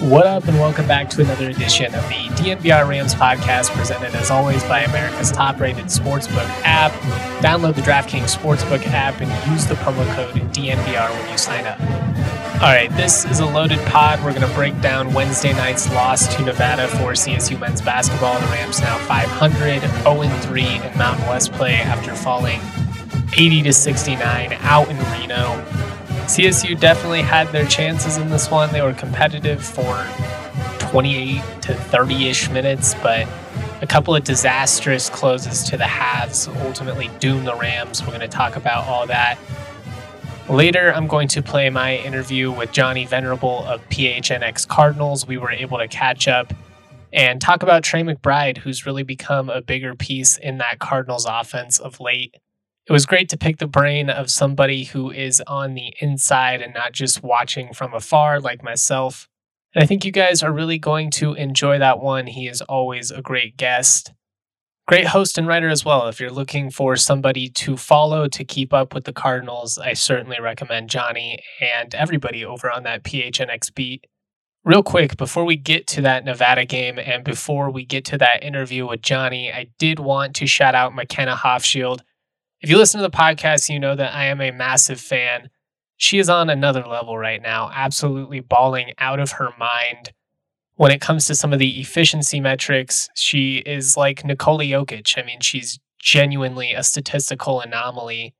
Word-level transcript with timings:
What 0.00 0.26
up, 0.26 0.48
and 0.48 0.58
welcome 0.58 0.88
back 0.88 1.10
to 1.10 1.20
another 1.20 1.50
edition 1.50 1.94
of 1.94 2.02
the 2.08 2.14
DNVR 2.40 2.88
Rams 2.88 3.14
podcast, 3.14 3.68
presented 3.76 4.14
as 4.14 4.30
always 4.30 4.64
by 4.64 4.80
America's 4.80 5.30
top 5.30 5.60
rated 5.60 5.84
sportsbook 5.84 6.48
app. 6.64 6.90
Download 7.42 7.74
the 7.74 7.82
DraftKings 7.82 8.34
Sportsbook 8.34 8.86
app 8.86 9.20
and 9.20 9.52
use 9.52 9.66
the 9.66 9.74
promo 9.74 10.10
code 10.14 10.34
DNVR 10.54 11.10
when 11.10 11.30
you 11.30 11.36
sign 11.36 11.66
up. 11.66 11.78
All 12.62 12.68
right, 12.68 12.88
this 12.96 13.26
is 13.26 13.40
a 13.40 13.46
loaded 13.46 13.78
pod. 13.88 14.24
We're 14.24 14.32
going 14.32 14.48
to 14.48 14.54
break 14.54 14.80
down 14.80 15.12
Wednesday 15.12 15.52
night's 15.52 15.92
loss 15.92 16.34
to 16.34 16.42
Nevada 16.44 16.88
for 16.88 17.12
CSU 17.12 17.60
men's 17.60 17.82
basketball. 17.82 18.40
The 18.40 18.46
Rams 18.46 18.80
now 18.80 18.96
500, 19.06 19.82
0 19.82 20.28
3 20.28 20.62
in 20.62 20.98
Mountain 20.98 21.26
West 21.26 21.52
play 21.52 21.74
after 21.74 22.14
falling 22.14 22.60
80 23.36 23.64
to 23.64 23.72
69 23.74 24.56
out 24.60 24.88
in 24.88 24.96
Reno. 25.12 25.62
CSU 26.30 26.78
definitely 26.78 27.22
had 27.22 27.48
their 27.48 27.66
chances 27.66 28.16
in 28.16 28.30
this 28.30 28.52
one. 28.52 28.72
They 28.72 28.82
were 28.82 28.92
competitive 28.92 29.64
for 29.64 30.06
28 30.78 31.42
to 31.62 31.74
30 31.74 32.28
ish 32.28 32.48
minutes, 32.50 32.94
but 33.02 33.26
a 33.82 33.86
couple 33.88 34.14
of 34.14 34.22
disastrous 34.22 35.10
closes 35.10 35.64
to 35.64 35.76
the 35.76 35.88
halves 35.88 36.46
ultimately 36.46 37.10
doomed 37.18 37.48
the 37.48 37.56
Rams. 37.56 38.02
We're 38.02 38.16
going 38.16 38.20
to 38.20 38.28
talk 38.28 38.54
about 38.54 38.86
all 38.86 39.08
that. 39.08 39.40
Later, 40.48 40.94
I'm 40.94 41.08
going 41.08 41.26
to 41.26 41.42
play 41.42 41.68
my 41.68 41.96
interview 41.96 42.52
with 42.52 42.70
Johnny 42.70 43.06
Venerable 43.06 43.64
of 43.64 43.80
PHNX 43.88 44.68
Cardinals. 44.68 45.26
We 45.26 45.36
were 45.36 45.50
able 45.50 45.78
to 45.78 45.88
catch 45.88 46.28
up 46.28 46.52
and 47.12 47.40
talk 47.40 47.64
about 47.64 47.82
Trey 47.82 48.04
McBride, 48.04 48.58
who's 48.58 48.86
really 48.86 49.02
become 49.02 49.50
a 49.50 49.60
bigger 49.60 49.96
piece 49.96 50.36
in 50.36 50.58
that 50.58 50.78
Cardinals 50.78 51.26
offense 51.28 51.80
of 51.80 51.98
late 51.98 52.36
it 52.86 52.92
was 52.92 53.06
great 53.06 53.28
to 53.28 53.36
pick 53.36 53.58
the 53.58 53.66
brain 53.66 54.10
of 54.10 54.30
somebody 54.30 54.84
who 54.84 55.10
is 55.10 55.42
on 55.46 55.74
the 55.74 55.94
inside 56.00 56.62
and 56.62 56.74
not 56.74 56.92
just 56.92 57.22
watching 57.22 57.72
from 57.72 57.94
afar 57.94 58.40
like 58.40 58.62
myself. 58.62 59.28
And 59.74 59.82
I 59.84 59.86
think 59.86 60.04
you 60.04 60.10
guys 60.10 60.42
are 60.42 60.52
really 60.52 60.78
going 60.78 61.10
to 61.12 61.34
enjoy 61.34 61.78
that 61.78 62.00
one. 62.00 62.26
He 62.26 62.48
is 62.48 62.60
always 62.62 63.10
a 63.10 63.22
great 63.22 63.56
guest. 63.56 64.12
Great 64.88 65.06
host 65.06 65.38
and 65.38 65.46
writer 65.46 65.68
as 65.68 65.84
well. 65.84 66.08
If 66.08 66.18
you're 66.18 66.32
looking 66.32 66.68
for 66.68 66.96
somebody 66.96 67.48
to 67.50 67.76
follow 67.76 68.26
to 68.26 68.44
keep 68.44 68.72
up 68.72 68.92
with 68.92 69.04
the 69.04 69.12
Cardinals, 69.12 69.78
I 69.78 69.92
certainly 69.92 70.40
recommend 70.40 70.90
Johnny 70.90 71.38
and 71.60 71.94
everybody 71.94 72.44
over 72.44 72.68
on 72.68 72.82
that 72.82 73.04
PHNX 73.04 73.72
beat. 73.72 74.06
Real 74.64 74.82
quick, 74.82 75.16
before 75.16 75.44
we 75.44 75.56
get 75.56 75.86
to 75.86 76.02
that 76.02 76.24
Nevada 76.24 76.64
game 76.64 76.98
and 76.98 77.22
before 77.22 77.70
we 77.70 77.84
get 77.84 78.04
to 78.06 78.18
that 78.18 78.42
interview 78.42 78.86
with 78.88 79.00
Johnny, 79.00 79.52
I 79.52 79.68
did 79.78 80.00
want 80.00 80.34
to 80.36 80.46
shout 80.46 80.74
out 80.74 80.94
McKenna 80.94 81.36
Hofschild 81.36 82.00
if 82.60 82.68
you 82.68 82.76
listen 82.76 83.00
to 83.00 83.06
the 83.08 83.16
podcast, 83.16 83.68
you 83.68 83.80
know 83.80 83.96
that 83.96 84.14
I 84.14 84.26
am 84.26 84.40
a 84.40 84.50
massive 84.50 85.00
fan. 85.00 85.50
She 85.96 86.18
is 86.18 86.28
on 86.28 86.50
another 86.50 86.84
level 86.86 87.16
right 87.16 87.40
now, 87.40 87.70
absolutely 87.74 88.40
balling 88.40 88.92
out 88.98 89.20
of 89.20 89.32
her 89.32 89.50
mind. 89.58 90.12
When 90.76 90.90
it 90.90 91.00
comes 91.00 91.26
to 91.26 91.34
some 91.34 91.52
of 91.52 91.58
the 91.58 91.80
efficiency 91.80 92.40
metrics, 92.40 93.08
she 93.14 93.58
is 93.58 93.96
like 93.96 94.24
Nikola 94.24 94.64
Jokic. 94.64 95.18
I 95.18 95.26
mean, 95.26 95.40
she's 95.40 95.78
genuinely 95.98 96.72
a 96.72 96.82
statistical 96.82 97.60
anomaly 97.60 98.34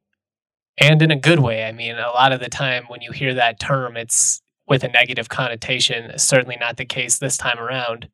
and 0.79 1.03
in 1.03 1.11
a 1.11 1.17
good 1.17 1.41
way. 1.41 1.65
I 1.65 1.73
mean, 1.73 1.97
a 1.97 2.09
lot 2.09 2.33
of 2.33 2.41
the 2.41 2.49
time 2.49 2.85
when 2.89 3.03
you 3.03 3.13
hear 3.13 3.35
that 3.35 3.61
term, 3.61 3.97
it's 3.97 4.41
with 4.67 4.85
a 4.85 4.89
negative 4.89 5.29
connotation. 5.29 6.19
Certainly 6.19 6.57
not 6.59 6.77
the 6.77 6.87
case 6.87 7.19
this 7.19 7.37
time 7.37 7.59
around. 7.59 8.09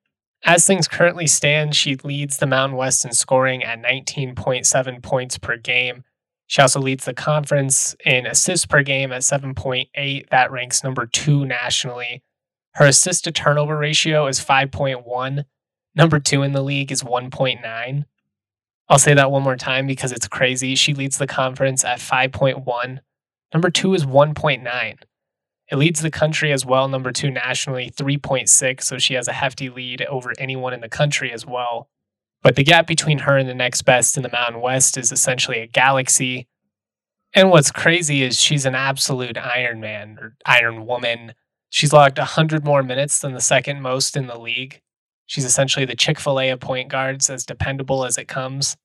As 0.49 0.65
things 0.65 0.87
currently 0.87 1.27
stand, 1.27 1.75
she 1.75 1.97
leads 1.97 2.37
the 2.37 2.47
Mountain 2.47 2.79
West 2.79 3.05
in 3.05 3.12
scoring 3.12 3.65
at 3.65 3.83
19.7 3.83 5.03
points 5.03 5.39
per 5.39 5.57
game. 5.57 6.05
She 6.47 6.62
also 6.62 6.79
leads 6.79 7.05
the 7.05 7.15
conference 7.15 7.97
in 8.05 8.27
assists 8.27 8.65
per 8.65 8.84
game 8.84 9.11
at 9.11 9.23
7.8. 9.23 10.29
That 10.29 10.53
ranks 10.53 10.84
number 10.84 11.05
two 11.05 11.45
nationally. 11.45 12.23
Her 12.75 12.87
assist 12.87 13.25
to 13.25 13.33
turnover 13.33 13.77
ratio 13.77 14.29
is 14.29 14.39
5.1. 14.39 15.45
Number 15.97 16.21
two 16.21 16.45
in 16.45 16.53
the 16.53 16.63
league 16.63 16.93
is 16.93 17.03
1.9. 17.03 18.05
I'll 18.89 18.99
say 19.01 19.15
that 19.15 19.33
one 19.33 19.43
more 19.43 19.57
time 19.57 19.89
because 19.89 20.13
it's 20.13 20.28
crazy. 20.28 20.77
She 20.77 20.95
leads 20.95 21.19
the 21.19 21.27
conference 21.27 21.84
at 21.84 21.99
5.1. 21.99 23.01
Number 23.53 23.71
two 23.71 23.95
is 23.95 24.07
1.9. 24.07 24.99
It 25.71 25.77
leads 25.77 26.00
the 26.00 26.10
country 26.10 26.53
as 26.53 26.65
well, 26.65 26.88
number 26.88 27.10
two 27.10 27.31
nationally, 27.31 27.91
3.6. 27.91 28.82
So 28.82 28.99
she 28.99 29.15
has 29.15 29.27
a 29.27 29.32
hefty 29.32 29.69
lead 29.69 30.03
over 30.03 30.32
anyone 30.38 30.72
in 30.72 30.81
the 30.81 30.88
country 30.88 31.32
as 31.32 31.44
well. 31.44 31.88
But 32.43 32.54
the 32.54 32.65
gap 32.65 32.87
between 32.87 33.19
her 33.21 33.37
and 33.37 33.49
the 33.49 33.54
next 33.54 33.82
best 33.82 34.16
in 34.16 34.22
the 34.22 34.31
Mountain 34.31 34.60
West 34.60 34.97
is 34.97 35.10
essentially 35.10 35.59
a 35.59 35.66
galaxy. 35.66 36.47
And 37.34 37.50
what's 37.50 37.72
crazy 37.72 38.22
is 38.22 38.41
she's 38.41 38.65
an 38.65 38.77
absolute 38.77 39.37
Iron 39.37 39.81
Man 39.81 40.19
or 40.21 40.37
Iron 40.47 40.87
Woman. 40.87 41.34
She's 41.71 41.93
logged 41.93 42.19
100 42.19 42.65
more 42.65 42.84
minutes 42.84 43.19
than 43.19 43.34
the 43.34 43.41
second 43.41 43.83
most 43.83 44.16
in 44.16 44.28
the 44.28 44.38
league. 44.38 44.81
She's 45.27 45.44
essentially 45.44 45.84
the 45.84 45.97
Chick 45.97 46.21
fil 46.21 46.38
A 46.38 46.50
of 46.50 46.60
point 46.60 46.88
guards, 46.88 47.28
as 47.28 47.44
dependable 47.44 48.04
as 48.04 48.16
it 48.16 48.28
comes. 48.28 48.77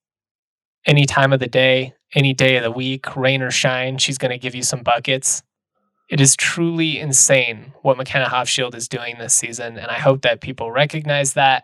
Any 0.87 1.05
time 1.05 1.31
of 1.31 1.39
the 1.39 1.47
day, 1.47 1.93
any 2.15 2.33
day 2.33 2.57
of 2.57 2.63
the 2.63 2.71
week, 2.71 3.15
rain 3.15 3.43
or 3.43 3.51
shine, 3.51 3.99
she's 3.99 4.17
going 4.17 4.31
to 4.31 4.39
give 4.39 4.55
you 4.55 4.63
some 4.63 4.81
buckets. 4.81 5.43
It 6.11 6.19
is 6.19 6.35
truly 6.35 6.99
insane 6.99 7.71
what 7.83 7.95
McKenna 7.95 8.25
Hofschild 8.25 8.75
is 8.75 8.89
doing 8.89 9.15
this 9.17 9.33
season, 9.33 9.77
and 9.77 9.87
I 9.89 9.97
hope 9.97 10.23
that 10.23 10.41
people 10.41 10.69
recognize 10.69 11.33
that. 11.33 11.63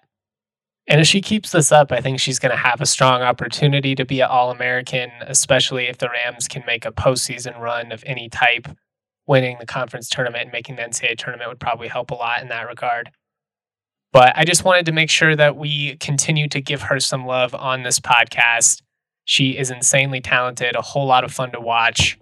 And 0.87 1.01
if 1.01 1.07
she 1.07 1.19
keeps 1.19 1.51
this 1.51 1.69
up, 1.69 1.91
I 1.91 1.99
think 1.99 2.21
she's 2.21 2.39
going 2.39 2.53
to 2.53 2.57
have 2.57 2.79
a 2.79 2.85
strong 2.85 3.21
opportunity 3.21 3.93
to 3.95 4.05
be 4.05 4.21
an 4.21 4.29
All 4.29 4.49
American, 4.49 5.11
especially 5.19 5.89
if 5.89 5.97
the 5.97 6.07
Rams 6.07 6.47
can 6.47 6.63
make 6.65 6.85
a 6.85 6.93
postseason 6.93 7.59
run 7.59 7.91
of 7.91 8.05
any 8.07 8.29
type. 8.29 8.69
Winning 9.27 9.57
the 9.59 9.65
conference 9.65 10.07
tournament 10.07 10.43
and 10.43 10.53
making 10.53 10.77
the 10.77 10.83
NCAA 10.83 11.17
tournament 11.17 11.49
would 11.49 11.59
probably 11.59 11.89
help 11.89 12.11
a 12.11 12.15
lot 12.15 12.41
in 12.41 12.47
that 12.47 12.69
regard. 12.69 13.11
But 14.13 14.31
I 14.37 14.45
just 14.45 14.63
wanted 14.63 14.85
to 14.85 14.93
make 14.93 15.09
sure 15.09 15.35
that 15.35 15.57
we 15.57 15.97
continue 15.97 16.47
to 16.47 16.61
give 16.61 16.83
her 16.83 17.01
some 17.01 17.25
love 17.25 17.53
on 17.53 17.83
this 17.83 17.99
podcast. 17.99 18.81
She 19.25 19.57
is 19.57 19.69
insanely 19.69 20.21
talented, 20.21 20.77
a 20.77 20.81
whole 20.81 21.05
lot 21.05 21.25
of 21.25 21.33
fun 21.33 21.51
to 21.51 21.59
watch 21.59 22.17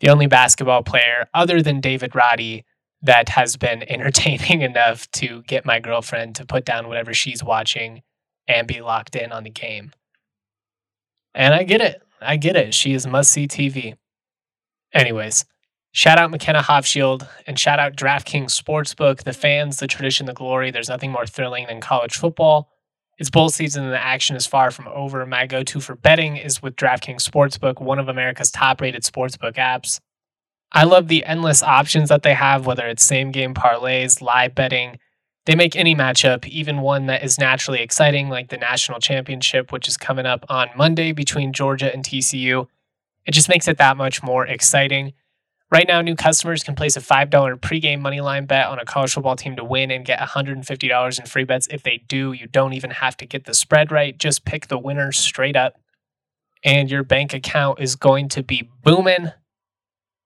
the 0.00 0.08
only 0.08 0.26
basketball 0.26 0.82
player 0.82 1.28
other 1.32 1.62
than 1.62 1.80
David 1.80 2.14
Roddy 2.14 2.64
that 3.02 3.30
has 3.30 3.56
been 3.56 3.82
entertaining 3.88 4.62
enough 4.62 5.10
to 5.12 5.42
get 5.42 5.64
my 5.64 5.78
girlfriend 5.78 6.34
to 6.36 6.46
put 6.46 6.64
down 6.64 6.88
whatever 6.88 7.14
she's 7.14 7.44
watching 7.44 8.02
and 8.48 8.66
be 8.66 8.80
locked 8.80 9.14
in 9.14 9.32
on 9.32 9.44
the 9.44 9.50
game. 9.50 9.92
And 11.34 11.54
I 11.54 11.62
get 11.62 11.80
it. 11.80 12.02
I 12.20 12.36
get 12.36 12.56
it. 12.56 12.74
She 12.74 12.92
is 12.92 13.06
must 13.06 13.30
see 13.30 13.46
TV. 13.46 13.94
Anyways, 14.92 15.44
shout 15.92 16.18
out 16.18 16.30
McKenna 16.30 16.60
Hofschild 16.60 17.28
and 17.46 17.58
shout 17.58 17.78
out 17.78 17.96
DraftKings 17.96 18.60
Sportsbook, 18.60 19.22
the 19.22 19.32
fans, 19.32 19.78
the 19.78 19.86
tradition, 19.86 20.26
the 20.26 20.34
glory. 20.34 20.70
There's 20.70 20.88
nothing 20.88 21.12
more 21.12 21.26
thrilling 21.26 21.66
than 21.68 21.80
college 21.80 22.16
football. 22.16 22.70
It's 23.20 23.28
bowl 23.28 23.50
season 23.50 23.84
and 23.84 23.92
the 23.92 24.02
action 24.02 24.34
is 24.34 24.46
far 24.46 24.70
from 24.70 24.88
over. 24.88 25.26
My 25.26 25.46
go 25.46 25.62
to 25.62 25.78
for 25.78 25.94
betting 25.94 26.38
is 26.38 26.62
with 26.62 26.74
DraftKings 26.76 27.20
Sportsbook, 27.20 27.78
one 27.78 27.98
of 27.98 28.08
America's 28.08 28.50
top 28.50 28.80
rated 28.80 29.02
sportsbook 29.02 29.56
apps. 29.56 30.00
I 30.72 30.84
love 30.84 31.08
the 31.08 31.26
endless 31.26 31.62
options 31.62 32.08
that 32.08 32.22
they 32.22 32.32
have, 32.32 32.64
whether 32.64 32.86
it's 32.86 33.04
same 33.04 33.30
game 33.30 33.52
parlays, 33.52 34.22
live 34.22 34.54
betting. 34.54 34.98
They 35.44 35.54
make 35.54 35.76
any 35.76 35.94
matchup, 35.94 36.46
even 36.46 36.80
one 36.80 37.06
that 37.06 37.22
is 37.22 37.38
naturally 37.38 37.82
exciting, 37.82 38.30
like 38.30 38.48
the 38.48 38.56
national 38.56 39.00
championship, 39.00 39.70
which 39.70 39.86
is 39.86 39.98
coming 39.98 40.24
up 40.24 40.46
on 40.48 40.70
Monday 40.74 41.12
between 41.12 41.52
Georgia 41.52 41.92
and 41.92 42.02
TCU, 42.02 42.68
It 43.26 43.32
just 43.32 43.50
makes 43.50 43.68
it 43.68 43.76
that 43.76 43.98
much 43.98 44.22
more 44.22 44.46
exciting. 44.46 45.12
Right 45.72 45.86
now, 45.86 46.00
new 46.00 46.16
customers 46.16 46.64
can 46.64 46.74
place 46.74 46.96
a 46.96 47.00
$5 47.00 47.30
pregame 47.60 48.00
moneyline 48.00 48.48
bet 48.48 48.66
on 48.66 48.80
a 48.80 48.84
college 48.84 49.12
football 49.12 49.36
team 49.36 49.54
to 49.54 49.62
win 49.62 49.92
and 49.92 50.04
get 50.04 50.18
$150 50.18 51.20
in 51.20 51.26
free 51.26 51.44
bets. 51.44 51.68
If 51.70 51.84
they 51.84 52.02
do, 52.08 52.32
you 52.32 52.48
don't 52.48 52.72
even 52.72 52.90
have 52.90 53.16
to 53.18 53.26
get 53.26 53.44
the 53.44 53.54
spread 53.54 53.92
right. 53.92 54.18
Just 54.18 54.44
pick 54.44 54.66
the 54.66 54.78
winner 54.78 55.12
straight 55.12 55.54
up, 55.54 55.74
and 56.64 56.90
your 56.90 57.04
bank 57.04 57.32
account 57.32 57.78
is 57.78 57.94
going 57.94 58.28
to 58.30 58.42
be 58.42 58.68
booming. 58.82 59.30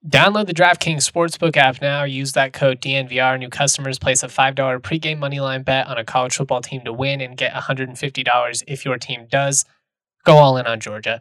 Download 0.07 0.47
the 0.47 0.55
DraftKings 0.55 1.11
Sportsbook 1.11 1.59
app 1.59 1.83
now. 1.83 2.05
Use 2.05 2.33
that 2.33 2.55
code 2.55 2.81
DNVR. 2.81 3.39
New 3.39 3.51
customers 3.51 3.99
place 3.99 4.23
a 4.23 4.29
$5 4.29 4.55
pregame 4.81 5.19
moneyline 5.19 5.65
bet 5.65 5.87
on 5.87 5.99
a 5.99 6.05
college 6.05 6.37
football 6.37 6.63
team 6.63 6.85
to 6.85 6.93
win 6.93 7.21
and 7.21 7.37
get 7.37 7.53
$150 7.53 8.63
if 8.67 8.85
your 8.85 8.97
team 8.97 9.27
does. 9.31 9.67
Go 10.25 10.37
all 10.37 10.57
in 10.57 10.67
on 10.67 10.81
Georgia. 10.81 11.21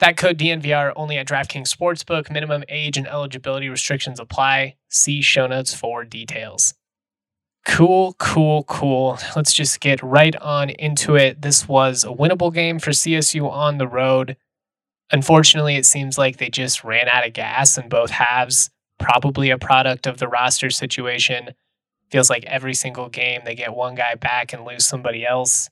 That 0.00 0.16
code 0.16 0.38
DNVR 0.38 0.94
only 0.96 1.18
at 1.18 1.28
DraftKings 1.28 1.68
Sportsbook. 1.68 2.30
Minimum 2.30 2.64
age 2.70 2.96
and 2.96 3.06
eligibility 3.06 3.68
restrictions 3.68 4.18
apply. 4.18 4.76
See 4.88 5.20
show 5.20 5.46
notes 5.46 5.74
for 5.74 6.04
details. 6.04 6.72
Cool, 7.66 8.14
cool, 8.18 8.64
cool. 8.64 9.18
Let's 9.36 9.52
just 9.52 9.78
get 9.80 10.02
right 10.02 10.34
on 10.36 10.70
into 10.70 11.16
it. 11.16 11.42
This 11.42 11.68
was 11.68 12.02
a 12.02 12.08
winnable 12.08 12.52
game 12.52 12.78
for 12.78 12.92
CSU 12.92 13.50
on 13.50 13.76
the 13.76 13.86
road. 13.86 14.38
Unfortunately, 15.12 15.76
it 15.76 15.84
seems 15.84 16.16
like 16.16 16.38
they 16.38 16.48
just 16.48 16.82
ran 16.82 17.06
out 17.06 17.26
of 17.26 17.34
gas 17.34 17.76
in 17.76 17.90
both 17.90 18.10
halves. 18.10 18.70
Probably 18.98 19.50
a 19.50 19.58
product 19.58 20.06
of 20.06 20.16
the 20.16 20.28
roster 20.28 20.70
situation. 20.70 21.50
Feels 22.10 22.30
like 22.30 22.44
every 22.44 22.72
single 22.72 23.10
game 23.10 23.42
they 23.44 23.54
get 23.54 23.74
one 23.74 23.96
guy 23.96 24.14
back 24.14 24.54
and 24.54 24.64
lose 24.64 24.86
somebody 24.86 25.26
else. 25.26 25.68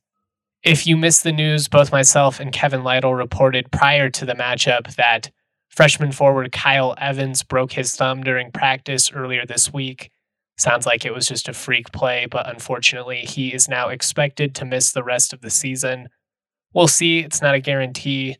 If 0.64 0.86
you 0.86 0.96
missed 0.96 1.22
the 1.22 1.32
news, 1.32 1.68
both 1.68 1.92
myself 1.92 2.40
and 2.40 2.52
Kevin 2.52 2.82
Lytle 2.82 3.14
reported 3.14 3.70
prior 3.70 4.10
to 4.10 4.24
the 4.26 4.34
matchup 4.34 4.96
that 4.96 5.30
freshman 5.68 6.10
forward 6.10 6.50
Kyle 6.50 6.96
Evans 6.98 7.44
broke 7.44 7.72
his 7.72 7.94
thumb 7.94 8.24
during 8.24 8.50
practice 8.50 9.12
earlier 9.12 9.46
this 9.46 9.72
week. 9.72 10.10
Sounds 10.56 10.84
like 10.84 11.04
it 11.04 11.14
was 11.14 11.28
just 11.28 11.48
a 11.48 11.52
freak 11.52 11.92
play, 11.92 12.26
but 12.28 12.50
unfortunately, 12.50 13.20
he 13.20 13.54
is 13.54 13.68
now 13.68 13.88
expected 13.88 14.56
to 14.56 14.64
miss 14.64 14.90
the 14.90 15.04
rest 15.04 15.32
of 15.32 15.42
the 15.42 15.50
season. 15.50 16.08
We'll 16.74 16.88
see. 16.88 17.20
It's 17.20 17.40
not 17.40 17.54
a 17.54 17.60
guarantee, 17.60 18.38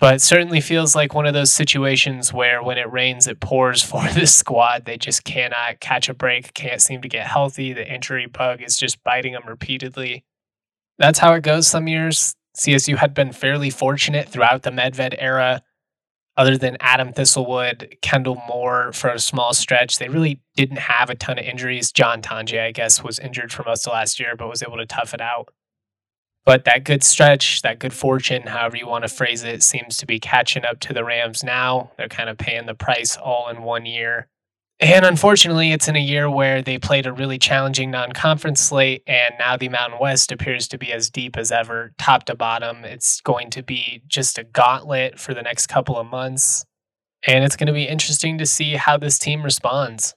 but 0.00 0.14
it 0.14 0.22
certainly 0.22 0.62
feels 0.62 0.96
like 0.96 1.12
one 1.12 1.26
of 1.26 1.34
those 1.34 1.52
situations 1.52 2.32
where 2.32 2.62
when 2.62 2.78
it 2.78 2.90
rains, 2.90 3.26
it 3.26 3.40
pours 3.40 3.82
for 3.84 4.08
this 4.08 4.34
squad. 4.34 4.86
They 4.86 4.96
just 4.96 5.24
cannot 5.24 5.80
catch 5.80 6.08
a 6.08 6.14
break, 6.14 6.54
can't 6.54 6.80
seem 6.80 7.02
to 7.02 7.08
get 7.08 7.26
healthy. 7.26 7.74
The 7.74 7.86
injury 7.86 8.24
bug 8.24 8.62
is 8.62 8.78
just 8.78 9.04
biting 9.04 9.34
them 9.34 9.46
repeatedly 9.46 10.24
that's 10.98 11.18
how 11.18 11.32
it 11.34 11.42
goes 11.42 11.66
some 11.66 11.88
years. 11.88 12.34
CSU 12.56 12.96
had 12.96 13.14
been 13.14 13.32
fairly 13.32 13.70
fortunate 13.70 14.28
throughout 14.28 14.62
the 14.62 14.70
Medved 14.70 15.14
era. 15.18 15.62
Other 16.36 16.56
than 16.56 16.76
Adam 16.80 17.12
Thistlewood, 17.12 17.98
Kendle 18.00 18.40
Moore 18.46 18.92
for 18.92 19.10
a 19.10 19.18
small 19.18 19.52
stretch, 19.52 19.98
they 19.98 20.08
really 20.08 20.40
didn't 20.54 20.78
have 20.78 21.10
a 21.10 21.14
ton 21.16 21.38
of 21.38 21.44
injuries. 21.44 21.90
John 21.90 22.22
Tonje, 22.22 22.60
I 22.60 22.70
guess, 22.70 23.02
was 23.02 23.18
injured 23.18 23.52
for 23.52 23.64
most 23.64 23.86
of 23.86 23.92
last 23.92 24.20
year, 24.20 24.36
but 24.36 24.48
was 24.48 24.62
able 24.62 24.76
to 24.76 24.86
tough 24.86 25.14
it 25.14 25.20
out. 25.20 25.52
But 26.44 26.64
that 26.64 26.84
good 26.84 27.02
stretch, 27.02 27.62
that 27.62 27.78
good 27.78 27.92
fortune, 27.92 28.46
however 28.46 28.76
you 28.76 28.86
want 28.86 29.02
to 29.02 29.08
phrase 29.08 29.44
it, 29.44 29.62
seems 29.62 29.98
to 29.98 30.06
be 30.06 30.18
catching 30.20 30.64
up 30.64 30.80
to 30.80 30.94
the 30.94 31.04
Rams 31.04 31.44
now. 31.44 31.90
They're 31.98 32.08
kind 32.08 32.30
of 32.30 32.38
paying 32.38 32.66
the 32.66 32.74
price 32.74 33.16
all 33.16 33.48
in 33.48 33.62
one 33.62 33.84
year. 33.84 34.28
And 34.80 35.04
unfortunately, 35.04 35.72
it's 35.72 35.88
in 35.88 35.96
a 35.96 36.00
year 36.00 36.30
where 36.30 36.62
they 36.62 36.78
played 36.78 37.06
a 37.06 37.12
really 37.12 37.38
challenging 37.38 37.90
non 37.90 38.12
conference 38.12 38.60
slate, 38.60 39.02
and 39.08 39.34
now 39.38 39.56
the 39.56 39.68
Mountain 39.68 39.98
West 39.98 40.30
appears 40.30 40.68
to 40.68 40.78
be 40.78 40.92
as 40.92 41.10
deep 41.10 41.36
as 41.36 41.50
ever, 41.50 41.92
top 41.98 42.24
to 42.26 42.36
bottom. 42.36 42.84
It's 42.84 43.20
going 43.20 43.50
to 43.50 43.62
be 43.62 44.02
just 44.06 44.38
a 44.38 44.44
gauntlet 44.44 45.18
for 45.18 45.34
the 45.34 45.42
next 45.42 45.66
couple 45.66 45.96
of 45.96 46.06
months. 46.06 46.64
And 47.26 47.44
it's 47.44 47.56
going 47.56 47.66
to 47.66 47.72
be 47.72 47.88
interesting 47.88 48.38
to 48.38 48.46
see 48.46 48.74
how 48.74 48.96
this 48.96 49.18
team 49.18 49.42
responds. 49.42 50.14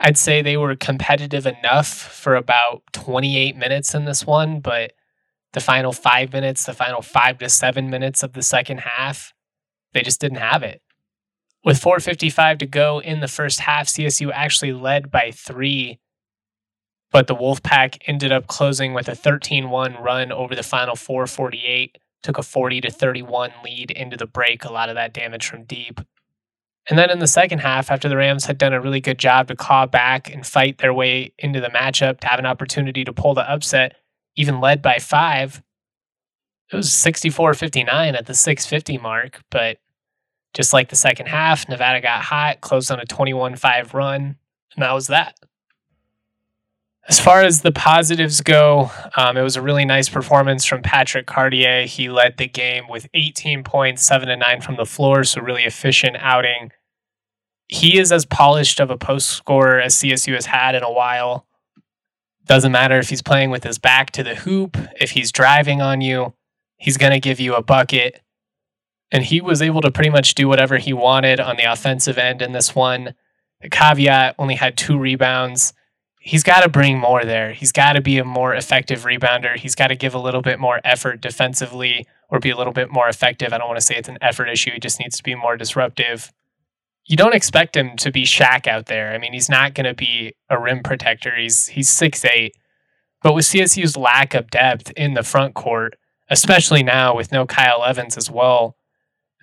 I'd 0.00 0.18
say 0.18 0.42
they 0.42 0.56
were 0.56 0.74
competitive 0.74 1.46
enough 1.46 1.88
for 1.88 2.34
about 2.34 2.82
28 2.92 3.56
minutes 3.56 3.94
in 3.94 4.04
this 4.04 4.26
one, 4.26 4.58
but 4.58 4.92
the 5.52 5.60
final 5.60 5.92
five 5.92 6.32
minutes, 6.32 6.64
the 6.64 6.74
final 6.74 7.02
five 7.02 7.38
to 7.38 7.48
seven 7.48 7.90
minutes 7.90 8.24
of 8.24 8.32
the 8.32 8.42
second 8.42 8.78
half, 8.78 9.32
they 9.92 10.02
just 10.02 10.20
didn't 10.20 10.38
have 10.38 10.64
it. 10.64 10.82
With 11.68 11.82
4.55 11.82 12.60
to 12.60 12.66
go 12.66 12.98
in 12.98 13.20
the 13.20 13.28
first 13.28 13.60
half, 13.60 13.88
CSU 13.88 14.30
actually 14.32 14.72
led 14.72 15.10
by 15.10 15.30
three, 15.30 15.98
but 17.12 17.26
the 17.26 17.36
Wolfpack 17.36 17.98
ended 18.06 18.32
up 18.32 18.46
closing 18.46 18.94
with 18.94 19.06
a 19.06 19.14
13 19.14 19.68
1 19.68 19.96
run 20.02 20.32
over 20.32 20.54
the 20.54 20.62
final 20.62 20.96
448, 20.96 21.98
took 22.22 22.38
a 22.38 22.42
40 22.42 22.80
to 22.80 22.90
31 22.90 23.52
lead 23.62 23.90
into 23.90 24.16
the 24.16 24.24
break, 24.24 24.64
a 24.64 24.72
lot 24.72 24.88
of 24.88 24.94
that 24.94 25.12
damage 25.12 25.46
from 25.46 25.64
deep. 25.64 26.00
And 26.88 26.98
then 26.98 27.10
in 27.10 27.18
the 27.18 27.26
second 27.26 27.58
half, 27.58 27.90
after 27.90 28.08
the 28.08 28.16
Rams 28.16 28.46
had 28.46 28.56
done 28.56 28.72
a 28.72 28.80
really 28.80 29.02
good 29.02 29.18
job 29.18 29.48
to 29.48 29.54
claw 29.54 29.84
back 29.84 30.32
and 30.32 30.46
fight 30.46 30.78
their 30.78 30.94
way 30.94 31.34
into 31.38 31.60
the 31.60 31.68
matchup 31.68 32.20
to 32.20 32.28
have 32.28 32.38
an 32.38 32.46
opportunity 32.46 33.04
to 33.04 33.12
pull 33.12 33.34
the 33.34 33.42
upset, 33.42 33.94
even 34.36 34.62
led 34.62 34.80
by 34.80 34.98
five, 34.98 35.62
it 36.72 36.76
was 36.76 36.90
64 36.90 37.52
59 37.52 38.14
at 38.14 38.24
the 38.24 38.32
650 38.32 38.96
mark, 38.96 39.42
but 39.50 39.76
just 40.54 40.72
like 40.72 40.88
the 40.88 40.96
second 40.96 41.26
half, 41.26 41.68
Nevada 41.68 42.00
got 42.00 42.22
hot, 42.22 42.60
closed 42.60 42.90
on 42.90 43.00
a 43.00 43.04
21 43.04 43.56
5 43.56 43.94
run, 43.94 44.36
and 44.74 44.82
that 44.82 44.92
was 44.92 45.08
that. 45.08 45.38
As 47.08 47.18
far 47.18 47.42
as 47.42 47.62
the 47.62 47.72
positives 47.72 48.42
go, 48.42 48.90
um, 49.16 49.38
it 49.38 49.42
was 49.42 49.56
a 49.56 49.62
really 49.62 49.86
nice 49.86 50.10
performance 50.10 50.66
from 50.66 50.82
Patrick 50.82 51.26
Cartier. 51.26 51.86
He 51.86 52.10
led 52.10 52.36
the 52.36 52.46
game 52.46 52.84
with 52.86 53.08
18 53.14 53.64
points, 53.64 54.04
7 54.04 54.28
to 54.28 54.36
9 54.36 54.60
from 54.60 54.76
the 54.76 54.84
floor, 54.84 55.24
so 55.24 55.40
really 55.40 55.64
efficient 55.64 56.16
outing. 56.20 56.70
He 57.66 57.98
is 57.98 58.12
as 58.12 58.26
polished 58.26 58.78
of 58.78 58.90
a 58.90 58.98
post 58.98 59.30
scorer 59.30 59.80
as 59.80 59.94
CSU 59.94 60.34
has 60.34 60.46
had 60.46 60.74
in 60.74 60.82
a 60.82 60.92
while. 60.92 61.46
Doesn't 62.44 62.72
matter 62.72 62.98
if 62.98 63.08
he's 63.08 63.22
playing 63.22 63.50
with 63.50 63.64
his 63.64 63.78
back 63.78 64.10
to 64.12 64.22
the 64.22 64.34
hoop, 64.34 64.76
if 65.00 65.12
he's 65.12 65.32
driving 65.32 65.80
on 65.80 66.02
you, 66.02 66.34
he's 66.76 66.98
going 66.98 67.12
to 67.12 67.20
give 67.20 67.40
you 67.40 67.54
a 67.54 67.62
bucket 67.62 68.20
and 69.10 69.24
he 69.24 69.40
was 69.40 69.62
able 69.62 69.80
to 69.80 69.90
pretty 69.90 70.10
much 70.10 70.34
do 70.34 70.48
whatever 70.48 70.76
he 70.78 70.92
wanted 70.92 71.40
on 71.40 71.56
the 71.56 71.70
offensive 71.70 72.18
end 72.18 72.42
in 72.42 72.52
this 72.52 72.74
one. 72.74 73.14
The 73.60 73.70
caveat 73.70 74.34
only 74.38 74.54
had 74.54 74.76
two 74.76 74.98
rebounds. 74.98 75.72
He's 76.20 76.42
got 76.42 76.62
to 76.62 76.68
bring 76.68 76.98
more 76.98 77.24
there. 77.24 77.52
He's 77.52 77.72
got 77.72 77.94
to 77.94 78.00
be 78.00 78.18
a 78.18 78.24
more 78.24 78.54
effective 78.54 79.04
rebounder. 79.04 79.56
He's 79.56 79.74
got 79.74 79.88
to 79.88 79.96
give 79.96 80.14
a 80.14 80.18
little 80.18 80.42
bit 80.42 80.58
more 80.58 80.80
effort 80.84 81.20
defensively 81.20 82.06
or 82.28 82.38
be 82.38 82.50
a 82.50 82.56
little 82.56 82.72
bit 82.72 82.90
more 82.90 83.08
effective. 83.08 83.52
I 83.52 83.58
don't 83.58 83.68
want 83.68 83.78
to 83.80 83.84
say 83.84 83.96
it's 83.96 84.08
an 84.08 84.18
effort 84.20 84.48
issue. 84.48 84.72
He 84.72 84.80
just 84.80 85.00
needs 85.00 85.16
to 85.16 85.22
be 85.22 85.34
more 85.34 85.56
disruptive. 85.56 86.30
You 87.06 87.16
don't 87.16 87.34
expect 87.34 87.76
him 87.76 87.96
to 87.96 88.12
be 88.12 88.24
Shaq 88.24 88.66
out 88.66 88.86
there. 88.86 89.14
I 89.14 89.18
mean, 89.18 89.32
he's 89.32 89.48
not 89.48 89.74
going 89.74 89.86
to 89.86 89.94
be 89.94 90.34
a 90.50 90.60
rim 90.60 90.82
protector. 90.82 91.34
He's 91.34 91.68
he's 91.68 91.88
six 91.88 92.22
eight, 92.26 92.54
but 93.22 93.34
with 93.34 93.46
CSU's 93.46 93.96
lack 93.96 94.34
of 94.34 94.50
depth 94.50 94.90
in 94.90 95.14
the 95.14 95.22
front 95.22 95.54
court, 95.54 95.96
especially 96.28 96.82
now 96.82 97.16
with 97.16 97.32
no 97.32 97.46
Kyle 97.46 97.82
Evans 97.82 98.18
as 98.18 98.30
well, 98.30 98.76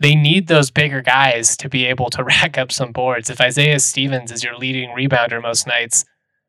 they 0.01 0.15
need 0.15 0.47
those 0.47 0.71
bigger 0.71 1.01
guys 1.01 1.55
to 1.57 1.69
be 1.69 1.85
able 1.85 2.09
to 2.11 2.23
rack 2.23 2.57
up 2.57 2.71
some 2.71 2.91
boards. 2.91 3.29
If 3.29 3.41
Isaiah 3.41 3.79
Stevens 3.79 4.31
is 4.31 4.43
your 4.43 4.57
leading 4.57 4.89
rebounder 4.89 5.41
most 5.41 5.67
nights, 5.67 6.05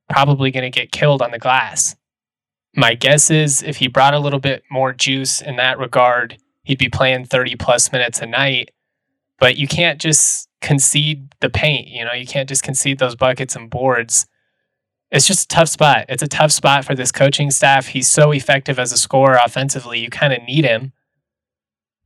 probably 0.09 0.51
going 0.51 0.71
to 0.71 0.81
get 0.81 0.93
killed 0.93 1.23
on 1.23 1.31
the 1.31 1.39
glass. 1.39 1.97
My 2.75 2.95
guess 2.95 3.31
is 3.31 3.63
if 3.63 3.79
he 3.79 3.89
brought 3.89 4.15
a 4.15 4.19
little 4.19 4.39
bit 4.39 4.63
more 4.71 4.93
juice 4.93 5.41
in 5.41 5.57
that 5.57 5.79
regard, 5.79 6.37
he'd 6.63 6.79
be 6.79 6.89
playing 6.89 7.25
30 7.25 7.57
plus 7.57 7.91
minutes 7.91 8.21
a 8.21 8.27
night. 8.27 8.71
But 9.39 9.57
you 9.57 9.67
can't 9.67 10.01
just 10.01 10.49
concede 10.61 11.35
the 11.41 11.51
paint. 11.51 11.89
You 11.89 12.05
know, 12.05 12.13
you 12.13 12.27
can't 12.27 12.49
just 12.49 12.63
concede 12.63 12.99
those 12.99 13.17
buckets 13.17 13.57
and 13.57 13.71
boards. 13.71 14.27
It's 15.11 15.27
just 15.27 15.45
a 15.45 15.55
tough 15.55 15.69
spot. 15.69 16.07
It's 16.09 16.23
a 16.23 16.29
tough 16.29 16.53
spot 16.53 16.85
for 16.85 16.95
this 16.95 17.13
coaching 17.13 17.51
staff. 17.51 17.89
He's 17.89 18.09
so 18.09 18.33
effective 18.33 18.79
as 18.79 18.93
a 18.93 18.99
scorer 18.99 19.39
offensively. 19.43 20.01
You 20.01 20.11
kind 20.11 20.33
of 20.33 20.43
need 20.43 20.65
him. 20.65 20.93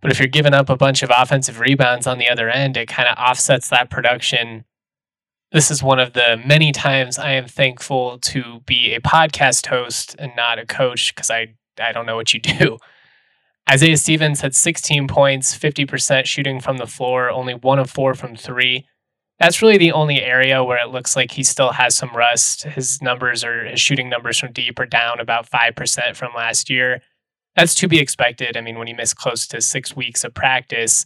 But 0.01 0.11
if 0.11 0.19
you're 0.19 0.29
giving 0.29 0.55
up 0.55 0.71
a 0.71 0.77
bunch 0.77 1.03
of 1.03 1.11
offensive 1.15 1.61
rebounds 1.61 2.07
on 2.07 2.19
the 2.19 2.29
other 2.29 2.49
end, 2.49 2.77
it 2.77 2.89
kind 2.89 3.09
of 3.09 3.19
offsets 3.19 3.69
that 3.69 3.91
production. 3.91 4.65
This 5.53 5.71
is 5.71 5.83
one 5.83 5.99
of 5.99 6.15
the 6.15 6.41
many 6.45 6.73
times 6.73 7.19
I 7.19 7.33
am 7.33 7.47
thankful 7.47 8.19
to 8.19 8.61
be 8.67 8.95
a 8.95 9.01
podcast 9.01 9.67
host 9.67 10.17
and 10.19 10.33
not 10.37 10.59
a 10.59 10.67
coach 10.67 11.15
because 11.15 11.31
I, 11.31 11.55
I 11.79 11.93
don't 11.93 12.07
know 12.07 12.17
what 12.17 12.33
you 12.33 12.41
do. 12.59 12.79
Isaiah 13.69 13.97
Stevens 13.97 14.41
had 14.41 14.55
16 14.55 15.07
points, 15.07 15.57
50% 15.57 16.25
shooting 16.25 16.61
from 16.61 16.79
the 16.79 16.87
floor, 16.87 17.31
only 17.31 17.55
one 17.55 17.79
of 17.79 17.91
four 17.91 18.15
from 18.15 18.35
three. 18.35 18.87
That's 19.39 19.63
really 19.63 19.79
the 19.79 19.93
only 19.93 20.23
area 20.23 20.65
where 20.65 20.83
it 20.83 20.91
looks 20.91 21.15
like 21.15 21.33
he 21.33 21.43
still 21.43 21.73
has 21.73 21.97
some 21.97 22.11
rust. 22.15 22.65
His 22.65 23.01
numbers 23.01 23.45
or 23.45 23.65
his 23.65 23.81
shooting 23.81 24.09
numbers 24.09 24.39
from 24.39 24.53
deep 24.53 24.79
are 24.79 24.87
down 24.87 25.21
about 25.21 25.49
5% 25.49 26.17
from 26.17 26.33
last 26.35 26.69
year 26.69 27.01
that's 27.61 27.75
to 27.75 27.89
be 27.89 27.99
expected. 27.99 28.57
I 28.57 28.63
mean, 28.63 28.79
when 28.79 28.89
you 28.89 28.95
miss 28.95 29.13
close 29.13 29.47
to 29.49 29.61
six 29.61 29.95
weeks 29.95 30.25
of 30.25 30.33
practice, 30.33 31.05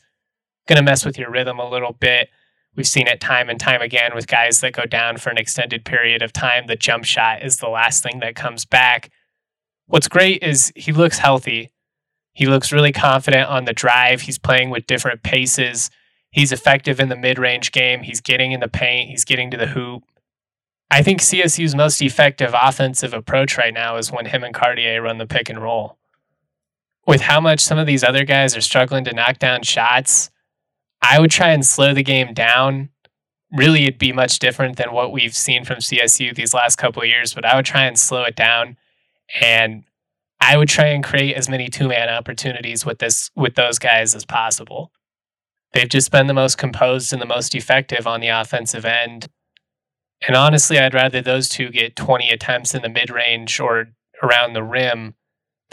going 0.69 0.77
to 0.77 0.85
mess 0.85 1.05
with 1.05 1.19
your 1.19 1.29
rhythm 1.29 1.59
a 1.59 1.69
little 1.69 1.93
bit. 1.93 2.29
We've 2.77 2.87
seen 2.87 3.09
it 3.09 3.21
time 3.21 3.51
and 3.51 3.59
time 3.59 3.83
again 3.83 4.13
with 4.15 4.29
guys 4.29 4.61
that 4.61 4.73
go 4.73 4.85
down 4.85 5.17
for 5.17 5.31
an 5.31 5.37
extended 5.37 5.85
period 5.85 6.23
of 6.23 6.33
time. 6.33 6.69
The 6.69 6.77
jump 6.77 7.05
shot 7.07 7.43
is 7.43 7.57
the 7.57 7.69
last 7.69 8.05
thing 8.05 8.21
that 8.21 8.37
comes 8.37 8.65
back. 8.65 9.11
What's 9.87 10.07
great 10.07 10.45
is 10.45 10.73
he 10.77 10.93
looks 10.93 11.19
healthy. 11.19 11.73
He 12.35 12.47
looks 12.47 12.71
really 12.71 12.93
confident 12.93 13.49
on 13.49 13.65
the 13.65 13.73
drive. 13.73 14.21
He's 14.21 14.39
playing 14.39 14.71
with 14.71 14.87
different 14.87 15.25
paces. 15.25 15.91
He's 16.31 16.53
effective 16.53 17.01
in 17.01 17.09
the 17.09 17.17
mid 17.17 17.37
range 17.37 17.73
game. 17.73 18.05
He's 18.05 18.21
getting 18.21 18.53
in 18.53 18.61
the 18.61 18.69
paint. 18.69 19.11
He's 19.11 19.25
getting 19.25 19.51
to 19.51 19.57
the 19.57 19.67
hoop. 19.67 20.05
I 20.89 21.03
think 21.03 21.21
CSU's 21.21 21.75
most 21.75 22.01
effective 22.01 22.55
offensive 22.55 23.13
approach 23.13 23.59
right 23.59 23.75
now 23.75 23.97
is 23.97 24.13
when 24.13 24.27
him 24.27 24.45
and 24.45 24.55
Cartier 24.55 25.03
run 25.03 25.19
the 25.19 25.27
pick 25.27 25.49
and 25.49 25.61
roll. 25.61 25.99
With 27.07 27.23
how 27.23 27.41
much 27.41 27.61
some 27.61 27.79
of 27.79 27.87
these 27.87 28.03
other 28.03 28.25
guys 28.25 28.57
are 28.57 28.63
struggling 28.63 29.05
to 29.05 29.13
knock 29.13 29.39
down 29.39 29.63
shots, 29.63 30.31
I 31.03 31.21
would 31.21 31.31
try 31.31 31.51
and 31.51 31.65
slow 31.65 31.93
the 31.93 32.03
game 32.03 32.33
down. 32.33 32.89
Really, 33.53 33.85
it'd 33.85 33.99
be 33.99 34.13
much 34.13 34.39
different 34.39 34.77
than 34.77 34.93
what 34.93 35.13
we've 35.13 35.37
seen 35.37 35.65
from 35.65 35.79
CSU 35.79 36.35
these 36.35 36.55
last 36.55 36.77
couple 36.77 37.03
of 37.03 37.09
years, 37.09 37.35
but 37.35 37.45
I 37.45 37.57
would 37.57 37.67
try 37.67 37.85
and 37.85 37.99
slow 37.99 38.23
it 38.23 38.37
down 38.37 38.77
and 39.41 39.85
I 40.41 40.57
would 40.57 40.69
try 40.69 40.87
and 40.87 41.03
create 41.03 41.37
as 41.37 41.49
many 41.49 41.69
two 41.69 41.89
man 41.89 42.09
opportunities 42.09 42.85
with 42.85 42.99
this 42.99 43.31
with 43.35 43.55
those 43.55 43.79
guys 43.79 44.15
as 44.15 44.25
possible. 44.25 44.93
They've 45.73 45.89
just 45.89 46.11
been 46.11 46.27
the 46.27 46.35
most 46.35 46.59
composed 46.59 47.13
and 47.13 47.21
the 47.21 47.27
most 47.27 47.55
effective 47.55 48.07
on 48.07 48.21
the 48.21 48.29
offensive 48.29 48.85
end. 48.85 49.29
And 50.27 50.37
honestly, 50.37 50.79
I'd 50.79 50.95
rather 50.95 51.21
those 51.21 51.49
two 51.49 51.71
get 51.71 51.97
20 51.97 52.31
attempts 52.31 52.75
in 52.75 52.83
the 52.83 52.89
mid 52.89 53.11
range 53.11 53.59
or 53.59 53.89
around 54.23 54.53
the 54.53 54.63
rim 54.63 55.15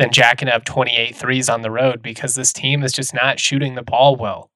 than 0.01 0.11
jacking 0.11 0.49
up 0.49 0.65
28 0.65 1.15
threes 1.15 1.47
on 1.49 1.61
the 1.61 1.71
road 1.71 2.01
because 2.01 2.35
this 2.35 2.51
team 2.51 2.83
is 2.83 2.91
just 2.91 3.13
not 3.13 3.39
shooting 3.39 3.75
the 3.75 3.83
ball 3.83 4.15
well. 4.15 4.49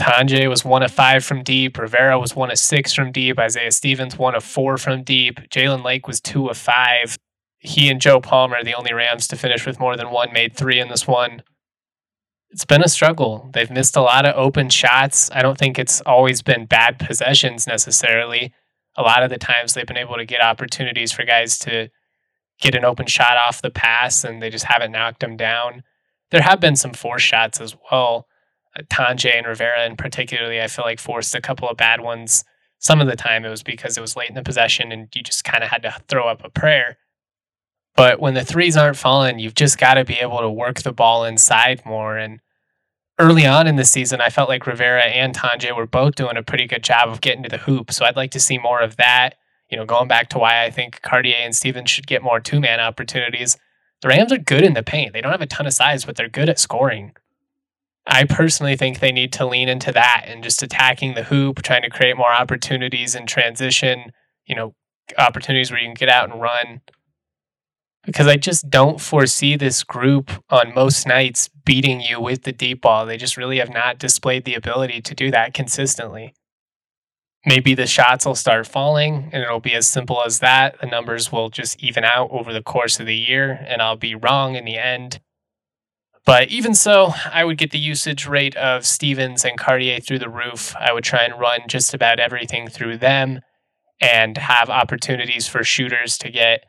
Tonje 0.00 0.48
was 0.48 0.64
one 0.64 0.82
of 0.82 0.90
five 0.90 1.24
from 1.24 1.44
deep. 1.44 1.78
Rivera 1.78 2.18
was 2.18 2.34
one 2.34 2.50
of 2.50 2.58
six 2.58 2.92
from 2.92 3.12
deep. 3.12 3.38
Isaiah 3.38 3.70
Stevens 3.70 4.18
one 4.18 4.34
of 4.34 4.42
four 4.42 4.76
from 4.76 5.04
deep. 5.04 5.38
Jalen 5.50 5.84
Lake 5.84 6.08
was 6.08 6.20
two 6.20 6.48
of 6.48 6.56
five. 6.56 7.16
He 7.58 7.88
and 7.88 8.00
Joe 8.00 8.20
Palmer, 8.20 8.64
the 8.64 8.74
only 8.74 8.92
Rams 8.92 9.28
to 9.28 9.36
finish 9.36 9.64
with 9.64 9.78
more 9.78 9.96
than 9.96 10.10
one, 10.10 10.32
made 10.32 10.56
three 10.56 10.80
in 10.80 10.88
this 10.88 11.06
one 11.06 11.42
it's 12.54 12.64
been 12.64 12.84
a 12.84 12.88
struggle. 12.88 13.50
They've 13.52 13.70
missed 13.70 13.96
a 13.96 14.00
lot 14.00 14.24
of 14.24 14.36
open 14.36 14.70
shots. 14.70 15.28
I 15.32 15.42
don't 15.42 15.58
think 15.58 15.76
it's 15.76 16.00
always 16.02 16.40
been 16.40 16.66
bad 16.66 17.00
possessions 17.00 17.66
necessarily. 17.66 18.52
A 18.96 19.02
lot 19.02 19.24
of 19.24 19.30
the 19.30 19.38
times 19.38 19.74
they've 19.74 19.84
been 19.84 19.96
able 19.96 20.14
to 20.14 20.24
get 20.24 20.40
opportunities 20.40 21.10
for 21.10 21.24
guys 21.24 21.58
to 21.58 21.88
get 22.60 22.74
an 22.74 22.84
open 22.84 23.06
shot 23.06 23.36
off 23.36 23.62
the 23.62 23.70
pass 23.70 24.24
and 24.24 24.42
they 24.42 24.50
just 24.50 24.64
haven't 24.64 24.92
knocked 24.92 25.20
them 25.20 25.36
down. 25.36 25.82
There 26.30 26.42
have 26.42 26.60
been 26.60 26.76
some 26.76 26.92
forced 26.92 27.26
shots 27.26 27.60
as 27.60 27.76
well. 27.90 28.26
Uh, 28.76 28.82
Tonje 28.90 29.36
and 29.36 29.46
Rivera, 29.46 29.80
and 29.80 29.98
particularly, 29.98 30.60
I 30.60 30.68
feel 30.68 30.84
like 30.84 30.98
forced 30.98 31.34
a 31.34 31.40
couple 31.40 31.68
of 31.68 31.76
bad 31.76 32.00
ones. 32.00 32.44
Some 32.78 33.00
of 33.00 33.06
the 33.06 33.16
time 33.16 33.44
it 33.44 33.50
was 33.50 33.62
because 33.62 33.96
it 33.96 34.00
was 34.00 34.16
late 34.16 34.28
in 34.28 34.34
the 34.34 34.42
possession 34.42 34.92
and 34.92 35.08
you 35.14 35.22
just 35.22 35.44
kind 35.44 35.62
of 35.62 35.70
had 35.70 35.82
to 35.82 35.94
throw 36.08 36.28
up 36.28 36.44
a 36.44 36.50
prayer. 36.50 36.98
But 37.96 38.20
when 38.20 38.34
the 38.34 38.44
threes 38.44 38.76
aren't 38.76 38.96
falling, 38.96 39.38
you've 39.38 39.54
just 39.54 39.78
got 39.78 39.94
to 39.94 40.04
be 40.04 40.14
able 40.14 40.40
to 40.40 40.50
work 40.50 40.82
the 40.82 40.92
ball 40.92 41.24
inside 41.24 41.82
more. 41.86 42.16
And 42.16 42.40
early 43.18 43.46
on 43.46 43.66
in 43.66 43.76
the 43.76 43.84
season, 43.84 44.20
I 44.20 44.30
felt 44.30 44.48
like 44.48 44.66
Rivera 44.66 45.04
and 45.04 45.34
Tonje 45.34 45.74
were 45.76 45.86
both 45.86 46.16
doing 46.16 46.36
a 46.36 46.42
pretty 46.42 46.66
good 46.66 46.82
job 46.82 47.08
of 47.08 47.20
getting 47.20 47.44
to 47.44 47.48
the 47.48 47.58
hoop. 47.58 47.92
So 47.92 48.04
I'd 48.04 48.16
like 48.16 48.32
to 48.32 48.40
see 48.40 48.58
more 48.58 48.80
of 48.80 48.96
that. 48.96 49.36
You 49.70 49.76
know, 49.76 49.84
going 49.84 50.08
back 50.08 50.28
to 50.30 50.38
why 50.38 50.64
I 50.64 50.70
think 50.70 51.02
Cartier 51.02 51.36
and 51.40 51.54
Stevens 51.54 51.90
should 51.90 52.06
get 52.06 52.22
more 52.22 52.40
two 52.40 52.60
man 52.60 52.80
opportunities. 52.80 53.56
The 54.02 54.08
Rams 54.08 54.32
are 54.32 54.38
good 54.38 54.62
in 54.62 54.74
the 54.74 54.82
paint. 54.82 55.12
They 55.12 55.20
don't 55.20 55.32
have 55.32 55.40
a 55.40 55.46
ton 55.46 55.66
of 55.66 55.72
size, 55.72 56.04
but 56.04 56.16
they're 56.16 56.28
good 56.28 56.48
at 56.48 56.58
scoring. 56.58 57.14
I 58.06 58.24
personally 58.24 58.76
think 58.76 59.00
they 59.00 59.12
need 59.12 59.32
to 59.34 59.46
lean 59.46 59.68
into 59.68 59.90
that 59.92 60.24
and 60.26 60.44
just 60.44 60.62
attacking 60.62 61.14
the 61.14 61.22
hoop, 61.22 61.62
trying 61.62 61.82
to 61.82 61.90
create 61.90 62.16
more 62.16 62.32
opportunities 62.32 63.14
in 63.14 63.26
transition, 63.26 64.12
you 64.44 64.54
know, 64.54 64.74
opportunities 65.16 65.70
where 65.70 65.80
you 65.80 65.86
can 65.86 65.94
get 65.94 66.10
out 66.10 66.30
and 66.30 66.40
run 66.40 66.82
because 68.04 68.26
I 68.26 68.36
just 68.36 68.70
don't 68.70 69.00
foresee 69.00 69.56
this 69.56 69.82
group 69.82 70.30
on 70.50 70.74
most 70.74 71.06
nights 71.06 71.48
beating 71.64 72.00
you 72.00 72.20
with 72.20 72.42
the 72.42 72.52
deep 72.52 72.82
ball. 72.82 73.06
They 73.06 73.16
just 73.16 73.36
really 73.36 73.58
have 73.58 73.70
not 73.70 73.98
displayed 73.98 74.44
the 74.44 74.54
ability 74.54 75.00
to 75.02 75.14
do 75.14 75.30
that 75.30 75.54
consistently. 75.54 76.34
Maybe 77.46 77.74
the 77.74 77.86
shots 77.86 78.24
will 78.24 78.34
start 78.34 78.66
falling 78.66 79.28
and 79.32 79.42
it'll 79.42 79.60
be 79.60 79.74
as 79.74 79.86
simple 79.86 80.22
as 80.24 80.38
that. 80.38 80.80
The 80.80 80.86
numbers 80.86 81.30
will 81.30 81.50
just 81.50 81.82
even 81.82 82.04
out 82.04 82.30
over 82.30 82.52
the 82.52 82.62
course 82.62 82.98
of 82.98 83.06
the 83.06 83.16
year 83.16 83.64
and 83.68 83.82
I'll 83.82 83.96
be 83.96 84.14
wrong 84.14 84.54
in 84.54 84.64
the 84.64 84.78
end. 84.78 85.20
But 86.26 86.48
even 86.48 86.74
so, 86.74 87.12
I 87.30 87.44
would 87.44 87.58
get 87.58 87.70
the 87.70 87.78
usage 87.78 88.26
rate 88.26 88.56
of 88.56 88.86
Stevens 88.86 89.44
and 89.44 89.58
Cartier 89.58 90.00
through 90.00 90.20
the 90.20 90.30
roof. 90.30 90.74
I 90.76 90.92
would 90.92 91.04
try 91.04 91.22
and 91.22 91.38
run 91.38 91.60
just 91.68 91.92
about 91.92 92.18
everything 92.18 92.68
through 92.68 92.96
them 92.96 93.40
and 94.00 94.38
have 94.38 94.70
opportunities 94.70 95.46
for 95.46 95.62
shooters 95.62 96.16
to 96.18 96.30
get 96.30 96.64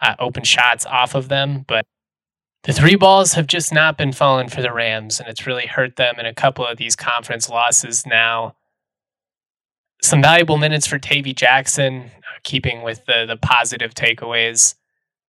uh, 0.00 0.14
open 0.20 0.44
shots 0.44 0.86
off 0.86 1.16
of 1.16 1.28
them. 1.28 1.64
But 1.66 1.84
the 2.64 2.72
three 2.72 2.94
balls 2.94 3.32
have 3.34 3.46
just 3.46 3.72
not 3.72 3.98
been 3.98 4.12
falling 4.12 4.48
for 4.48 4.62
the 4.62 4.72
Rams, 4.72 5.18
and 5.18 5.28
it's 5.28 5.46
really 5.46 5.66
hurt 5.66 5.96
them 5.96 6.16
in 6.18 6.26
a 6.26 6.34
couple 6.34 6.64
of 6.64 6.76
these 6.76 6.94
conference 6.94 7.48
losses 7.48 8.06
now. 8.06 8.54
Some 10.02 10.22
valuable 10.22 10.56
minutes 10.56 10.86
for 10.86 10.98
Tavy 10.98 11.34
Jackson, 11.34 12.10
uh, 12.16 12.38
keeping 12.42 12.82
with 12.82 13.04
the, 13.06 13.26
the 13.26 13.36
positive 13.36 13.94
takeaways. 13.94 14.74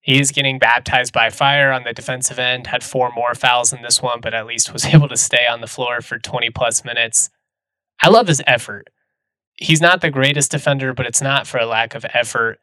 He 0.01 0.20
is 0.20 0.32
getting 0.32 0.60
baptized 0.60 1.13
by 1.13 1.30
fire 1.30 1.72
on 1.72 1.84
the 1.84 1.94
defensive 1.94 2.40
end, 2.40 2.68
had 2.68 2.84
four 2.84 3.12
more 3.16 3.36
fouls 3.36 3.72
in 3.74 3.82
this 3.82 4.01
one, 4.01 4.20
but 4.22 4.34
at 4.34 4.48
least 4.48 4.74
was 4.74 4.86
able 4.94 5.08
to 5.10 5.18
stay 5.18 5.46
on 5.48 5.62
the 5.62 5.68
floor 5.68 6.01
for 6.01 6.18
20 6.18 6.50
plus 6.51 6.84
minutes. 6.84 7.30
I 8.01 8.10
love 8.10 8.28
his 8.28 8.42
effort. 8.48 8.90
He's 9.56 9.82
not 9.82 10.01
the 10.01 10.10
greatest 10.10 10.50
defender, 10.51 10.94
but 10.94 11.06
it's 11.06 11.22
not 11.22 11.46
for 11.46 11.60
a 11.60 11.66
lack 11.66 11.94
of 11.94 12.06
effort 12.13 12.60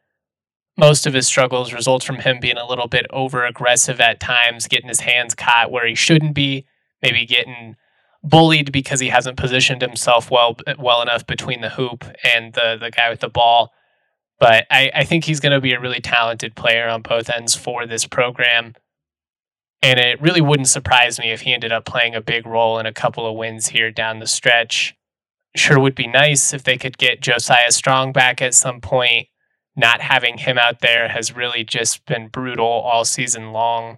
most 0.79 1.05
of 1.05 1.13
his 1.13 1.27
struggles 1.27 1.73
result 1.73 2.03
from 2.03 2.17
him 2.19 2.39
being 2.39 2.57
a 2.57 2.67
little 2.67 2.87
bit 2.87 3.05
over 3.09 3.45
aggressive 3.45 3.99
at 3.99 4.19
times, 4.19 4.67
getting 4.67 4.87
his 4.87 5.01
hands 5.01 5.35
caught 5.35 5.71
where 5.71 5.85
he 5.85 5.93
shouldn't 5.93 6.33
be, 6.33 6.65
maybe 7.01 7.25
getting 7.25 7.75
bullied 8.23 8.71
because 8.71 8.99
he 8.99 9.09
hasn't 9.09 9.37
positioned 9.37 9.81
himself 9.81 10.29
well 10.29 10.57
well 10.77 11.01
enough 11.01 11.25
between 11.25 11.61
the 11.61 11.69
hoop 11.69 12.03
and 12.23 12.53
the 12.53 12.77
the 12.79 12.91
guy 12.91 13.09
with 13.09 13.21
the 13.21 13.29
ball. 13.29 13.71
But 14.39 14.65
I, 14.71 14.91
I 14.95 15.03
think 15.03 15.25
he's 15.25 15.41
going 15.41 15.51
to 15.51 15.59
be 15.59 15.73
a 15.73 15.79
really 15.81 15.99
talented 15.99 16.55
player 16.55 16.87
on 16.87 17.01
both 17.01 17.29
ends 17.29 17.55
for 17.55 17.85
this 17.85 18.05
program. 18.05 18.73
And 19.81 19.99
it 19.99 20.21
really 20.21 20.39
wouldn't 20.39 20.69
surprise 20.69 21.19
me 21.19 21.31
if 21.31 21.41
he 21.41 21.53
ended 21.53 21.73
up 21.73 21.85
playing 21.85 22.15
a 22.15 22.21
big 22.21 22.45
role 22.45 22.79
in 22.79 22.85
a 22.85 22.93
couple 22.93 23.27
of 23.27 23.35
wins 23.35 23.67
here 23.67 23.91
down 23.91 24.19
the 24.19 24.27
stretch. 24.27 24.95
Sure 25.57 25.79
would 25.79 25.95
be 25.95 26.07
nice 26.07 26.53
if 26.53 26.63
they 26.63 26.77
could 26.77 26.97
get 26.97 27.21
Josiah 27.21 27.71
Strong 27.71 28.13
back 28.13 28.41
at 28.41 28.53
some 28.53 28.79
point 28.79 29.27
not 29.79 30.01
having 30.01 30.37
him 30.37 30.57
out 30.57 30.79
there 30.81 31.07
has 31.07 31.35
really 31.35 31.63
just 31.63 32.05
been 32.05 32.27
brutal 32.27 32.65
all 32.65 33.05
season 33.05 33.51
long. 33.51 33.97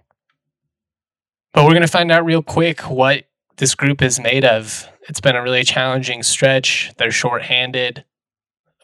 But 1.52 1.64
we're 1.64 1.70
going 1.70 1.82
to 1.82 1.88
find 1.88 2.10
out 2.10 2.24
real 2.24 2.42
quick 2.42 2.82
what 2.82 3.24
this 3.56 3.74
group 3.74 4.02
is 4.02 4.20
made 4.20 4.44
of. 4.44 4.88
It's 5.08 5.20
been 5.20 5.36
a 5.36 5.42
really 5.42 5.64
challenging 5.64 6.22
stretch. 6.22 6.92
They're 6.96 7.10
shorthanded, 7.10 8.04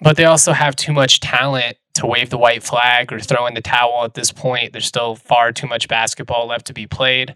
but 0.00 0.16
they 0.16 0.24
also 0.24 0.52
have 0.52 0.76
too 0.76 0.92
much 0.92 1.20
talent 1.20 1.76
to 1.94 2.06
wave 2.06 2.30
the 2.30 2.38
white 2.38 2.62
flag 2.62 3.12
or 3.12 3.20
throw 3.20 3.46
in 3.46 3.54
the 3.54 3.60
towel 3.60 4.04
at 4.04 4.14
this 4.14 4.32
point. 4.32 4.72
There's 4.72 4.86
still 4.86 5.16
far 5.16 5.52
too 5.52 5.66
much 5.66 5.88
basketball 5.88 6.46
left 6.46 6.66
to 6.66 6.72
be 6.72 6.86
played. 6.86 7.34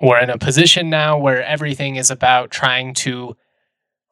We're 0.00 0.20
in 0.20 0.30
a 0.30 0.38
position 0.38 0.88
now 0.88 1.18
where 1.18 1.42
everything 1.44 1.96
is 1.96 2.10
about 2.10 2.50
trying 2.50 2.94
to 2.94 3.36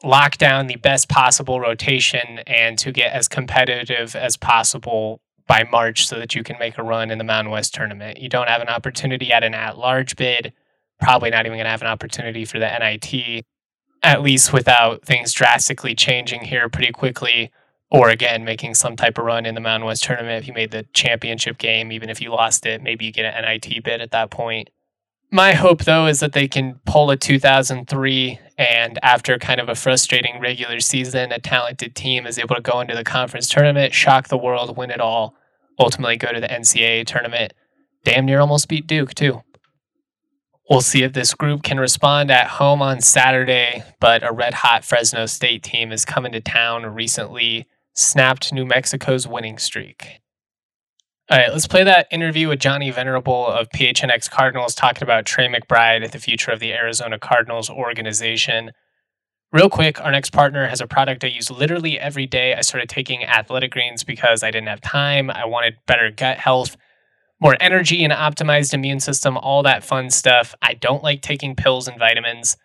lock 0.03 0.37
down 0.37 0.67
the 0.67 0.77
best 0.77 1.09
possible 1.09 1.61
rotation 1.61 2.41
and 2.47 2.79
to 2.79 2.93
get 2.93 3.13
as 3.13 3.27
competitive 3.27 4.15
as 4.15 4.37
possible 4.37 5.21
by 5.47 5.65
March 5.71 6.07
so 6.07 6.19
that 6.19 6.35
you 6.35 6.43
can 6.43 6.57
make 6.59 6.79
a 6.79 6.83
run 6.83 7.11
in 7.11 7.19
the 7.19 7.25
Mountain 7.25 7.51
West 7.51 7.75
tournament. 7.75 8.21
You 8.21 8.29
don't 8.29 8.49
have 8.49 8.61
an 8.61 8.69
opportunity 8.69 9.33
at 9.33 9.43
an 9.43 9.55
at 9.55 9.79
large 9.79 10.15
bid, 10.15 10.53
probably 11.01 11.31
not 11.31 11.47
even 11.47 11.57
going 11.57 11.65
to 11.65 11.71
have 11.71 11.83
an 11.83 11.89
opportunity 11.89 12.45
for 12.45 12.59
the 12.59 12.67
NIT, 12.67 13.45
at 14.03 14.23
least 14.23 14.53
without 14.53 15.05
things 15.05 15.33
drastically 15.33 15.95
changing 15.95 16.43
here 16.43 16.69
pretty 16.69 16.93
quickly. 16.93 17.51
Or 17.91 18.11
again, 18.11 18.45
making 18.45 18.75
some 18.75 18.97
type 18.97 19.17
of 19.17 19.25
run 19.25 19.47
in 19.47 19.55
the 19.55 19.63
Mountain 19.63 19.87
West 19.87 20.05
tournament. 20.05 20.43
If 20.43 20.47
you 20.49 20.53
made 20.53 20.73
the 20.73 20.85
championship 20.93 21.57
game, 21.57 21.91
even 21.91 22.11
if 22.11 22.21
you 22.21 22.31
lost 22.31 22.67
it, 22.67 22.83
maybe 22.83 23.07
you 23.07 23.13
get 23.13 23.25
an 23.25 23.43
NIT 23.43 23.83
bid 23.83 24.03
at 24.03 24.11
that 24.11 24.31
point. 24.31 24.69
My 25.31 25.53
hope, 25.53 25.85
though, 25.85 26.07
is 26.07 26.21
that 26.21 26.33
they 26.33 26.49
can 26.49 26.81
pull 26.85 27.11
a 27.11 27.17
2003 27.17 28.39
and 28.59 28.99
after 29.03 29.39
kind 29.39 29.61
of 29.61 29.69
a 29.69 29.75
frustrating 29.75 30.41
regular 30.41 30.81
season, 30.81 31.31
a 31.33 31.39
talented 31.39 31.95
team 31.95 32.27
is 32.27 32.39
able 32.39 32.57
to 32.57 32.61
go 32.61 32.81
into 32.81 32.95
the 32.95 33.05
conference 33.05 33.49
tournament, 33.49 33.95
shock 33.95 34.29
the 34.29 34.39
world, 34.39 34.77
win 34.77 34.91
it 34.91 35.01
all, 35.01 35.37
ultimately 35.79 36.17
go 36.17 36.33
to 36.33 36.41
the 36.41 36.49
NCAA 36.49 37.07
tournament. 37.07 37.53
Damn 38.05 38.27
near 38.27 38.41
almost 38.41 38.69
beat 38.69 38.87
Duke, 38.87 39.15
too. 39.15 39.43
We'll 40.69 40.83
see 40.83 41.03
if 41.03 41.15
this 41.15 41.33
group 41.33 41.63
can 41.63 41.81
respond 41.81 42.31
at 42.31 42.47
home 42.47 42.83
on 42.83 43.01
Saturday, 43.01 43.83
but 44.01 44.23
a 44.23 44.33
red 44.33 44.53
hot 44.53 44.85
Fresno 44.85 45.25
State 45.25 45.63
team 45.63 45.93
is 45.93 46.05
coming 46.05 46.33
to 46.33 46.41
town 46.41 46.85
recently, 46.85 47.67
snapped 47.95 48.53
New 48.53 48.67
Mexico's 48.67 49.27
winning 49.27 49.57
streak. 49.57 50.21
All 51.31 51.39
right, 51.39 51.51
let's 51.51 51.67
play 51.67 51.85
that 51.85 52.07
interview 52.11 52.49
with 52.49 52.59
Johnny 52.59 52.91
Venerable 52.91 53.47
of 53.47 53.71
PHNX 53.71 54.31
Cardinals 54.31 54.75
talking 54.75 55.03
about 55.03 55.25
Trey 55.25 55.49
McBride, 55.49 56.05
at 56.05 56.13
the 56.13 56.19
future 56.19 56.51
of 56.51 56.61
the 56.61 56.75
Arizona 56.75 57.19
Cardinals 57.19 57.71
organization. 57.71 58.71
Real 59.51 59.71
quick, 59.71 59.99
our 60.03 60.11
next 60.11 60.31
partner 60.31 60.67
has 60.67 60.83
a 60.83 60.87
product 60.87 61.25
I 61.25 61.29
use 61.29 61.51
literally 61.51 61.99
every 61.99 62.27
day. 62.27 62.55
I 62.55 62.61
started 62.61 62.91
taking 62.91 63.25
athletic 63.25 63.73
greens 63.73 64.05
because 64.05 64.43
I 64.43 64.51
didn't 64.51 64.69
have 64.69 64.83
time. 64.83 65.31
I 65.31 65.47
wanted 65.47 65.79
better 65.87 66.11
gut 66.11 66.37
health, 66.37 66.77
more 67.41 67.57
energy, 67.61 68.05
and 68.05 68.13
optimized 68.13 68.75
immune 68.75 69.01
system, 69.01 69.37
all 69.37 69.63
that 69.63 69.85
fun 69.85 70.11
stuff. 70.11 70.55
I 70.61 70.75
don't 70.75 71.03
like 71.03 71.23
taking 71.23 71.55
pills 71.55 71.89
and 71.89 71.99
vitamins. 71.99 72.57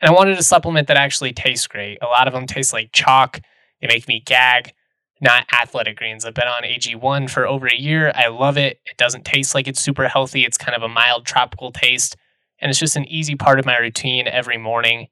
And 0.00 0.10
I 0.10 0.14
wanted 0.14 0.38
a 0.38 0.42
supplement 0.42 0.88
that 0.88 0.96
actually 0.96 1.32
tastes 1.32 1.66
great. 1.66 1.98
A 2.02 2.06
lot 2.06 2.26
of 2.26 2.32
them 2.32 2.46
taste 2.46 2.72
like 2.72 2.90
chalk. 2.92 3.40
They 3.80 3.86
make 3.86 4.08
me 4.08 4.20
gag, 4.24 4.72
not 5.20 5.46
athletic 5.52 5.96
greens. 5.96 6.24
I've 6.24 6.34
been 6.34 6.48
on 6.48 6.62
AG1 6.62 7.30
for 7.30 7.46
over 7.46 7.66
a 7.66 7.76
year. 7.76 8.10
I 8.14 8.28
love 8.28 8.56
it. 8.56 8.80
It 8.86 8.96
doesn't 8.96 9.24
taste 9.24 9.54
like 9.54 9.68
it's 9.68 9.80
super 9.80 10.08
healthy. 10.08 10.44
It's 10.44 10.58
kind 10.58 10.74
of 10.74 10.82
a 10.82 10.88
mild 10.88 11.26
tropical 11.26 11.70
taste. 11.70 12.16
And 12.60 12.70
it's 12.70 12.78
just 12.78 12.96
an 12.96 13.06
easy 13.06 13.36
part 13.36 13.58
of 13.58 13.66
my 13.66 13.78
routine 13.78 14.26
every 14.26 14.58
morning. 14.58 15.08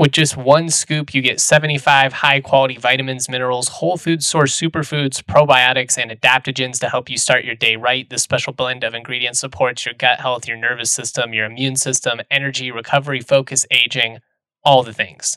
With 0.00 0.12
just 0.12 0.34
one 0.34 0.70
scoop, 0.70 1.12
you 1.12 1.20
get 1.20 1.42
75 1.42 2.14
high 2.14 2.40
quality 2.40 2.78
vitamins, 2.78 3.28
minerals, 3.28 3.68
whole 3.68 3.98
food 3.98 4.24
source 4.24 4.58
superfoods, 4.58 5.22
probiotics, 5.22 5.98
and 5.98 6.10
adaptogens 6.10 6.80
to 6.80 6.88
help 6.88 7.10
you 7.10 7.18
start 7.18 7.44
your 7.44 7.54
day 7.54 7.76
right. 7.76 8.08
This 8.08 8.22
special 8.22 8.54
blend 8.54 8.82
of 8.82 8.94
ingredients 8.94 9.40
supports 9.40 9.84
your 9.84 9.92
gut 9.92 10.18
health, 10.18 10.48
your 10.48 10.56
nervous 10.56 10.90
system, 10.90 11.34
your 11.34 11.44
immune 11.44 11.76
system, 11.76 12.22
energy, 12.30 12.70
recovery, 12.70 13.20
focus, 13.20 13.66
aging, 13.70 14.20
all 14.64 14.82
the 14.82 14.94
things. 14.94 15.36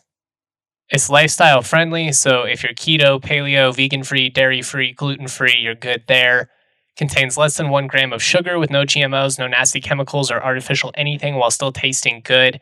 It's 0.87 1.09
lifestyle 1.09 1.61
friendly, 1.61 2.13
so 2.13 2.43
if 2.43 2.63
you're 2.63 2.71
keto, 2.71 3.19
paleo, 3.19 3.75
vegan 3.75 4.03
free, 4.03 4.29
dairy 4.29 4.61
free, 4.61 4.93
gluten 4.93 5.27
free, 5.27 5.57
you're 5.59 5.75
good 5.75 6.05
there. 6.07 6.49
Contains 6.95 7.37
less 7.37 7.57
than 7.57 7.67
one 7.67 7.87
gram 7.87 8.13
of 8.13 8.23
sugar 8.23 8.57
with 8.57 8.71
no 8.71 8.85
GMOs, 8.85 9.37
no 9.37 9.47
nasty 9.47 9.81
chemicals, 9.81 10.31
or 10.31 10.41
artificial 10.41 10.93
anything 10.95 11.35
while 11.35 11.51
still 11.51 11.73
tasting 11.73 12.21
good. 12.23 12.61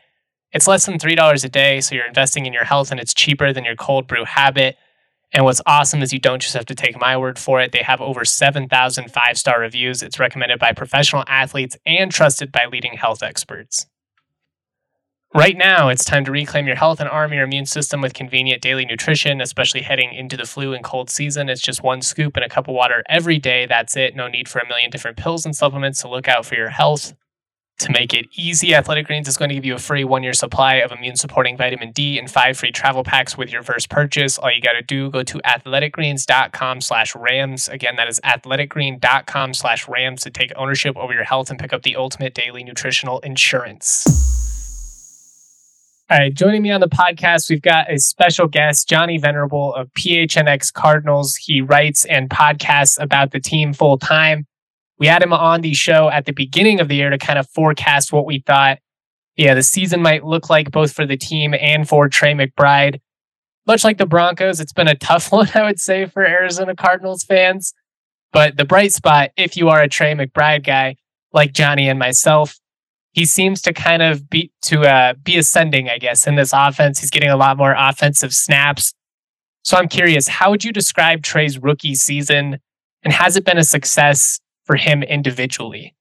It's 0.53 0.67
less 0.67 0.85
than 0.85 0.99
$3 0.99 1.43
a 1.43 1.49
day, 1.49 1.79
so 1.79 1.95
you're 1.95 2.05
investing 2.05 2.45
in 2.45 2.53
your 2.53 2.65
health 2.65 2.91
and 2.91 2.99
it's 2.99 3.13
cheaper 3.13 3.53
than 3.53 3.63
your 3.63 3.75
cold 3.75 4.07
brew 4.07 4.25
habit. 4.25 4.75
And 5.33 5.45
what's 5.45 5.61
awesome 5.65 6.01
is 6.01 6.11
you 6.11 6.19
don't 6.19 6.41
just 6.41 6.55
have 6.55 6.65
to 6.65 6.75
take 6.75 6.99
my 6.99 7.15
word 7.15 7.39
for 7.39 7.61
it. 7.61 7.71
They 7.71 7.83
have 7.83 8.01
over 8.01 8.25
7,000 8.25 9.11
five 9.11 9.37
star 9.37 9.61
reviews. 9.61 10.03
It's 10.03 10.19
recommended 10.19 10.59
by 10.59 10.73
professional 10.73 11.23
athletes 11.27 11.77
and 11.85 12.11
trusted 12.11 12.51
by 12.51 12.65
leading 12.69 12.97
health 12.97 13.23
experts. 13.23 13.85
Right 15.33 15.55
now, 15.55 15.87
it's 15.87 16.03
time 16.03 16.25
to 16.25 16.31
reclaim 16.31 16.67
your 16.67 16.75
health 16.75 16.99
and 16.99 17.07
arm 17.07 17.31
your 17.31 17.45
immune 17.45 17.65
system 17.65 18.01
with 18.01 18.13
convenient 18.13 18.61
daily 18.61 18.83
nutrition, 18.83 19.39
especially 19.39 19.81
heading 19.81 20.11
into 20.11 20.35
the 20.35 20.43
flu 20.43 20.73
and 20.73 20.83
cold 20.83 21.09
season. 21.09 21.47
It's 21.47 21.61
just 21.61 21.81
one 21.81 22.01
scoop 22.01 22.35
and 22.35 22.43
a 22.43 22.49
cup 22.49 22.67
of 22.67 22.75
water 22.75 23.01
every 23.07 23.39
day. 23.39 23.65
That's 23.65 23.95
it. 23.95 24.13
No 24.13 24.27
need 24.27 24.49
for 24.49 24.59
a 24.59 24.67
million 24.67 24.89
different 24.89 25.15
pills 25.15 25.45
and 25.45 25.55
supplements 25.55 26.01
to 26.01 26.09
look 26.09 26.27
out 26.27 26.45
for 26.45 26.55
your 26.55 26.67
health. 26.67 27.13
To 27.81 27.91
make 27.91 28.13
it 28.13 28.27
easy, 28.35 28.75
Athletic 28.75 29.07
Greens 29.07 29.27
is 29.27 29.37
going 29.37 29.49
to 29.49 29.55
give 29.55 29.65
you 29.65 29.73
a 29.73 29.79
free 29.79 30.03
one 30.03 30.21
year 30.21 30.33
supply 30.33 30.75
of 30.75 30.91
immune 30.91 31.15
supporting 31.15 31.57
vitamin 31.57 31.91
D 31.91 32.19
and 32.19 32.29
five 32.29 32.55
free 32.55 32.71
travel 32.71 33.03
packs 33.03 33.35
with 33.35 33.51
your 33.51 33.63
first 33.63 33.89
purchase. 33.89 34.37
All 34.37 34.51
you 34.51 34.61
got 34.61 34.73
to 34.73 34.83
do, 34.83 35.09
go 35.09 35.23
to 35.23 35.39
athleticgreens.com 35.39 36.81
slash 36.81 37.15
rams. 37.15 37.67
Again, 37.69 37.95
that 37.95 38.07
is 38.07 38.19
athleticgreen.com 38.19 39.55
slash 39.55 39.87
rams 39.87 40.21
to 40.21 40.29
take 40.29 40.51
ownership 40.55 40.95
over 40.95 41.11
your 41.11 41.23
health 41.23 41.49
and 41.49 41.57
pick 41.57 41.73
up 41.73 41.81
the 41.81 41.95
ultimate 41.95 42.35
daily 42.35 42.63
nutritional 42.63 43.17
insurance. 43.21 44.05
All 46.11 46.19
right, 46.19 46.31
joining 46.31 46.61
me 46.61 46.69
on 46.69 46.81
the 46.81 46.89
podcast, 46.89 47.49
we've 47.49 47.63
got 47.63 47.91
a 47.91 47.97
special 47.97 48.47
guest, 48.47 48.87
Johnny 48.87 49.17
Venerable 49.17 49.73
of 49.73 49.91
PHNX 49.93 50.71
Cardinals. 50.71 51.35
He 51.35 51.61
writes 51.61 52.05
and 52.05 52.29
podcasts 52.29 53.01
about 53.01 53.31
the 53.31 53.39
team 53.39 53.73
full 53.73 53.97
time. 53.97 54.45
We 55.01 55.07
had 55.07 55.23
him 55.23 55.33
on 55.33 55.61
the 55.61 55.73
show 55.73 56.11
at 56.11 56.25
the 56.27 56.31
beginning 56.31 56.79
of 56.79 56.87
the 56.87 56.95
year 56.95 57.09
to 57.09 57.17
kind 57.17 57.39
of 57.39 57.49
forecast 57.49 58.13
what 58.13 58.27
we 58.27 58.43
thought, 58.45 58.77
yeah, 59.35 59.55
the 59.55 59.63
season 59.63 59.99
might 59.99 60.23
look 60.23 60.47
like 60.47 60.69
both 60.69 60.93
for 60.93 61.07
the 61.07 61.17
team 61.17 61.55
and 61.59 61.89
for 61.89 62.07
Trey 62.07 62.35
McBride. 62.35 62.99
Much 63.65 63.83
like 63.83 63.97
the 63.97 64.05
Broncos, 64.05 64.59
it's 64.59 64.73
been 64.73 64.87
a 64.87 64.93
tough 64.93 65.31
one, 65.31 65.49
I 65.55 65.63
would 65.63 65.79
say, 65.79 66.05
for 66.05 66.23
Arizona 66.23 66.75
Cardinals 66.75 67.23
fans. 67.23 67.73
But 68.31 68.57
the 68.57 68.63
bright 68.63 68.93
spot, 68.93 69.31
if 69.37 69.57
you 69.57 69.69
are 69.69 69.81
a 69.81 69.87
Trey 69.87 70.13
McBride 70.13 70.63
guy, 70.63 70.97
like 71.33 71.53
Johnny 71.53 71.89
and 71.89 71.97
myself, 71.97 72.59
he 73.11 73.25
seems 73.25 73.59
to 73.63 73.73
kind 73.73 74.03
of 74.03 74.29
be 74.29 74.51
to 74.61 74.81
uh, 74.81 75.15
be 75.15 75.35
ascending, 75.35 75.89
I 75.89 75.97
guess, 75.97 76.27
in 76.27 76.35
this 76.35 76.53
offense. 76.53 76.99
He's 76.99 77.09
getting 77.09 77.31
a 77.31 77.37
lot 77.37 77.57
more 77.57 77.73
offensive 77.75 78.33
snaps. 78.33 78.93
So 79.63 79.77
I'm 79.77 79.87
curious, 79.87 80.27
how 80.27 80.51
would 80.51 80.63
you 80.63 80.71
describe 80.71 81.23
Trey's 81.23 81.57
rookie 81.57 81.95
season? 81.95 82.59
And 83.01 83.11
has 83.11 83.35
it 83.35 83.45
been 83.45 83.57
a 83.57 83.63
success 83.63 84.39
for 84.65 84.75
him 84.75 85.03
individually? 85.03 85.95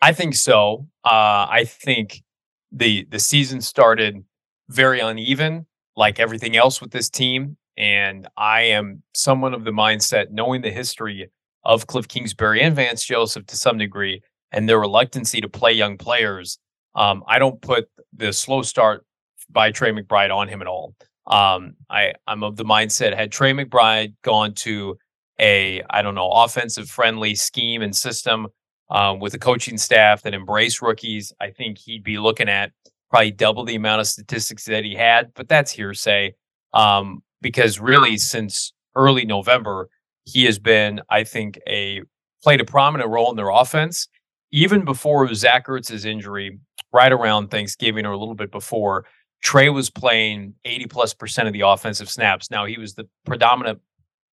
I 0.00 0.12
think 0.12 0.34
so. 0.34 0.88
Uh, 1.04 1.46
I 1.48 1.64
think 1.66 2.22
the 2.70 3.06
the 3.10 3.18
season 3.18 3.60
started 3.60 4.24
very 4.68 5.00
uneven, 5.00 5.66
like 5.96 6.18
everything 6.18 6.56
else 6.56 6.80
with 6.80 6.90
this 6.90 7.10
team. 7.10 7.56
And 7.76 8.28
I 8.36 8.62
am 8.62 9.02
someone 9.14 9.54
of 9.54 9.64
the 9.64 9.70
mindset, 9.70 10.30
knowing 10.30 10.62
the 10.62 10.70
history 10.70 11.30
of 11.64 11.86
Cliff 11.86 12.08
Kingsbury 12.08 12.60
and 12.60 12.74
Vance 12.74 13.04
Joseph 13.04 13.46
to 13.46 13.56
some 13.56 13.78
degree, 13.78 14.22
and 14.50 14.68
their 14.68 14.80
reluctancy 14.80 15.40
to 15.40 15.48
play 15.48 15.72
young 15.72 15.96
players. 15.96 16.58
Um, 16.94 17.22
I 17.26 17.38
don't 17.38 17.60
put 17.62 17.88
the 18.12 18.32
slow 18.32 18.62
start 18.62 19.06
by 19.48 19.70
Trey 19.70 19.92
McBride 19.92 20.34
on 20.34 20.48
him 20.48 20.60
at 20.60 20.66
all. 20.66 20.94
Um, 21.26 21.74
I, 21.88 22.14
I'm 22.26 22.42
of 22.42 22.56
the 22.56 22.64
mindset 22.64 23.14
had 23.14 23.30
Trey 23.30 23.52
McBride 23.52 24.14
gone 24.22 24.54
to 24.54 24.98
a 25.42 25.82
I 25.90 26.00
don't 26.00 26.14
know 26.14 26.30
offensive 26.30 26.88
friendly 26.88 27.34
scheme 27.34 27.82
and 27.82 27.94
system 27.94 28.46
um, 28.90 29.18
with 29.18 29.34
a 29.34 29.38
coaching 29.38 29.76
staff 29.76 30.22
that 30.22 30.34
embrace 30.34 30.80
rookies, 30.80 31.32
I 31.40 31.50
think 31.50 31.78
he'd 31.78 32.04
be 32.04 32.18
looking 32.18 32.48
at 32.48 32.72
probably 33.10 33.32
double 33.32 33.64
the 33.64 33.74
amount 33.74 34.00
of 34.00 34.06
statistics 34.06 34.64
that 34.66 34.84
he 34.84 34.94
had. 34.94 35.32
But 35.34 35.48
that's 35.48 35.72
hearsay 35.72 36.34
um, 36.72 37.22
because 37.40 37.80
really 37.80 38.16
since 38.16 38.72
early 38.94 39.24
November 39.24 39.88
he 40.24 40.44
has 40.44 40.58
been 40.58 41.00
I 41.10 41.24
think 41.24 41.58
a 41.66 42.02
played 42.42 42.60
a 42.60 42.64
prominent 42.64 43.10
role 43.10 43.30
in 43.30 43.36
their 43.36 43.50
offense 43.50 44.08
even 44.52 44.84
before 44.84 45.32
Zach 45.34 45.66
Ertz's 45.66 46.04
injury, 46.04 46.58
right 46.92 47.10
around 47.10 47.48
Thanksgiving 47.48 48.04
or 48.06 48.12
a 48.12 48.18
little 48.18 48.34
bit 48.34 48.52
before. 48.52 49.06
Trey 49.42 49.70
was 49.70 49.90
playing 49.90 50.54
80 50.64 50.86
plus 50.86 51.14
percent 51.14 51.48
of 51.48 51.54
the 51.54 51.62
offensive 51.62 52.08
snaps. 52.08 52.50
Now 52.50 52.64
he 52.66 52.78
was 52.78 52.94
the 52.94 53.08
predominant 53.24 53.80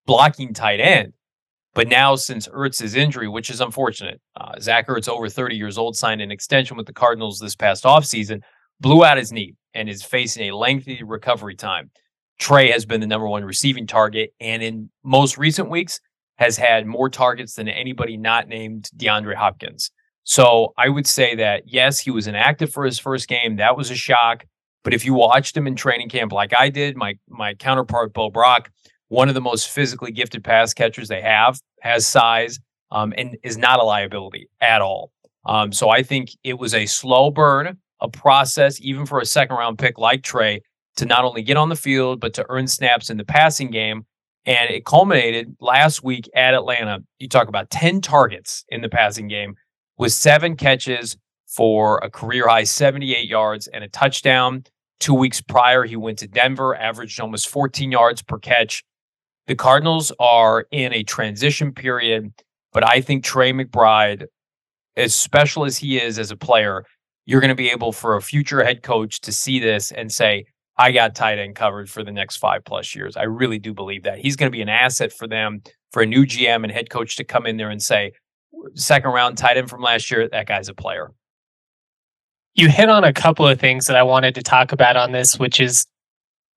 blocking 0.10 0.56
tight 0.56 0.80
end. 0.80 1.14
But 1.76 1.88
now, 1.88 2.16
since 2.16 2.48
Ertz's 2.48 2.96
injury, 2.96 3.28
which 3.28 3.52
is 3.52 3.62
unfortunate, 3.62 4.20
uh, 4.36 4.60
Zach 4.60 4.88
Ertz, 4.88 5.08
over 5.08 5.30
30 5.30 5.56
years 5.56 5.78
old, 5.78 5.96
signed 5.96 6.20
an 6.20 6.32
extension 6.32 6.76
with 6.76 6.88
the 6.88 6.94
Cardinals 6.94 7.40
this 7.40 7.56
past 7.56 7.84
offseason, 7.84 8.42
blew 8.80 9.06
out 9.06 9.20
his 9.20 9.32
knee, 9.32 9.54
and 9.76 9.88
is 9.88 10.02
facing 10.02 10.50
a 10.50 10.56
lengthy 10.56 11.04
recovery 11.04 11.54
time. 11.54 11.92
Trey 12.40 12.72
has 12.72 12.88
been 12.88 13.02
the 13.02 13.06
number 13.06 13.28
one 13.28 13.46
receiving 13.46 13.86
target, 13.86 14.34
and 14.40 14.64
in 14.64 14.90
most 15.04 15.38
recent 15.38 15.70
weeks, 15.70 16.02
has 16.40 16.58
had 16.58 16.88
more 16.88 17.08
targets 17.08 17.54
than 17.54 17.68
anybody 17.68 18.18
not 18.18 18.48
named 18.48 18.90
DeAndre 18.98 19.36
Hopkins. 19.36 19.92
So 20.24 20.74
I 20.76 20.90
would 20.90 21.06
say 21.06 21.36
that, 21.36 21.66
yes, 21.68 22.00
he 22.00 22.10
was 22.10 22.26
inactive 22.26 22.74
for 22.74 22.84
his 22.84 22.98
first 22.98 23.28
game. 23.28 23.58
That 23.58 23.78
was 23.78 23.92
a 23.92 23.96
shock. 23.96 24.46
But 24.84 24.96
if 24.96 25.06
you 25.06 25.14
watched 25.14 25.56
him 25.56 25.68
in 25.68 25.76
training 25.76 26.10
camp 26.10 26.32
like 26.32 26.52
I 26.58 26.70
did, 26.70 26.98
my 26.98 27.14
my 27.28 27.54
counterpart, 27.54 28.12
Bo 28.14 28.32
Brack, 28.32 28.72
one 29.10 29.28
of 29.28 29.36
the 29.36 29.42
most 29.42 29.70
physically 29.70 30.12
gifted 30.12 30.44
pass 30.44 30.74
catchers 30.74 31.08
they 31.08 31.22
have, 31.22 31.60
has 31.82 32.08
size, 32.08 32.60
um, 32.92 33.14
and 33.18 33.38
is 33.44 33.58
not 33.58 33.80
a 33.80 33.84
liability 33.84 34.48
at 34.62 34.82
all. 34.82 35.12
Um, 35.46 35.72
so 35.72 35.90
I 35.90 36.04
think 36.04 36.30
it 36.44 36.58
was 36.58 36.74
a 36.74 36.86
slow 36.86 37.32
burn, 37.32 37.78
a 38.02 38.10
process, 38.10 38.80
even 38.82 39.06
for 39.06 39.20
a 39.20 39.26
second 39.26 39.58
round 39.58 39.78
pick 39.78 39.98
like 39.98 40.24
Trey, 40.24 40.62
to 40.98 41.06
not 41.06 41.26
only 41.26 41.42
get 41.42 41.58
on 41.58 41.70
the 41.70 41.76
field, 41.76 42.20
but 42.20 42.34
to 42.36 42.46
earn 42.50 42.68
snaps 42.68 43.10
in 43.10 43.18
the 43.18 43.26
passing 43.26 43.72
game. 43.72 44.06
And 44.46 44.70
it 44.70 44.86
culminated 44.86 45.56
last 45.60 46.04
week 46.04 46.30
at 46.36 46.54
Atlanta. 46.54 47.00
You 47.20 47.28
talk 47.28 47.48
about 47.48 47.70
10 47.70 48.02
targets 48.02 48.64
in 48.70 48.82
the 48.82 48.90
passing 48.90 49.28
game 49.28 49.56
with 49.98 50.12
seven 50.12 50.56
catches 50.56 51.18
for 51.48 51.98
a 52.00 52.10
career 52.10 52.48
high 52.48 52.64
78 52.64 53.28
yards 53.28 53.68
and 53.68 53.84
a 53.84 53.90
touchdown. 53.90 54.64
Two 55.00 55.14
weeks 55.14 55.42
prior, 55.42 55.84
he 55.84 55.96
went 55.96 56.20
to 56.20 56.28
Denver, 56.28 56.76
averaged 56.76 57.20
almost 57.20 57.48
14 57.50 57.92
yards 57.92 58.22
per 58.22 58.38
catch. 58.38 58.84
The 59.50 59.56
Cardinals 59.56 60.12
are 60.20 60.68
in 60.70 60.94
a 60.94 61.02
transition 61.02 61.74
period, 61.74 62.32
but 62.72 62.88
I 62.88 63.02
think 63.02 63.24
Trey 63.24 63.52
McBride, 63.52 64.28
as 64.96 65.16
special 65.16 65.66
as 65.66 65.76
he 65.76 66.00
is 66.00 66.20
as 66.20 66.30
a 66.30 66.38
player, 66.38 66.86
you're 67.26 67.42
going 67.42 67.50
to 67.50 67.56
be 67.56 67.72
able 67.72 67.92
for 67.92 68.16
a 68.16 68.22
future 68.22 68.64
head 68.64 68.84
coach 68.84 69.22
to 69.22 69.32
see 69.32 69.58
this 69.58 69.92
and 69.92 70.12
say, 70.12 70.46
I 70.78 70.92
got 70.92 71.16
tight 71.16 71.40
end 71.40 71.56
covered 71.56 71.90
for 71.90 72.04
the 72.04 72.12
next 72.12 72.38
five 72.38 72.64
plus 72.64 72.94
years. 72.94 73.18
I 73.18 73.24
really 73.24 73.58
do 73.58 73.74
believe 73.74 74.04
that. 74.04 74.20
He's 74.20 74.36
going 74.36 74.52
to 74.52 74.56
be 74.56 74.62
an 74.62 74.70
asset 74.70 75.12
for 75.12 75.28
them, 75.28 75.64
for 75.92 76.04
a 76.04 76.06
new 76.06 76.28
GM 76.28 76.62
and 76.64 76.72
head 76.72 76.92
coach 76.92 77.16
to 77.16 77.24
come 77.24 77.48
in 77.48 77.58
there 77.58 77.72
and 77.72 77.82
say, 77.82 78.12
second 78.76 79.10
round 79.10 79.40
tight 79.40 79.58
end 79.58 79.68
from 79.68 79.82
last 79.82 80.12
year, 80.12 80.30
that 80.30 80.46
guy's 80.46 80.70
a 80.70 80.76
player. 80.76 81.10
You 82.54 82.70
hit 82.70 82.88
on 82.88 83.04
a 83.04 83.14
couple 83.14 83.48
of 83.48 83.60
things 83.60 83.88
that 83.88 83.96
I 83.96 84.04
wanted 84.04 84.36
to 84.36 84.44
talk 84.44 84.74
about 84.74 84.96
on 84.96 85.12
this, 85.12 85.40
which 85.40 85.60
is 85.60 85.88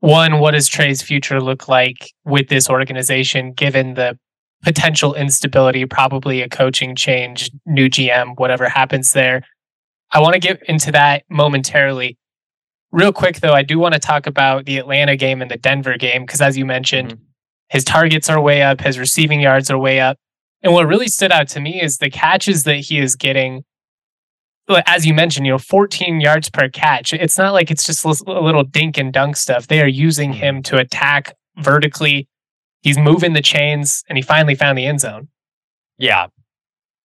one, 0.02 0.40
what 0.40 0.50
does 0.50 0.66
Trey's 0.66 1.00
future 1.00 1.40
look 1.40 1.68
like 1.68 2.12
with 2.24 2.48
this 2.48 2.68
organization, 2.68 3.52
given 3.52 3.94
the 3.94 4.18
potential 4.64 5.14
instability, 5.14 5.86
probably 5.86 6.42
a 6.42 6.48
coaching 6.48 6.96
change, 6.96 7.52
new 7.66 7.88
GM, 7.88 8.36
whatever 8.36 8.68
happens 8.68 9.12
there? 9.12 9.44
I 10.10 10.18
want 10.18 10.34
to 10.34 10.40
get 10.40 10.60
into 10.64 10.90
that 10.90 11.22
momentarily. 11.30 12.18
Real 12.90 13.12
quick, 13.12 13.38
though, 13.38 13.52
I 13.52 13.62
do 13.62 13.78
want 13.78 13.94
to 13.94 14.00
talk 14.00 14.26
about 14.26 14.64
the 14.64 14.78
Atlanta 14.78 15.16
game 15.16 15.40
and 15.40 15.48
the 15.48 15.56
Denver 15.56 15.96
game, 15.96 16.22
because 16.26 16.40
as 16.40 16.58
you 16.58 16.66
mentioned, 16.66 17.10
mm-hmm. 17.10 17.24
his 17.68 17.84
targets 17.84 18.28
are 18.28 18.40
way 18.40 18.60
up, 18.60 18.80
his 18.80 18.98
receiving 18.98 19.40
yards 19.40 19.70
are 19.70 19.78
way 19.78 20.00
up. 20.00 20.18
And 20.64 20.72
what 20.72 20.88
really 20.88 21.08
stood 21.08 21.30
out 21.30 21.46
to 21.50 21.60
me 21.60 21.80
is 21.80 21.98
the 21.98 22.10
catches 22.10 22.64
that 22.64 22.78
he 22.78 22.98
is 22.98 23.14
getting 23.14 23.62
as 24.86 25.06
you 25.06 25.14
mentioned, 25.14 25.46
you 25.46 25.52
know, 25.52 25.58
14 25.58 26.20
yards 26.20 26.50
per 26.50 26.68
catch. 26.68 27.12
It's 27.12 27.38
not 27.38 27.52
like 27.52 27.70
it's 27.70 27.84
just 27.84 28.04
a 28.04 28.08
little 28.08 28.64
dink 28.64 28.98
and 28.98 29.12
dunk 29.12 29.36
stuff. 29.36 29.66
They 29.66 29.80
are 29.80 29.88
using 29.88 30.32
him 30.32 30.62
to 30.64 30.76
attack 30.78 31.36
vertically. 31.58 32.28
He's 32.82 32.98
moving 32.98 33.32
the 33.32 33.42
chains, 33.42 34.02
and 34.08 34.18
he 34.18 34.22
finally 34.22 34.54
found 34.54 34.76
the 34.76 34.86
end 34.86 35.00
zone. 35.00 35.28
Yeah, 35.98 36.26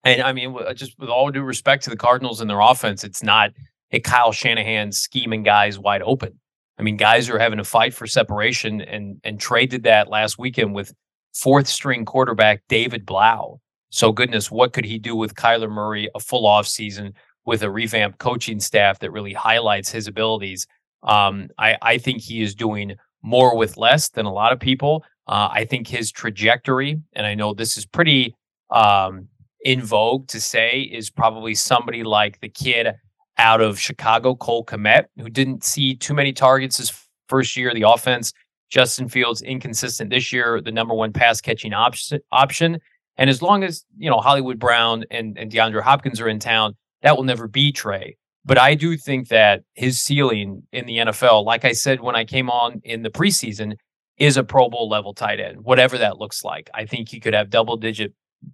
and 0.03 0.21
I 0.21 0.34
mean, 0.34 0.58
just 0.75 0.97
with 0.99 1.10
all 1.10 1.30
due 1.32 1.43
respect 1.43 1.84
to 1.84 1.89
the 1.89 1.97
Cardinals 1.97 2.41
and 2.41 2.49
their 2.49 2.62
offense, 2.62 3.03
it's 3.03 3.23
not 3.23 3.51
a 3.91 3.99
Kyle 3.99 4.32
Shanahan 4.32 4.91
scheming 4.91 5.43
guys 5.43 5.77
wide 5.80 6.01
open. 6.01 6.39
I 6.80 6.84
mean, 6.84 6.97
guys 6.97 7.30
are 7.30 7.39
having 7.39 7.58
to 7.58 7.63
fight 7.63 7.93
for 7.93 8.08
separation, 8.08 8.82
and 8.82 9.19
and 9.23 9.39
Trey 9.39 9.65
did 9.65 9.84
that 9.84 10.10
last 10.10 10.38
weekend 10.38 10.73
with 10.73 10.93
fourth 11.34 11.67
string 11.67 12.06
quarterback 12.06 12.63
David 12.69 13.06
Blough. 13.06 13.60
So 13.89 14.12
goodness, 14.12 14.51
what 14.51 14.73
could 14.73 14.86
he 14.86 14.97
do 14.97 15.15
with 15.15 15.36
Kyler 15.36 15.69
Murray 15.69 16.10
a 16.13 16.19
full 16.19 16.45
off 16.45 16.67
season 16.67 17.13
with 17.47 17.63
a 17.63 17.71
revamped 17.71 18.19
coaching 18.19 18.60
staff 18.60 18.99
that 18.99 19.12
really 19.12 19.33
highlights 19.33 19.89
his 19.89 20.07
abilities? 20.07 20.67
Um, 21.01 21.49
I, 21.57 21.77
I 21.81 21.97
think 21.97 22.21
he 22.21 22.43
is 22.43 22.53
doing 22.53 22.95
more 23.23 23.57
with 23.57 23.77
less 23.77 24.10
than 24.10 24.25
a 24.25 24.31
lot 24.31 24.53
of 24.53 24.60
people. 24.60 25.03
Uh, 25.27 25.49
I 25.51 25.65
think 25.65 25.88
his 25.88 26.12
trajectory, 26.12 27.01
and 27.13 27.25
I 27.25 27.33
know 27.33 27.53
this 27.53 27.77
is 27.77 27.86
pretty 27.86 28.36
um, 28.69 29.27
in 29.65 29.81
vogue 29.81 30.27
to 30.27 30.39
say, 30.39 30.81
is 30.81 31.10
probably 31.10 31.55
somebody 31.55 32.03
like 32.03 32.39
the 32.41 32.49
kid 32.49 32.93
out 33.38 33.62
of 33.62 33.79
Chicago, 33.79 34.36
Cole 34.36 34.65
Kmet, 34.65 35.05
who 35.17 35.29
didn't 35.29 35.63
see 35.63 35.95
too 35.95 36.13
many 36.13 36.33
targets 36.33 36.77
his 36.77 36.91
first 37.27 37.55
year. 37.55 37.73
The 37.73 37.83
offense, 37.83 38.33
Justin 38.69 39.07
Fields, 39.10 39.41
inconsistent 39.41 40.10
this 40.10 40.33
year, 40.33 40.62
the 40.62 40.71
number 40.71 40.93
one 40.93 41.13
pass 41.13 41.39
catching 41.39 41.73
option. 41.73 42.19
option. 42.31 42.79
And 43.17 43.29
as 43.29 43.41
long 43.41 43.63
as, 43.63 43.86
you 43.97 44.10
know, 44.10 44.17
Hollywood 44.17 44.60
Brown 44.60 45.03
and, 45.12 45.38
and 45.38 45.51
DeAndre 45.51 45.81
Hopkins 45.81 46.19
are 46.19 46.29
in 46.29 46.39
town, 46.39 46.75
that 47.01 47.15
will 47.15 47.23
never 47.23 47.47
be 47.47 47.71
Trey. 47.71 48.17
But 48.45 48.57
I 48.57 48.75
do 48.75 48.95
think 48.95 49.27
that 49.27 49.63
his 49.73 50.01
ceiling 50.01 50.63
in 50.71 50.86
the 50.86 50.97
NFL, 50.97 51.45
like 51.45 51.65
I 51.65 51.73
said 51.73 51.99
when 51.99 52.15
I 52.15 52.23
came 52.23 52.49
on 52.49 52.81
in 52.83 53.03
the 53.03 53.10
preseason, 53.10 53.73
is 54.17 54.38
a 54.38 54.43
Pro 54.43 54.69
Bowl 54.69 54.89
level 54.89 55.13
tight 55.13 55.39
end, 55.39 55.63
whatever 55.63 55.97
that 55.97 56.17
looks 56.17 56.43
like. 56.43 56.69
I 56.73 56.86
think 56.86 57.10
he 57.10 57.19
could 57.19 57.33
have 57.33 57.49
double 57.49 57.77
digit 57.77 58.13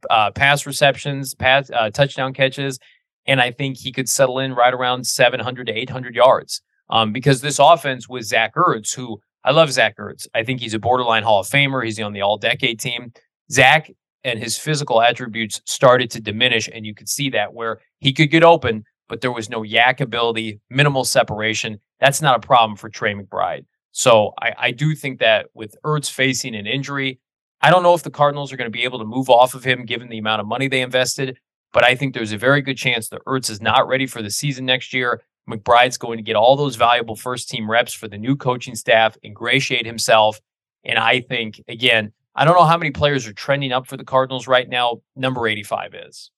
uh, 0.09 0.31
pass 0.31 0.65
receptions, 0.65 1.35
pass 1.35 1.69
uh, 1.71 1.89
touchdown 1.89 2.33
catches, 2.33 2.79
and 3.25 3.39
I 3.39 3.51
think 3.51 3.77
he 3.77 3.91
could 3.91 4.09
settle 4.09 4.39
in 4.39 4.53
right 4.53 4.73
around 4.73 5.05
700 5.05 5.67
to 5.67 5.73
800 5.73 6.15
yards. 6.15 6.61
Um, 6.89 7.13
because 7.13 7.41
this 7.41 7.59
offense 7.59 8.09
with 8.09 8.25
Zach 8.25 8.55
Ertz, 8.55 8.93
who 8.93 9.21
I 9.43 9.51
love 9.51 9.71
Zach 9.71 9.97
Ertz. 9.97 10.27
I 10.33 10.43
think 10.43 10.59
he's 10.59 10.73
a 10.73 10.79
borderline 10.79 11.23
Hall 11.23 11.39
of 11.39 11.47
Famer. 11.47 11.83
He's 11.83 11.99
on 11.99 12.13
the 12.13 12.21
All 12.21 12.37
Decade 12.37 12.79
team. 12.79 13.13
Zach 13.51 13.89
and 14.23 14.39
his 14.39 14.57
physical 14.57 15.01
attributes 15.01 15.61
started 15.65 16.09
to 16.11 16.21
diminish, 16.21 16.69
and 16.73 16.85
you 16.85 16.93
could 16.93 17.09
see 17.09 17.29
that 17.31 17.53
where 17.53 17.79
he 17.99 18.13
could 18.13 18.31
get 18.31 18.43
open, 18.43 18.83
but 19.09 19.21
there 19.21 19.31
was 19.31 19.49
no 19.49 19.61
YAC 19.61 19.99
ability, 19.99 20.59
minimal 20.69 21.03
separation. 21.03 21.79
That's 21.99 22.21
not 22.21 22.37
a 22.37 22.45
problem 22.45 22.77
for 22.77 22.89
Trey 22.89 23.13
McBride. 23.13 23.65
So 23.91 24.33
I, 24.41 24.53
I 24.57 24.71
do 24.71 24.95
think 24.95 25.19
that 25.19 25.47
with 25.53 25.75
Ertz 25.85 26.09
facing 26.09 26.55
an 26.55 26.65
injury, 26.65 27.19
I 27.61 27.69
don't 27.69 27.83
know 27.83 27.93
if 27.93 28.03
the 28.03 28.09
Cardinals 28.09 28.51
are 28.51 28.57
going 28.57 28.71
to 28.71 28.77
be 28.77 28.83
able 28.83 28.99
to 28.99 29.05
move 29.05 29.29
off 29.29 29.53
of 29.53 29.63
him 29.63 29.85
given 29.85 30.09
the 30.09 30.17
amount 30.17 30.41
of 30.41 30.47
money 30.47 30.67
they 30.67 30.81
invested, 30.81 31.37
but 31.71 31.83
I 31.83 31.95
think 31.95 32.13
there's 32.13 32.31
a 32.31 32.37
very 32.37 32.61
good 32.61 32.77
chance 32.77 33.09
that 33.09 33.23
Ertz 33.25 33.49
is 33.49 33.61
not 33.61 33.87
ready 33.87 34.05
for 34.05 34.21
the 34.21 34.29
season 34.29 34.65
next 34.65 34.93
year. 34.93 35.21
McBride's 35.49 35.97
going 35.97 36.17
to 36.17 36.23
get 36.23 36.35
all 36.35 36.55
those 36.55 36.75
valuable 36.75 37.15
first 37.15 37.49
team 37.49 37.69
reps 37.69 37.93
for 37.93 38.07
the 38.07 38.17
new 38.17 38.35
coaching 38.35 38.75
staff, 38.75 39.17
ingratiate 39.23 39.85
himself. 39.85 40.39
And 40.83 40.97
I 40.97 41.21
think, 41.21 41.61
again, 41.67 42.13
I 42.35 42.45
don't 42.45 42.55
know 42.55 42.65
how 42.65 42.77
many 42.77 42.91
players 42.91 43.27
are 43.27 43.33
trending 43.33 43.71
up 43.71 43.87
for 43.87 43.97
the 43.97 44.03
Cardinals 44.03 44.47
right 44.47 44.67
now. 44.67 45.01
Number 45.15 45.47
85 45.47 45.93
is. 46.07 46.31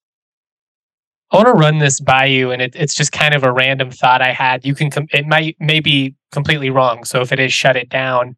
I 1.30 1.36
want 1.36 1.48
to 1.48 1.54
run 1.54 1.78
this 1.78 1.98
by 1.98 2.26
you, 2.26 2.52
and 2.52 2.62
it, 2.62 2.76
it's 2.76 2.94
just 2.94 3.10
kind 3.10 3.34
of 3.34 3.42
a 3.42 3.52
random 3.52 3.90
thought 3.90 4.22
I 4.22 4.32
had. 4.32 4.64
You 4.64 4.74
can, 4.74 4.90
com- 4.90 5.08
it 5.12 5.26
might 5.26 5.56
may 5.58 5.80
be 5.80 6.14
completely 6.30 6.70
wrong. 6.70 7.04
So 7.04 7.20
if 7.20 7.32
it 7.32 7.40
is, 7.40 7.52
shut 7.52 7.76
it 7.76 7.88
down. 7.88 8.36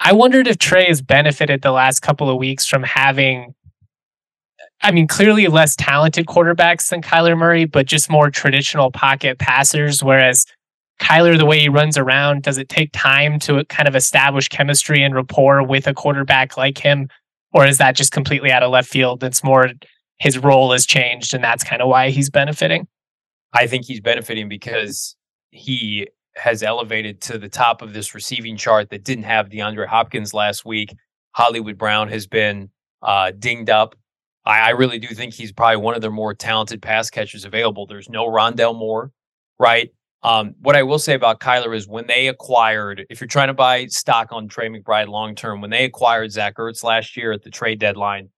I 0.00 0.12
wondered 0.12 0.46
if 0.46 0.58
Trey 0.58 0.86
has 0.86 1.00
benefited 1.00 1.62
the 1.62 1.70
last 1.72 2.00
couple 2.00 2.28
of 2.28 2.36
weeks 2.36 2.66
from 2.66 2.82
having, 2.82 3.54
I 4.82 4.90
mean, 4.90 5.06
clearly 5.06 5.46
less 5.46 5.74
talented 5.74 6.26
quarterbacks 6.26 6.90
than 6.90 7.00
Kyler 7.00 7.36
Murray, 7.36 7.64
but 7.64 7.86
just 7.86 8.10
more 8.10 8.30
traditional 8.30 8.90
pocket 8.90 9.38
passers. 9.38 10.04
Whereas 10.04 10.44
Kyler, 11.00 11.36
the 11.36 11.46
way 11.46 11.60
he 11.60 11.68
runs 11.68 11.98
around, 11.98 12.42
does 12.42 12.58
it 12.58 12.68
take 12.68 12.90
time 12.92 13.38
to 13.40 13.64
kind 13.66 13.88
of 13.88 13.94
establish 13.94 14.48
chemistry 14.48 15.02
and 15.02 15.14
rapport 15.14 15.62
with 15.62 15.86
a 15.86 15.94
quarterback 15.94 16.56
like 16.56 16.78
him? 16.78 17.08
Or 17.52 17.66
is 17.66 17.78
that 17.78 17.96
just 17.96 18.12
completely 18.12 18.50
out 18.50 18.62
of 18.62 18.70
left 18.70 18.88
field? 18.88 19.22
It's 19.22 19.44
more 19.44 19.68
his 20.18 20.38
role 20.38 20.72
has 20.72 20.86
changed 20.86 21.34
and 21.34 21.44
that's 21.44 21.64
kind 21.64 21.82
of 21.82 21.88
why 21.88 22.10
he's 22.10 22.30
benefiting? 22.30 22.86
I 23.52 23.66
think 23.66 23.84
he's 23.84 24.00
benefiting 24.00 24.48
because 24.48 25.16
he 25.50 26.08
has 26.36 26.62
elevated 26.62 27.20
to 27.22 27.38
the 27.38 27.48
top 27.48 27.80
of 27.82 27.94
this 27.94 28.14
receiving 28.14 28.56
chart 28.56 28.90
that 28.90 29.04
didn't 29.04 29.24
have 29.24 29.48
DeAndre 29.48 29.86
Hopkins 29.86 30.34
last 30.34 30.64
week. 30.64 30.94
Hollywood 31.32 31.78
Brown 31.78 32.08
has 32.08 32.26
been 32.26 32.70
uh, 33.02 33.32
dinged 33.38 33.70
up. 33.70 33.94
I, 34.44 34.60
I, 34.60 34.70
really 34.70 34.98
do 34.98 35.08
think 35.08 35.34
he's 35.34 35.52
probably 35.52 35.78
one 35.78 35.94
of 35.94 36.00
their 36.00 36.10
more 36.10 36.34
talented 36.34 36.82
pass 36.82 37.10
catchers 37.10 37.44
available. 37.44 37.86
There's 37.86 38.08
no 38.08 38.26
Rondale 38.26 38.76
Moore, 38.76 39.12
right? 39.58 39.90
Um, 40.22 40.54
what 40.60 40.76
I 40.76 40.82
will 40.82 40.98
say 40.98 41.14
about 41.14 41.40
Kyler 41.40 41.76
is 41.76 41.86
when 41.86 42.06
they 42.06 42.28
acquired, 42.28 43.06
if 43.10 43.20
you're 43.20 43.28
trying 43.28 43.48
to 43.48 43.54
buy 43.54 43.86
stock 43.86 44.32
on 44.32 44.48
Trey 44.48 44.68
McBride 44.68 45.08
long 45.08 45.34
term, 45.34 45.60
when 45.60 45.70
they 45.70 45.84
acquired 45.84 46.32
Zach 46.32 46.56
Ertz 46.56 46.82
last 46.82 47.16
year 47.16 47.32
at 47.32 47.42
the 47.42 47.50
trade 47.50 47.78
deadline, 47.78 48.30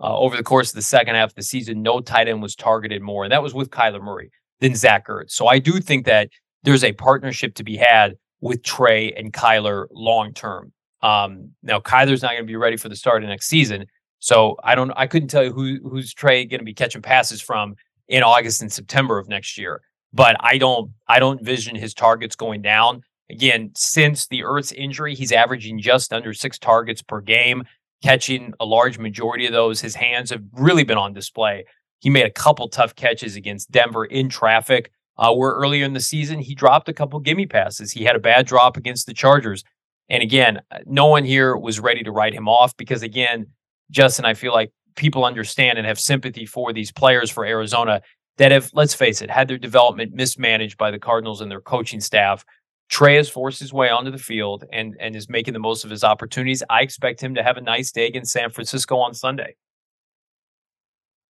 uh, 0.00 0.16
over 0.16 0.36
the 0.36 0.42
course 0.42 0.70
of 0.70 0.76
the 0.76 0.82
second 0.82 1.14
half 1.14 1.30
of 1.30 1.34
the 1.34 1.42
season, 1.42 1.82
no 1.82 2.00
tight 2.00 2.28
end 2.28 2.42
was 2.42 2.54
targeted 2.54 3.02
more, 3.02 3.24
and 3.24 3.32
that 3.32 3.42
was 3.42 3.54
with 3.54 3.70
Kyler 3.70 4.02
Murray 4.02 4.30
than 4.60 4.74
Zach 4.74 5.08
Ertz. 5.08 5.30
So 5.30 5.46
I 5.46 5.58
do 5.58 5.80
think 5.80 6.04
that 6.06 6.28
there's 6.62 6.84
a 6.84 6.92
partnership 6.92 7.54
to 7.54 7.64
be 7.64 7.76
had 7.76 8.16
with 8.40 8.62
Trey 8.62 9.12
and 9.12 9.32
Kyler 9.32 9.86
long 9.92 10.32
term. 10.34 10.72
Um, 11.02 11.50
now 11.62 11.80
Kyler's 11.80 12.22
not 12.22 12.32
going 12.32 12.44
to 12.44 12.46
be 12.46 12.56
ready 12.56 12.76
for 12.76 12.88
the 12.88 12.96
start 12.96 13.22
of 13.22 13.28
next 13.28 13.46
season, 13.46 13.86
so 14.18 14.56
I 14.64 14.74
don't. 14.74 14.90
I 14.96 15.06
couldn't 15.06 15.28
tell 15.28 15.44
you 15.44 15.52
who 15.52 15.78
who's 15.88 16.12
Trey 16.12 16.44
going 16.44 16.60
to 16.60 16.64
be 16.64 16.74
catching 16.74 17.02
passes 17.02 17.40
from 17.40 17.74
in 18.08 18.22
August 18.22 18.62
and 18.62 18.72
September 18.72 19.18
of 19.18 19.28
next 19.28 19.58
year. 19.58 19.80
But 20.14 20.36
I 20.40 20.56
don't. 20.58 20.92
I 21.08 21.18
don't 21.18 21.42
vision 21.42 21.76
his 21.76 21.92
targets 21.92 22.36
going 22.36 22.62
down. 22.62 23.02
Again, 23.30 23.72
since 23.74 24.26
the 24.28 24.42
Ertz's 24.42 24.72
injury, 24.72 25.14
he's 25.14 25.32
averaging 25.32 25.80
just 25.80 26.12
under 26.12 26.32
six 26.32 26.58
targets 26.58 27.02
per 27.02 27.20
game, 27.20 27.64
catching 28.02 28.54
a 28.60 28.64
large 28.64 28.98
majority 28.98 29.44
of 29.46 29.52
those. 29.52 29.80
His 29.80 29.94
hands 29.94 30.30
have 30.30 30.42
really 30.52 30.84
been 30.84 30.98
on 30.98 31.12
display. 31.12 31.64
He 31.98 32.10
made 32.10 32.26
a 32.26 32.30
couple 32.30 32.68
tough 32.68 32.94
catches 32.94 33.34
against 33.34 33.70
Denver 33.70 34.04
in 34.04 34.28
traffic 34.28 34.92
uh, 35.16 35.32
where 35.32 35.52
earlier 35.52 35.84
in 35.84 35.92
the 35.92 36.00
season 36.00 36.38
he 36.38 36.54
dropped 36.54 36.88
a 36.88 36.92
couple 36.92 37.18
gimme 37.20 37.46
passes. 37.46 37.92
He 37.92 38.04
had 38.04 38.16
a 38.16 38.20
bad 38.20 38.46
drop 38.46 38.76
against 38.76 39.06
the 39.06 39.14
Chargers. 39.14 39.64
And 40.08 40.22
again, 40.22 40.60
uh, 40.70 40.78
no 40.86 41.06
one 41.06 41.24
here 41.24 41.56
was 41.56 41.80
ready 41.80 42.02
to 42.02 42.12
write 42.12 42.34
him 42.34 42.48
off 42.48 42.76
because, 42.76 43.02
again, 43.02 43.46
Justin, 43.90 44.24
I 44.24 44.34
feel 44.34 44.52
like 44.52 44.72
people 44.96 45.24
understand 45.24 45.78
and 45.78 45.86
have 45.86 45.98
sympathy 45.98 46.46
for 46.46 46.72
these 46.72 46.92
players 46.92 47.30
for 47.30 47.44
Arizona 47.44 48.02
that 48.38 48.50
have, 48.50 48.70
let's 48.74 48.94
face 48.94 49.22
it, 49.22 49.30
had 49.30 49.48
their 49.48 49.58
development 49.58 50.12
mismanaged 50.12 50.76
by 50.76 50.90
the 50.90 50.98
Cardinals 50.98 51.40
and 51.40 51.50
their 51.50 51.60
coaching 51.60 52.00
staff. 52.00 52.44
Trey 52.88 53.16
has 53.16 53.28
forced 53.28 53.60
his 53.60 53.72
way 53.72 53.88
onto 53.88 54.10
the 54.10 54.18
field 54.18 54.64
and 54.72 54.94
and 55.00 55.16
is 55.16 55.28
making 55.28 55.54
the 55.54 55.60
most 55.60 55.84
of 55.84 55.90
his 55.90 56.04
opportunities. 56.04 56.62
I 56.68 56.82
expect 56.82 57.20
him 57.20 57.34
to 57.34 57.42
have 57.42 57.56
a 57.56 57.60
nice 57.60 57.90
day 57.90 58.06
against 58.06 58.32
San 58.32 58.50
Francisco 58.50 58.98
on 58.98 59.14
Sunday. 59.14 59.56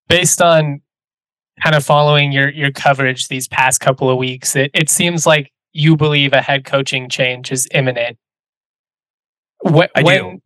Based 0.09 0.43
on 0.43 0.83
kind 1.63 1.77
of 1.77 1.85
following 1.85 2.33
your 2.33 2.51
your 2.51 2.73
coverage 2.73 3.29
these 3.29 3.47
past 3.47 3.81
couple 3.81 4.11
of 4.11 4.19
weeks, 4.19 4.57
it, 4.57 4.71
it 4.75 4.91
seems 4.91 5.27
like 5.27 5.53
you 5.73 5.97
believe 5.97 6.33
a 6.33 6.43
head 6.43 6.65
coaching 6.65 7.09
change 7.09 7.53
is 7.53 7.69
imminent. 7.73 8.17
When, 9.61 9.89
I 9.95 10.03
do. 10.03 10.41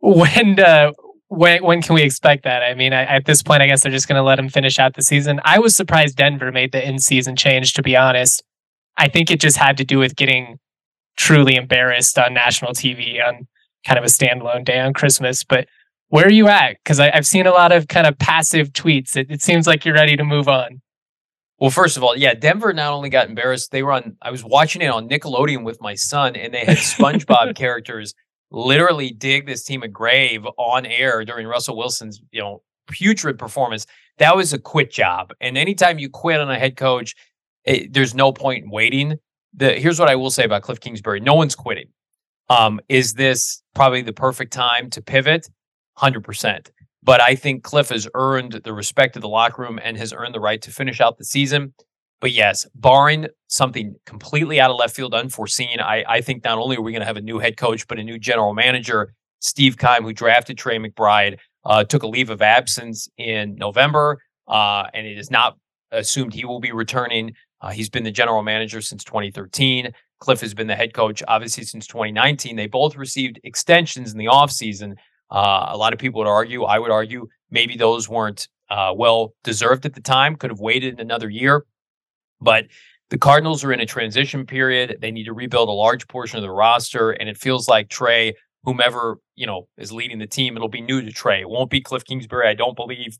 when 0.00 0.60
uh, 0.60 0.92
when 1.30 1.62
when 1.62 1.80
can 1.80 1.94
we 1.94 2.02
expect 2.02 2.42
that? 2.42 2.62
I 2.62 2.74
mean, 2.74 2.92
I, 2.92 3.04
at 3.04 3.24
this 3.24 3.40
point, 3.40 3.62
I 3.62 3.66
guess 3.66 3.82
they're 3.82 3.92
just 3.92 4.08
going 4.08 4.18
to 4.18 4.22
let 4.22 4.38
him 4.38 4.48
finish 4.48 4.80
out 4.80 4.94
the 4.94 5.02
season. 5.02 5.40
I 5.44 5.60
was 5.60 5.76
surprised 5.76 6.16
Denver 6.16 6.50
made 6.50 6.72
the 6.72 6.86
in 6.86 6.98
season 6.98 7.36
change. 7.36 7.72
To 7.74 7.82
be 7.82 7.96
honest, 7.96 8.42
I 8.96 9.08
think 9.08 9.30
it 9.30 9.40
just 9.40 9.56
had 9.56 9.76
to 9.76 9.84
do 9.84 9.98
with 9.98 10.16
getting 10.16 10.58
truly 11.16 11.54
embarrassed 11.54 12.18
on 12.18 12.34
national 12.34 12.72
TV 12.72 13.24
on 13.24 13.46
kind 13.86 13.96
of 13.96 14.04
a 14.04 14.08
standalone 14.08 14.64
day 14.64 14.80
on 14.80 14.92
Christmas. 14.92 15.44
But 15.44 15.68
where 16.08 16.26
are 16.26 16.32
you 16.32 16.48
at? 16.48 16.78
Because 16.82 16.98
I've 16.98 17.26
seen 17.26 17.46
a 17.46 17.52
lot 17.52 17.70
of 17.70 17.86
kind 17.86 18.08
of 18.08 18.18
passive 18.18 18.72
tweets. 18.72 19.16
It, 19.16 19.30
it 19.30 19.40
seems 19.40 19.68
like 19.68 19.84
you're 19.84 19.94
ready 19.94 20.16
to 20.16 20.24
move 20.24 20.48
on. 20.48 20.82
Well, 21.60 21.70
first 21.70 21.96
of 21.96 22.02
all, 22.02 22.16
yeah, 22.16 22.34
Denver 22.34 22.72
not 22.72 22.92
only 22.92 23.08
got 23.08 23.28
embarrassed, 23.28 23.70
they 23.70 23.84
were 23.84 23.92
on. 23.92 24.16
I 24.20 24.32
was 24.32 24.42
watching 24.42 24.82
it 24.82 24.88
on 24.88 25.08
Nickelodeon 25.08 25.62
with 25.62 25.80
my 25.80 25.94
son, 25.94 26.34
and 26.34 26.52
they 26.52 26.64
had 26.64 26.76
SpongeBob 26.78 27.54
characters 27.54 28.14
literally 28.50 29.10
dig 29.10 29.46
this 29.46 29.64
team 29.64 29.82
a 29.82 29.88
grave 29.88 30.44
on 30.58 30.86
air 30.86 31.24
during 31.24 31.46
Russell 31.46 31.76
Wilson's, 31.76 32.20
you 32.32 32.40
know, 32.40 32.62
putrid 32.88 33.38
performance. 33.38 33.86
That 34.18 34.36
was 34.36 34.52
a 34.52 34.58
quit 34.58 34.90
job. 34.90 35.32
And 35.40 35.56
anytime 35.56 35.98
you 35.98 36.10
quit 36.10 36.40
on 36.40 36.50
a 36.50 36.58
head 36.58 36.76
coach, 36.76 37.14
it, 37.64 37.92
there's 37.92 38.14
no 38.14 38.32
point 38.32 38.64
in 38.64 38.70
waiting. 38.70 39.18
The 39.54 39.72
here's 39.74 39.98
what 39.98 40.08
I 40.08 40.16
will 40.16 40.30
say 40.30 40.44
about 40.44 40.62
Cliff 40.62 40.80
Kingsbury: 40.80 41.20
no 41.20 41.34
one's 41.34 41.54
quitting. 41.54 41.88
Um, 42.48 42.80
is 42.88 43.14
this 43.14 43.62
probably 43.74 44.02
the 44.02 44.12
perfect 44.12 44.52
time 44.52 44.90
to 44.90 45.02
pivot? 45.02 45.48
100%. 45.98 46.70
But 47.02 47.20
I 47.20 47.34
think 47.34 47.62
Cliff 47.62 47.90
has 47.90 48.08
earned 48.14 48.60
the 48.64 48.72
respect 48.72 49.16
of 49.16 49.22
the 49.22 49.28
locker 49.28 49.62
room 49.62 49.78
and 49.82 49.96
has 49.96 50.12
earned 50.12 50.34
the 50.34 50.40
right 50.40 50.60
to 50.62 50.70
finish 50.70 51.00
out 51.00 51.16
the 51.16 51.24
season. 51.24 51.74
But 52.20 52.32
yes, 52.32 52.66
barring 52.74 53.28
something 53.48 53.94
completely 54.04 54.60
out 54.60 54.70
of 54.70 54.76
left 54.76 54.94
field, 54.94 55.14
unforeseen, 55.14 55.80
I, 55.80 56.04
I 56.06 56.20
think 56.20 56.44
not 56.44 56.58
only 56.58 56.76
are 56.76 56.82
we 56.82 56.92
going 56.92 57.00
to 57.00 57.06
have 57.06 57.16
a 57.16 57.22
new 57.22 57.38
head 57.38 57.56
coach, 57.56 57.88
but 57.88 57.98
a 57.98 58.04
new 58.04 58.18
general 58.18 58.52
manager, 58.52 59.14
Steve 59.40 59.78
Keim, 59.78 60.04
who 60.04 60.12
drafted 60.12 60.58
Trey 60.58 60.78
McBride, 60.78 61.38
uh, 61.64 61.84
took 61.84 62.02
a 62.02 62.06
leave 62.06 62.30
of 62.30 62.42
absence 62.42 63.08
in 63.16 63.54
November, 63.56 64.20
uh, 64.48 64.84
and 64.92 65.06
it 65.06 65.16
is 65.16 65.30
not 65.30 65.56
assumed 65.92 66.34
he 66.34 66.44
will 66.44 66.60
be 66.60 66.72
returning. 66.72 67.32
Uh, 67.62 67.70
he's 67.70 67.88
been 67.88 68.04
the 68.04 68.10
general 68.10 68.42
manager 68.42 68.80
since 68.80 69.02
2013. 69.04 69.92
Cliff 70.18 70.40
has 70.40 70.52
been 70.52 70.66
the 70.66 70.76
head 70.76 70.92
coach, 70.92 71.22
obviously, 71.26 71.64
since 71.64 71.86
2019. 71.86 72.56
They 72.56 72.66
both 72.66 72.96
received 72.96 73.40
extensions 73.44 74.12
in 74.12 74.18
the 74.18 74.26
offseason. 74.26 74.94
Uh, 75.30 75.68
a 75.70 75.76
lot 75.76 75.92
of 75.92 75.98
people 75.98 76.18
would 76.18 76.28
argue, 76.28 76.64
I 76.64 76.78
would 76.78 76.90
argue, 76.90 77.26
maybe 77.50 77.76
those 77.76 78.08
weren't 78.08 78.48
uh, 78.68 78.92
well 78.94 79.34
deserved 79.42 79.86
at 79.86 79.94
the 79.94 80.00
time, 80.00 80.36
could 80.36 80.50
have 80.50 80.60
waited 80.60 81.00
another 81.00 81.30
year. 81.30 81.64
But 82.40 82.66
the 83.10 83.18
Cardinals 83.18 83.64
are 83.64 83.72
in 83.72 83.80
a 83.80 83.86
transition 83.86 84.46
period. 84.46 84.98
They 85.00 85.10
need 85.10 85.24
to 85.24 85.32
rebuild 85.32 85.68
a 85.68 85.72
large 85.72 86.06
portion 86.08 86.38
of 86.38 86.42
the 86.42 86.50
roster. 86.50 87.10
And 87.10 87.28
it 87.28 87.36
feels 87.36 87.68
like 87.68 87.88
Trey, 87.88 88.34
whomever, 88.64 89.18
you 89.34 89.46
know, 89.46 89.68
is 89.76 89.92
leading 89.92 90.18
the 90.18 90.26
team, 90.26 90.56
it'll 90.56 90.68
be 90.68 90.80
new 90.80 91.02
to 91.02 91.12
Trey. 91.12 91.40
It 91.40 91.48
won't 91.48 91.70
be 91.70 91.80
Cliff 91.80 92.04
Kingsbury, 92.04 92.48
I 92.48 92.54
don't 92.54 92.76
believe. 92.76 93.18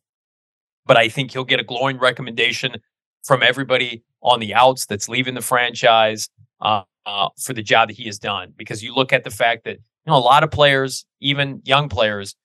But 0.87 0.96
I 0.96 1.09
think 1.09 1.33
he'll 1.33 1.44
get 1.44 1.61
a 1.61 1.64
glowing 1.64 1.98
recommendation 1.98 2.76
from 3.24 3.42
everybody 3.42 4.02
on 4.22 4.40
the 4.40 4.54
outs 4.54 4.87
that's 4.87 5.09
leaving 5.09 5.35
the 5.35 5.42
franchise 5.42 6.28
uh, 6.61 6.83
uh, 7.04 7.28
for 7.38 7.52
the 7.52 7.62
job 7.62 7.88
that 7.88 7.96
he 7.96 8.04
has 8.04 8.18
done. 8.18 8.52
Because 8.56 8.83
you 8.83 8.94
look 8.94 9.12
at 9.12 9.24
the 9.24 9.30
fact 9.30 9.64
that 9.64 9.76
you 9.76 10.12
know 10.12 10.16
a 10.16 10.18
lot 10.18 10.44
of 10.44 10.50
players, 10.50 11.04
even 11.20 11.61
young 11.64 11.88
players, 11.88 12.37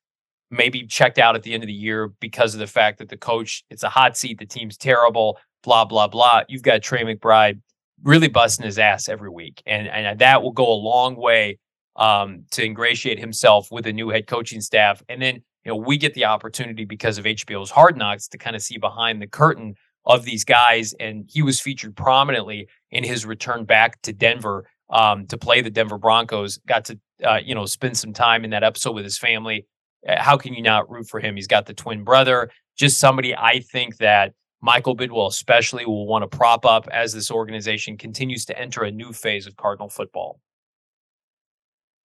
maybe 0.51 0.85
checked 0.85 1.17
out 1.17 1.35
at 1.35 1.43
the 1.43 1.53
end 1.53 1.63
of 1.63 1.67
the 1.67 1.73
year 1.73 2.09
because 2.19 2.53
of 2.53 2.59
the 2.59 2.67
fact 2.67 2.99
that 2.99 3.09
the 3.09 3.17
coach 3.17 3.63
it's 3.69 3.83
a 3.83 3.89
hot 3.89 4.17
seat, 4.17 4.39
the 4.39 4.45
team's 4.45 4.77
terrible, 4.77 5.37
blah 5.65 5.83
blah 5.83 6.07
blah. 6.07 6.43
You've 6.47 6.61
got 6.61 6.81
Trey 6.81 7.03
McBride 7.03 7.59
really 8.03 8.27
busting 8.29 8.65
his 8.65 8.79
ass 8.79 9.09
every 9.09 9.29
week, 9.29 9.61
and 9.65 9.87
and 9.87 10.19
that 10.19 10.41
will 10.41 10.51
go 10.51 10.71
a 10.71 10.73
long 10.73 11.15
way 11.15 11.59
um, 11.97 12.45
to 12.51 12.63
ingratiate 12.63 13.19
himself 13.19 13.69
with 13.71 13.87
a 13.87 13.93
new 13.93 14.09
head 14.09 14.27
coaching 14.27 14.61
staff. 14.61 15.03
And 15.09 15.21
then 15.21 15.35
you 15.65 15.71
know 15.71 15.75
we 15.75 15.97
get 15.97 16.13
the 16.13 16.25
opportunity 16.25 16.85
because 16.85 17.17
of 17.17 17.25
HBO's 17.25 17.71
Hard 17.71 17.97
Knocks 17.97 18.27
to 18.29 18.37
kind 18.37 18.55
of 18.55 18.61
see 18.61 18.77
behind 18.77 19.21
the 19.21 19.27
curtain 19.27 19.75
of 20.05 20.23
these 20.23 20.45
guys. 20.45 20.93
And 20.99 21.29
he 21.31 21.41
was 21.41 21.59
featured 21.59 21.95
prominently 21.95 22.69
in 22.91 23.03
his 23.03 23.25
return 23.25 23.65
back 23.65 24.01
to 24.03 24.13
Denver 24.13 24.69
um, 24.89 25.25
to 25.27 25.37
play 25.37 25.61
the 25.61 25.71
Denver 25.71 25.97
Broncos. 25.97 26.59
Got 26.59 26.85
to 26.85 26.99
uh, 27.23 27.39
you 27.43 27.55
know 27.55 27.65
spend 27.65 27.97
some 27.97 28.13
time 28.13 28.43
in 28.43 28.51
that 28.51 28.63
episode 28.63 28.93
with 28.93 29.03
his 29.03 29.17
family. 29.17 29.65
Uh, 30.07 30.21
how 30.21 30.37
can 30.37 30.53
you 30.53 30.61
not 30.61 30.89
root 30.89 31.07
for 31.07 31.19
him? 31.19 31.35
He's 31.35 31.47
got 31.47 31.65
the 31.65 31.73
twin 31.73 32.03
brother. 32.03 32.51
Just 32.77 32.99
somebody 32.99 33.35
I 33.35 33.61
think 33.71 33.97
that 33.97 34.33
Michael 34.65 34.97
Bidwill, 34.97 35.27
especially 35.27 35.85
will 35.85 36.07
want 36.07 36.29
to 36.29 36.37
prop 36.37 36.65
up 36.65 36.87
as 36.91 37.13
this 37.13 37.29
organization 37.29 37.97
continues 37.97 38.45
to 38.45 38.59
enter 38.59 38.83
a 38.83 38.91
new 38.91 39.13
phase 39.13 39.45
of 39.45 39.55
Cardinal 39.55 39.89
football. 39.89 40.39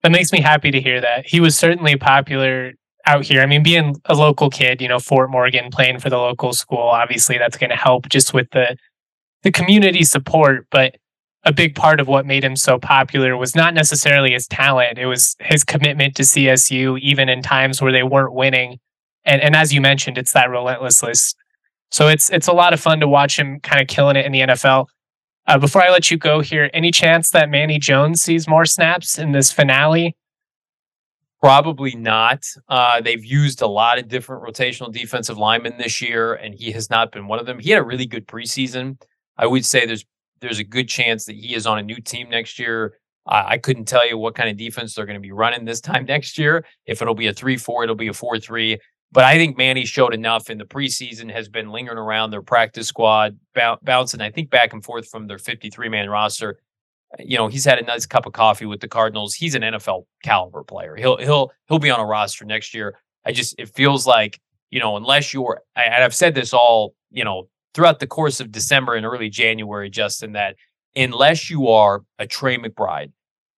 That 0.03 0.11
makes 0.11 0.31
me 0.31 0.41
happy 0.41 0.69
to 0.69 0.79
hear 0.79 1.01
that. 1.01 1.27
He 1.27 1.39
was 1.39 1.57
certainly 1.57 1.95
popular 1.95 2.73
out 3.07 3.23
here. 3.23 3.41
I 3.41 3.47
mean, 3.47 3.63
being 3.63 3.99
a 4.05 4.13
local 4.13 4.51
kid, 4.51 4.79
you 4.79 4.87
know, 4.87 4.99
Fort 4.99 5.31
Morgan, 5.31 5.71
playing 5.71 5.99
for 5.99 6.11
the 6.11 6.17
local 6.17 6.53
school, 6.53 6.77
obviously 6.77 7.39
that's 7.39 7.57
going 7.57 7.71
to 7.71 7.75
help 7.75 8.07
just 8.09 8.33
with 8.33 8.47
the 8.51 8.77
the 9.41 9.51
community 9.51 10.03
support. 10.03 10.67
But 10.69 10.97
a 11.43 11.51
big 11.51 11.73
part 11.73 11.99
of 11.99 12.07
what 12.07 12.27
made 12.27 12.43
him 12.43 12.55
so 12.55 12.77
popular 12.77 13.35
was 13.35 13.55
not 13.55 13.73
necessarily 13.73 14.33
his 14.33 14.47
talent; 14.47 14.99
it 14.99 15.07
was 15.07 15.35
his 15.39 15.63
commitment 15.63 16.15
to 16.17 16.23
CSU, 16.23 16.99
even 16.99 17.27
in 17.27 17.41
times 17.41 17.81
where 17.81 17.91
they 17.91 18.03
weren't 18.03 18.33
winning. 18.33 18.79
And 19.25 19.41
and 19.41 19.55
as 19.55 19.73
you 19.73 19.81
mentioned, 19.81 20.19
it's 20.19 20.33
that 20.33 20.49
relentlessness. 20.49 21.33
So 21.91 22.07
it's 22.07 22.29
it's 22.29 22.47
a 22.47 22.53
lot 22.53 22.73
of 22.73 22.79
fun 22.79 22.99
to 23.01 23.07
watch 23.07 23.37
him 23.37 23.59
kind 23.59 23.81
of 23.81 23.87
killing 23.87 24.15
it 24.15 24.25
in 24.25 24.31
the 24.31 24.41
NFL. 24.41 24.87
Uh, 25.47 25.57
before 25.57 25.83
I 25.83 25.89
let 25.89 26.09
you 26.09 26.17
go 26.17 26.39
here, 26.39 26.69
any 26.73 26.91
chance 26.91 27.31
that 27.31 27.49
Manny 27.49 27.79
Jones 27.79 28.21
sees 28.21 28.47
more 28.47 28.65
snaps 28.65 29.17
in 29.17 29.31
this 29.31 29.51
finale? 29.51 30.15
Probably 31.41 31.95
not. 31.95 32.45
Uh, 32.69 33.01
they've 33.01 33.25
used 33.25 33.61
a 33.61 33.67
lot 33.67 33.97
of 33.97 34.07
different 34.07 34.43
rotational 34.43 34.91
defensive 34.91 35.37
linemen 35.37 35.77
this 35.77 35.99
year, 35.99 36.35
and 36.35 36.53
he 36.53 36.71
has 36.71 36.89
not 36.89 37.11
been 37.11 37.27
one 37.27 37.39
of 37.39 37.47
them. 37.47 37.57
He 37.59 37.71
had 37.71 37.79
a 37.79 37.83
really 37.83 38.05
good 38.05 38.27
preseason. 38.27 39.01
I 39.37 39.47
would 39.47 39.65
say 39.65 39.85
there's 39.85 40.05
there's 40.39 40.59
a 40.59 40.63
good 40.63 40.87
chance 40.87 41.25
that 41.25 41.35
he 41.35 41.53
is 41.53 41.67
on 41.67 41.79
a 41.79 41.83
new 41.83 41.99
team 41.99 42.29
next 42.29 42.59
year. 42.59 42.93
I 43.27 43.59
couldn't 43.59 43.85
tell 43.85 44.07
you 44.07 44.17
what 44.17 44.33
kind 44.33 44.49
of 44.49 44.57
defense 44.57 44.95
they're 44.95 45.05
going 45.05 45.15
to 45.15 45.21
be 45.21 45.31
running 45.31 45.65
this 45.65 45.81
time 45.89 46.05
next 46.05 46.37
year. 46.37 46.65
If 46.85 47.01
it'll 47.01 47.15
be 47.15 47.27
a 47.27 47.33
three-four, 47.33 47.83
it'll 47.83 47.95
be 47.95 48.07
a 48.07 48.13
four-three. 48.13 48.79
But 49.11 49.25
I 49.25 49.35
think 49.35 49.57
Manny 49.57 49.85
showed 49.85 50.13
enough 50.13 50.49
in 50.49 50.57
the 50.57 50.65
preseason, 50.65 51.31
has 51.31 51.49
been 51.49 51.69
lingering 51.71 51.97
around 51.97 52.31
their 52.31 52.41
practice 52.41 52.87
squad, 52.87 53.37
bouncing, 53.83 54.21
I 54.21 54.31
think, 54.31 54.49
back 54.49 54.71
and 54.71 54.83
forth 54.83 55.09
from 55.09 55.27
their 55.27 55.37
53 55.37 55.89
man 55.89 56.09
roster 56.09 56.59
you 57.19 57.37
know, 57.37 57.47
he's 57.47 57.65
had 57.65 57.79
a 57.79 57.83
nice 57.83 58.05
cup 58.05 58.25
of 58.25 58.33
coffee 58.33 58.65
with 58.65 58.79
the 58.79 58.87
Cardinals. 58.87 59.35
He's 59.35 59.55
an 59.55 59.61
NFL 59.61 60.05
caliber 60.23 60.63
player. 60.63 60.95
He'll 60.95 61.17
he'll 61.17 61.51
he'll 61.67 61.79
be 61.79 61.89
on 61.89 61.99
a 61.99 62.05
roster 62.05 62.45
next 62.45 62.73
year. 62.73 62.97
I 63.25 63.31
just 63.31 63.55
it 63.57 63.69
feels 63.69 64.07
like 64.07 64.39
you 64.69 64.79
know 64.79 64.97
unless 64.97 65.33
you're 65.33 65.61
and 65.75 66.03
I've 66.03 66.15
said 66.15 66.35
this 66.35 66.53
all 66.53 66.95
you 67.09 67.23
know 67.23 67.49
throughout 67.73 67.99
the 67.99 68.07
course 68.07 68.39
of 68.39 68.51
December 68.51 68.95
and 68.95 69.05
early 69.05 69.29
January, 69.29 69.89
Justin, 69.89 70.33
that 70.33 70.55
unless 70.95 71.49
you 71.49 71.67
are 71.67 72.03
a 72.19 72.27
Trey 72.27 72.57
McBride 72.57 73.11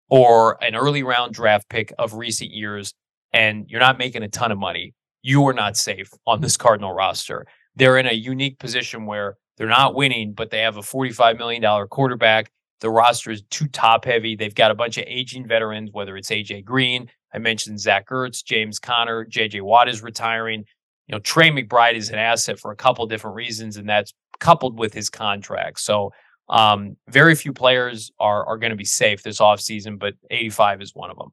or 0.10 0.64
an 0.64 0.76
early 0.76 1.04
round 1.04 1.34
draft 1.34 1.70
pick 1.70 1.94
of 1.98 2.14
recent 2.14 2.52
years 2.52 2.94
and 3.32 3.66
you're 3.70 3.80
not 3.80 3.98
making 3.98 4.24
a 4.24 4.28
ton 4.28 4.52
of 4.52 4.58
money, 4.58 4.94
you 5.24 5.48
are 5.48 5.54
not 5.54 5.76
safe 5.76 6.12
on 6.28 6.42
this 6.42 6.58
Cardinal 6.58 6.94
roster. 6.94 7.48
They're 7.76 7.98
in 7.98 8.06
a 8.06 8.14
unique 8.14 8.60
position 8.60 9.08
where 9.08 9.38
they're 9.58 9.68
not 9.68 9.96
winning, 9.96 10.34
but 10.34 10.52
they 10.52 10.60
have 10.60 10.78
a 10.78 10.82
$45 10.82 11.38
million 11.40 11.88
quarterback 11.88 12.52
the 12.84 12.90
roster 12.90 13.32
is 13.32 13.42
too 13.44 13.70
top 13.70 14.04
heavy. 14.04 14.36
They've 14.36 14.54
got 14.54 14.70
a 14.70 14.76
bunch 14.76 14.98
of 14.98 15.06
aging 15.08 15.48
veterans, 15.48 15.92
whether 15.94 16.18
it's 16.18 16.30
AJ 16.30 16.66
Green, 16.66 17.10
I 17.34 17.40
mentioned 17.40 17.80
Zach 17.80 18.10
Ertz, 18.10 18.44
James 18.44 18.78
Conner, 18.78 19.26
JJ 19.26 19.62
Watt 19.62 19.88
is 19.88 20.04
retiring. 20.04 20.66
You 21.08 21.16
know, 21.16 21.20
Trey 21.20 21.50
McBride 21.50 21.96
is 21.96 22.10
an 22.10 22.20
asset 22.20 22.60
for 22.60 22.72
a 22.72 22.76
couple 22.76 23.08
different 23.08 23.38
reasons, 23.38 23.78
and 23.78 23.88
that's 23.88 24.14
coupled 24.40 24.78
with 24.78 24.94
his 24.94 25.10
contract. 25.10 25.80
So 25.80 26.12
um, 26.50 26.98
very 27.08 27.36
few 27.36 27.54
players 27.54 28.12
are 28.20 28.46
are 28.46 28.58
going 28.58 28.72
to 28.72 28.78
be 28.78 28.86
safe 28.86 29.24
this 29.24 29.40
offseason, 29.40 29.98
but 29.98 30.16
85 30.30 30.82
is 30.82 30.94
one 30.94 31.10
of 31.10 31.18
them. 31.18 31.30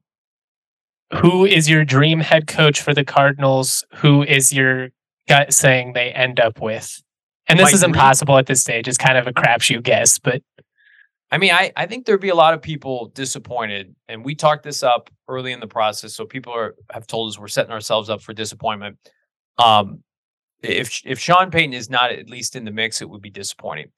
Who 1.15 1.45
is 1.45 1.69
your 1.69 1.83
dream 1.83 2.19
head 2.19 2.47
coach 2.47 2.81
for 2.81 2.93
the 2.93 3.03
Cardinals? 3.03 3.83
Who 3.95 4.23
is 4.23 4.53
your 4.53 4.89
gut 5.27 5.53
saying 5.53 5.93
they 5.93 6.11
end 6.11 6.39
up 6.39 6.61
with? 6.61 7.01
And 7.47 7.59
this 7.59 7.73
is 7.73 7.83
impossible 7.83 8.37
at 8.37 8.45
this 8.45 8.61
stage. 8.61 8.87
It's 8.87 8.97
kind 8.97 9.17
of 9.17 9.27
a 9.27 9.33
crapshoot 9.33 9.83
guess, 9.83 10.19
but 10.19 10.41
I 11.31 11.37
mean, 11.37 11.51
I, 11.51 11.71
I 11.77 11.85
think 11.85 12.05
there'd 12.05 12.19
be 12.19 12.29
a 12.29 12.35
lot 12.35 12.53
of 12.53 12.61
people 12.61 13.07
disappointed, 13.15 13.95
and 14.09 14.23
we 14.23 14.35
talked 14.35 14.63
this 14.63 14.83
up 14.83 15.09
early 15.29 15.53
in 15.53 15.61
the 15.61 15.67
process, 15.67 16.13
so 16.13 16.25
people 16.25 16.53
are 16.53 16.75
have 16.91 17.07
told 17.07 17.29
us 17.29 17.39
we're 17.39 17.47
setting 17.47 17.71
ourselves 17.71 18.09
up 18.09 18.21
for 18.21 18.33
disappointment. 18.33 18.97
Um, 19.57 20.03
if 20.61 21.01
if 21.05 21.19
Sean 21.19 21.49
Payton 21.49 21.73
is 21.73 21.89
not 21.89 22.11
at 22.11 22.29
least 22.29 22.57
in 22.57 22.65
the 22.65 22.71
mix, 22.71 23.01
it 23.01 23.09
would 23.09 23.21
be 23.21 23.29
disappointing 23.29 23.91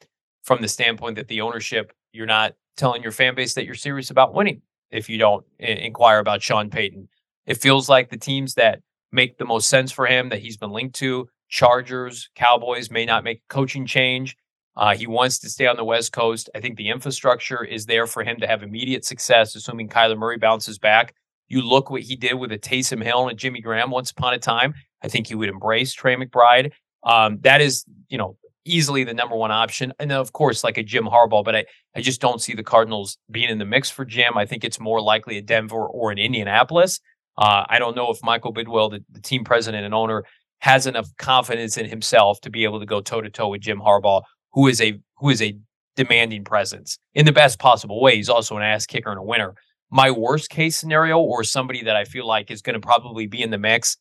from 0.44 0.62
the 0.62 0.68
standpoint 0.68 1.16
that 1.16 1.28
the 1.28 1.42
ownership 1.42 1.92
you're 2.12 2.28
not 2.28 2.54
telling 2.78 3.02
your 3.02 3.12
fan 3.12 3.34
base 3.34 3.56
that 3.56 3.66
you're 3.66 3.76
serious 3.76 4.12
about 4.12 4.34
winning 4.34 4.62
if 4.94 5.10
you 5.10 5.18
don't 5.18 5.46
inquire 5.60 6.20
about 6.20 6.42
Sean 6.42 6.70
Payton. 6.70 7.10
It 7.46 7.56
feels 7.56 7.90
like 7.90 8.10
the 8.10 8.18
teams 8.18 8.54
that 8.54 8.80
make 9.12 9.38
the 9.38 9.46
most 9.46 9.70
sense 9.70 9.92
for 9.92 10.06
him 10.06 10.30
that 10.30 10.40
he's 10.40 10.58
been 10.58 10.72
linked 10.72 10.96
to, 10.96 11.28
Chargers, 11.50 12.30
Cowboys, 12.36 12.90
may 12.90 13.06
not 13.06 13.24
make 13.24 13.40
a 13.40 13.54
coaching 13.54 13.86
change. 13.86 14.38
Uh, 14.76 14.96
he 14.96 15.06
wants 15.06 15.38
to 15.40 15.50
stay 15.50 15.68
on 15.68 15.76
the 15.76 15.84
West 15.84 16.14
Coast. 16.14 16.50
I 16.56 16.62
think 16.62 16.78
the 16.78 16.90
infrastructure 16.90 17.64
is 17.64 17.86
there 17.86 18.08
for 18.08 18.24
him 18.24 18.40
to 18.40 18.48
have 18.48 18.64
immediate 18.64 19.06
success, 19.06 19.56
assuming 19.56 19.90
Kyler 19.90 20.18
Murray 20.18 20.38
bounces 20.38 20.80
back. 20.80 21.14
You 21.48 21.62
look 21.62 21.92
what 21.92 22.02
he 22.02 22.16
did 22.16 22.36
with 22.36 22.52
a 22.52 22.58
Taysom 22.58 23.04
Hill 23.04 23.28
and 23.28 23.38
Jimmy 23.38 23.62
Graham 23.62 23.92
once 23.92 24.10
upon 24.10 24.34
a 24.34 24.40
time. 24.40 24.74
I 25.04 25.10
think 25.10 25.28
he 25.28 25.36
would 25.36 25.50
embrace 25.50 25.94
Trey 25.94 26.16
McBride. 26.16 26.72
Um, 27.04 27.38
that 27.42 27.62
is, 27.62 27.86
you 28.08 28.18
know, 28.18 28.38
easily 28.66 29.04
the 29.04 29.14
number 29.14 29.36
one 29.36 29.52
option. 29.52 29.94
And 30.00 30.12
then, 30.12 30.20
of 30.20 30.34
course, 30.34 30.64
like 30.64 30.78
a 30.78 30.84
Jim 30.84 31.06
Harbaugh, 31.06 31.44
but 31.44 31.56
I, 31.56 31.66
I 31.96 32.02
just 32.02 32.22
don't 32.22 32.42
see 32.42 32.54
the 32.54 32.64
Cardinals 32.64 33.18
being 33.30 33.50
in 33.50 33.58
the 33.58 33.66
mix 33.66 33.90
for 33.90 34.06
Jim. 34.06 34.38
I 34.38 34.46
think 34.46 34.64
it's 34.64 34.80
more 34.80 35.02
likely 35.02 35.38
a 35.38 35.42
Denver 35.42 35.86
or 35.86 36.12
an 36.12 36.18
Indianapolis. 36.18 37.00
Uh, 37.38 37.66
I 37.68 37.80
don't 37.80 37.96
know 37.96 38.12
if 38.12 38.24
Michael 38.24 38.54
Bidwill, 38.54 38.92
the, 38.92 39.04
the 39.12 39.22
team 39.22 39.44
president 39.44 39.86
and 39.86 39.94
owner, 39.94 40.24
has 40.60 40.88
enough 40.88 41.10
confidence 41.18 41.78
in 41.78 41.88
himself 41.88 42.40
to 42.42 42.50
be 42.50 42.64
able 42.64 42.80
to 42.80 42.86
go 42.86 43.02
toe 43.02 43.22
to 43.22 43.30
toe 43.30 43.50
with 43.50 43.62
Jim 43.62 43.80
Harbaugh 43.80 44.22
who 44.54 44.68
is 44.68 44.80
a 44.82 45.00
who 45.18 45.30
is 45.30 45.42
a 45.42 45.58
demanding 45.96 46.44
presence 46.44 46.98
in 47.14 47.26
the 47.26 47.32
best 47.32 47.60
possible 47.60 48.02
way. 48.02 48.16
He's 48.16 48.30
also 48.30 48.58
an 48.58 48.64
ass 48.64 48.86
kicker 48.86 49.12
and 49.12 49.20
a 49.20 49.24
winner. 49.24 49.54
My 49.92 50.10
worst 50.10 50.50
case 50.50 50.76
scenario, 50.76 51.20
or 51.20 51.44
somebody 51.44 51.84
that 51.84 51.96
I 51.96 52.06
feel 52.06 52.26
like 52.26 52.50
is 52.50 52.62
going 52.62 52.74
to 52.74 52.80
probably 52.80 53.28
be 53.28 53.44
in 53.44 53.52
the 53.52 53.60
mix. 53.60 53.98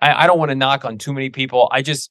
I, 0.00 0.24
I 0.24 0.26
don't 0.26 0.38
want 0.38 0.50
to 0.50 0.54
knock 0.54 0.84
on 0.84 0.98
too 0.98 1.14
many 1.14 1.30
people. 1.30 1.68
I 1.72 1.80
just 1.80 2.10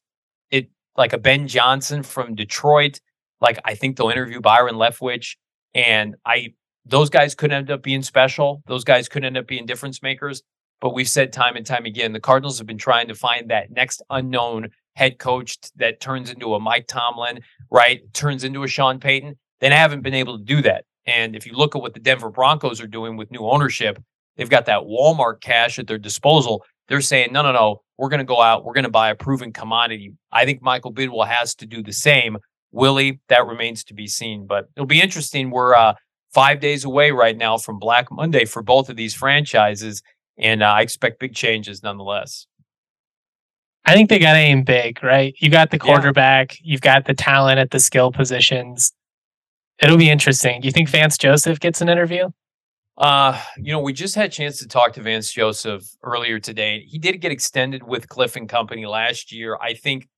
like 0.99 1.13
a 1.13 1.17
Ben 1.17 1.47
Johnson 1.47 2.03
from 2.03 2.35
Detroit. 2.35 2.99
Like 3.41 3.59
I 3.65 3.73
think 3.73 3.97
they'll 3.97 4.09
interview 4.09 4.41
Byron 4.41 4.75
Leftwich, 4.75 5.37
and 5.73 6.15
I 6.25 6.53
those 6.85 7.09
guys 7.09 7.33
could 7.35 7.51
end 7.51 7.71
up 7.71 7.81
being 7.81 8.03
special. 8.03 8.61
Those 8.67 8.83
guys 8.83 9.09
could 9.09 9.25
end 9.25 9.37
up 9.37 9.47
being 9.47 9.65
difference 9.65 10.03
makers. 10.03 10.43
but 10.81 10.93
we've 10.93 11.09
said 11.09 11.33
time 11.33 11.55
and 11.55 11.65
time 11.65 11.85
again 11.85 12.13
the 12.13 12.19
Cardinals 12.19 12.57
have 12.57 12.67
been 12.67 12.77
trying 12.77 13.07
to 13.07 13.15
find 13.15 13.49
that 13.49 13.71
next 13.71 14.01
unknown 14.09 14.69
head 14.95 15.19
coach 15.19 15.57
that 15.75 15.99
turns 15.99 16.29
into 16.29 16.55
a 16.55 16.59
Mike 16.59 16.87
Tomlin, 16.87 17.39
right? 17.69 18.01
Turns 18.13 18.43
into 18.43 18.63
a 18.63 18.67
Sean 18.67 18.99
Payton. 18.99 19.37
They 19.59 19.69
haven't 19.69 20.01
been 20.01 20.13
able 20.13 20.37
to 20.37 20.43
do 20.43 20.61
that. 20.63 20.85
And 21.05 21.35
if 21.35 21.45
you 21.45 21.53
look 21.53 21.75
at 21.75 21.81
what 21.81 21.93
the 21.93 21.99
Denver 21.99 22.29
Broncos 22.29 22.81
are 22.81 22.87
doing 22.87 23.17
with 23.17 23.31
new 23.31 23.47
ownership, 23.47 24.01
they've 24.35 24.49
got 24.49 24.65
that 24.65 24.81
Walmart 24.81 25.41
cash 25.41 25.79
at 25.79 25.87
their 25.87 25.97
disposal. 25.97 26.63
They're 26.87 27.01
saying, 27.01 27.31
no, 27.31 27.41
no, 27.41 27.51
no, 27.51 27.81
we're 27.99 28.07
going 28.07 28.19
to 28.19 28.23
go 28.25 28.41
out, 28.41 28.63
we're 28.63 28.73
going 28.73 28.85
to 28.85 28.89
buy 28.89 29.09
a 29.09 29.15
proven 29.15 29.51
commodity. 29.51 30.13
I 30.31 30.45
think 30.45 30.61
Michael 30.61 30.93
Bidwill 30.93 31.27
has 31.27 31.53
to 31.55 31.65
do 31.65 31.83
the 31.83 31.91
same. 31.91 32.37
Willie, 32.71 33.19
that 33.27 33.45
remains 33.45 33.83
to 33.85 33.93
be 33.93 34.07
seen. 34.07 34.47
But 34.47 34.69
it'll 34.77 34.87
be 34.87 35.01
interesting. 35.01 35.51
We're 35.51 35.75
uh, 35.75 35.95
five 36.33 36.61
days 36.61 36.85
away 36.85 37.11
right 37.11 37.35
now 37.35 37.57
from 37.57 37.77
Black 37.77 38.09
Monday 38.09 38.45
for 38.45 38.63
both 38.63 38.89
of 38.89 38.95
these 38.95 39.13
franchises. 39.13 40.01
And 40.37 40.63
uh, 40.63 40.67
I 40.67 40.81
expect 40.81 41.19
big 41.19 41.35
changes 41.35 41.83
nonetheless. 41.83 42.47
I 43.83 43.95
think 43.95 44.09
they 44.09 44.19
got 44.19 44.33
to 44.33 44.39
aim 44.39 44.63
big, 44.63 45.03
right? 45.03 45.33
You 45.39 45.49
got 45.49 45.71
the 45.71 45.79
quarterback, 45.79 46.53
yeah. 46.53 46.71
you've 46.71 46.81
got 46.81 47.05
the 47.05 47.13
talent 47.13 47.59
at 47.59 47.71
the 47.71 47.79
skill 47.79 48.13
positions. 48.13 48.93
It'll 49.81 49.97
be 49.97 50.09
interesting. 50.09 50.61
Do 50.61 50.67
you 50.67 50.71
think 50.71 50.87
Vance 50.87 51.17
Joseph 51.17 51.59
gets 51.59 51.81
an 51.81 51.89
interview? 51.89 52.29
Uh, 52.99 53.41
you 53.57 53.71
know, 53.71 53.79
we 53.79 53.93
just 53.93 54.13
had 54.13 54.25
a 54.25 54.29
chance 54.29 54.59
to 54.59 54.67
talk 54.67 54.91
to 54.93 55.01
Vance 55.01 55.31
Joseph 55.31 55.83
earlier 56.03 56.37
today. 56.37 56.83
He 56.85 56.99
did 56.99 57.21
get 57.21 57.31
extended 57.31 57.81
with 57.81 58.09
Kliff 58.09 58.35
and 58.35 58.49
Company 58.49 58.85
last 58.85 59.31
year. 59.31 59.57
I 59.61 59.73
think, 59.73 60.09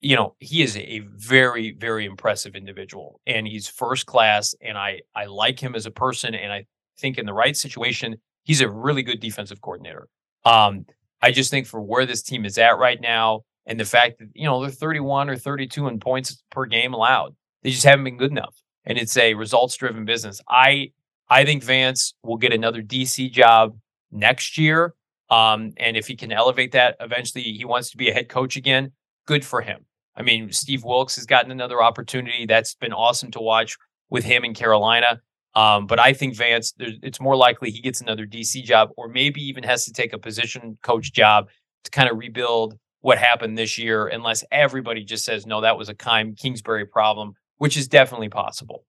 you 0.00 0.16
know, 0.16 0.34
he 0.38 0.62
is 0.62 0.74
a 0.78 1.00
very, 1.16 1.76
very 1.78 2.06
impressive 2.06 2.56
individual 2.56 3.20
and 3.26 3.46
he's 3.46 3.68
first 3.68 4.06
class. 4.06 4.54
And 4.62 4.78
I 4.78 5.00
I 5.14 5.26
like 5.26 5.60
him 5.60 5.74
as 5.74 5.84
a 5.84 5.90
person. 5.90 6.34
And 6.34 6.50
I 6.50 6.64
think 6.98 7.18
in 7.18 7.26
the 7.26 7.34
right 7.34 7.54
situation, 7.54 8.16
he's 8.44 8.62
a 8.62 8.70
really 8.70 9.02
good 9.02 9.20
defensive 9.20 9.60
coordinator. 9.60 10.08
Um, 10.46 10.86
I 11.20 11.30
just 11.30 11.50
think 11.50 11.66
for 11.66 11.82
where 11.82 12.06
this 12.06 12.22
team 12.22 12.46
is 12.46 12.56
at 12.56 12.78
right 12.78 13.00
now 13.02 13.42
and 13.66 13.78
the 13.78 13.84
fact 13.84 14.18
that, 14.18 14.28
you 14.34 14.44
know, 14.46 14.62
they're 14.62 14.70
31 14.70 15.28
or 15.28 15.36
32 15.36 15.88
in 15.88 16.00
points 16.00 16.42
per 16.50 16.64
game 16.64 16.94
allowed. 16.94 17.36
They 17.62 17.70
just 17.70 17.84
haven't 17.84 18.04
been 18.04 18.16
good 18.16 18.30
enough. 18.30 18.54
And 18.86 18.96
it's 18.96 19.16
a 19.18 19.34
results 19.34 19.76
driven 19.76 20.06
business. 20.06 20.40
I 20.48 20.92
I 21.28 21.44
think 21.44 21.62
Vance 21.62 22.14
will 22.22 22.36
get 22.36 22.52
another 22.52 22.82
DC 22.82 23.30
job 23.30 23.76
next 24.10 24.58
year. 24.58 24.94
Um, 25.30 25.72
and 25.78 25.96
if 25.96 26.06
he 26.06 26.16
can 26.16 26.32
elevate 26.32 26.72
that, 26.72 26.96
eventually 27.00 27.42
he 27.42 27.64
wants 27.64 27.90
to 27.90 27.96
be 27.96 28.08
a 28.08 28.14
head 28.14 28.28
coach 28.28 28.56
again. 28.56 28.92
Good 29.26 29.44
for 29.44 29.62
him. 29.62 29.86
I 30.16 30.22
mean, 30.22 30.52
Steve 30.52 30.84
Wilks 30.84 31.16
has 31.16 31.26
gotten 31.26 31.50
another 31.50 31.82
opportunity. 31.82 32.46
That's 32.46 32.74
been 32.74 32.92
awesome 32.92 33.30
to 33.32 33.40
watch 33.40 33.76
with 34.10 34.24
him 34.24 34.44
in 34.44 34.54
Carolina. 34.54 35.20
Um, 35.54 35.86
but 35.86 35.98
I 35.98 36.12
think 36.12 36.36
Vance, 36.36 36.74
it's 36.78 37.20
more 37.20 37.36
likely 37.36 37.70
he 37.70 37.80
gets 37.80 38.00
another 38.00 38.26
DC 38.26 38.62
job, 38.64 38.90
or 38.96 39.08
maybe 39.08 39.40
even 39.42 39.64
has 39.64 39.84
to 39.86 39.92
take 39.92 40.12
a 40.12 40.18
position 40.18 40.78
coach 40.82 41.12
job 41.12 41.48
to 41.84 41.90
kind 41.90 42.08
of 42.08 42.18
rebuild 42.18 42.76
what 43.00 43.18
happened 43.18 43.56
this 43.56 43.78
year, 43.78 44.06
unless 44.06 44.44
everybody 44.50 45.04
just 45.04 45.24
says 45.24 45.46
no, 45.46 45.60
that 45.60 45.78
was 45.78 45.88
a 45.88 45.94
Keim 45.94 46.34
Kingsbury 46.34 46.86
problem, 46.86 47.34
which 47.58 47.76
is 47.76 47.86
definitely 47.86 48.28
possible 48.28 48.84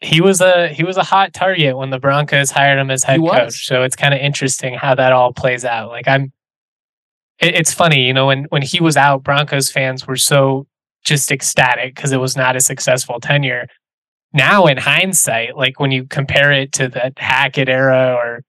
he 0.00 0.20
was 0.20 0.40
a 0.40 0.68
he 0.68 0.84
was 0.84 0.96
a 0.96 1.02
hot 1.02 1.32
target 1.32 1.76
when 1.76 1.90
the 1.90 1.98
Broncos 1.98 2.50
hired 2.50 2.78
him 2.78 2.90
as 2.90 3.04
head 3.04 3.20
coach. 3.20 3.66
So 3.66 3.82
it's 3.82 3.96
kind 3.96 4.14
of 4.14 4.20
interesting 4.20 4.74
how 4.74 4.94
that 4.94 5.12
all 5.12 5.32
plays 5.32 5.64
out. 5.64 5.90
Like 5.90 6.08
I'm, 6.08 6.32
it, 7.40 7.54
it's 7.54 7.72
funny, 7.72 8.06
you 8.06 8.12
know, 8.12 8.26
when 8.26 8.44
when 8.50 8.62
he 8.62 8.80
was 8.80 8.96
out, 8.96 9.22
Broncos 9.22 9.70
fans 9.70 10.06
were 10.06 10.16
so 10.16 10.66
just 11.04 11.30
ecstatic 11.30 11.94
because 11.94 12.12
it 12.12 12.20
was 12.20 12.36
not 12.36 12.56
a 12.56 12.60
successful 12.60 13.20
tenure. 13.20 13.68
Now, 14.32 14.66
in 14.66 14.78
hindsight, 14.78 15.56
like 15.56 15.78
when 15.78 15.92
you 15.92 16.06
compare 16.06 16.50
it 16.50 16.72
to 16.72 16.88
the 16.88 17.12
Hackett 17.16 17.68
era 17.68 18.14
or 18.14 18.42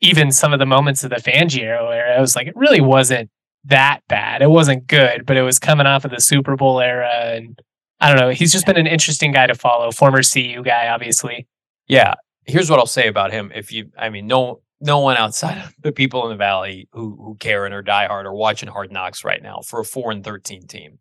even 0.00 0.32
some 0.32 0.52
of 0.52 0.58
the 0.58 0.66
moments 0.66 1.04
of 1.04 1.10
the 1.10 1.16
Fangio 1.16 1.94
era, 1.94 2.16
I 2.16 2.20
was 2.20 2.34
like, 2.34 2.48
it 2.48 2.56
really 2.56 2.80
wasn't 2.80 3.30
that 3.64 4.00
bad. 4.08 4.42
It 4.42 4.50
wasn't 4.50 4.86
good, 4.86 5.24
but 5.24 5.36
it 5.36 5.42
was 5.42 5.58
coming 5.58 5.86
off 5.86 6.04
of 6.04 6.10
the 6.10 6.20
Super 6.20 6.56
Bowl 6.56 6.80
era 6.80 7.08
and 7.08 7.58
I 8.00 8.08
don't 8.08 8.18
know. 8.18 8.30
He's 8.30 8.52
just 8.52 8.66
been 8.66 8.76
an 8.76 8.86
interesting 8.86 9.32
guy 9.32 9.46
to 9.46 9.54
follow. 9.54 9.90
Former 9.90 10.22
CU 10.22 10.62
guy, 10.62 10.88
obviously. 10.88 11.46
Yeah. 11.86 12.14
Here's 12.46 12.68
what 12.68 12.78
I'll 12.78 12.86
say 12.86 13.08
about 13.08 13.32
him. 13.32 13.50
If 13.54 13.72
you, 13.72 13.90
I 13.96 14.10
mean, 14.10 14.26
no, 14.26 14.60
no 14.80 14.98
one 14.98 15.16
outside 15.16 15.58
of 15.58 15.74
the 15.82 15.92
people 15.92 16.24
in 16.24 16.30
the 16.30 16.36
valley 16.36 16.88
who 16.92 17.16
who 17.16 17.36
care 17.36 17.64
and 17.64 17.74
are 17.74 17.82
diehard 17.82 18.24
are 18.24 18.34
watching 18.34 18.68
Hard 18.68 18.92
Knocks 18.92 19.24
right 19.24 19.42
now 19.42 19.60
for 19.66 19.80
a 19.80 19.84
four 19.84 20.10
and 20.10 20.22
thirteen 20.22 20.66
team. 20.66 20.98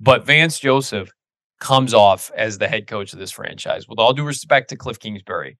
But 0.00 0.26
Vance 0.26 0.58
Joseph 0.58 1.10
comes 1.60 1.94
off 1.94 2.32
as 2.36 2.58
the 2.58 2.66
head 2.66 2.88
coach 2.88 3.12
of 3.12 3.20
this 3.20 3.30
franchise. 3.30 3.86
With 3.88 4.00
all 4.00 4.12
due 4.12 4.24
respect 4.24 4.70
to 4.70 4.76
Kliff 4.76 4.98
Kingsbury, 4.98 5.56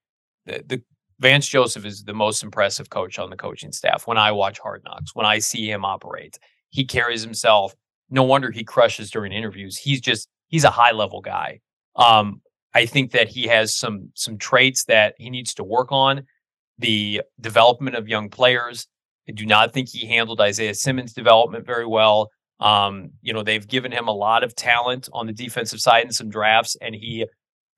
the, 0.46 0.64
the 0.66 0.82
Vance 1.20 1.46
Joseph 1.46 1.84
is 1.84 2.02
the 2.02 2.14
most 2.14 2.42
impressive 2.42 2.90
coach 2.90 3.20
on 3.20 3.30
the 3.30 3.36
coaching 3.36 3.70
staff. 3.70 4.08
When 4.08 4.18
I 4.18 4.32
watch 4.32 4.58
Hard 4.58 4.82
Knocks, 4.84 5.14
when 5.14 5.26
I 5.26 5.38
see 5.38 5.70
him 5.70 5.84
operate, 5.84 6.38
he 6.70 6.84
carries 6.84 7.22
himself. 7.22 7.76
No 8.10 8.24
wonder 8.24 8.50
he 8.50 8.64
crushes 8.64 9.10
during 9.10 9.32
interviews. 9.32 9.78
He's 9.78 10.00
just 10.00 10.28
he's 10.52 10.62
a 10.62 10.70
high 10.70 10.92
level 10.92 11.20
guy. 11.20 11.58
Um, 11.96 12.40
I 12.74 12.86
think 12.86 13.10
that 13.10 13.28
he 13.28 13.48
has 13.48 13.74
some 13.74 14.10
some 14.14 14.38
traits 14.38 14.84
that 14.84 15.14
he 15.18 15.28
needs 15.28 15.54
to 15.54 15.64
work 15.64 15.90
on. 15.90 16.22
The 16.78 17.22
development 17.40 17.96
of 17.96 18.08
young 18.08 18.28
players. 18.30 18.86
I 19.28 19.32
do 19.32 19.46
not 19.46 19.72
think 19.72 19.88
he 19.88 20.06
handled 20.06 20.40
Isaiah 20.40 20.74
Simmons' 20.74 21.12
development 21.12 21.66
very 21.66 21.86
well. 21.86 22.30
Um, 22.60 23.10
you 23.22 23.32
know, 23.32 23.42
they've 23.42 23.66
given 23.66 23.92
him 23.92 24.08
a 24.08 24.12
lot 24.12 24.42
of 24.42 24.54
talent 24.54 25.08
on 25.12 25.26
the 25.26 25.32
defensive 25.32 25.80
side 25.80 26.04
in 26.04 26.12
some 26.12 26.28
drafts, 26.28 26.76
and 26.80 26.94
he 26.94 27.26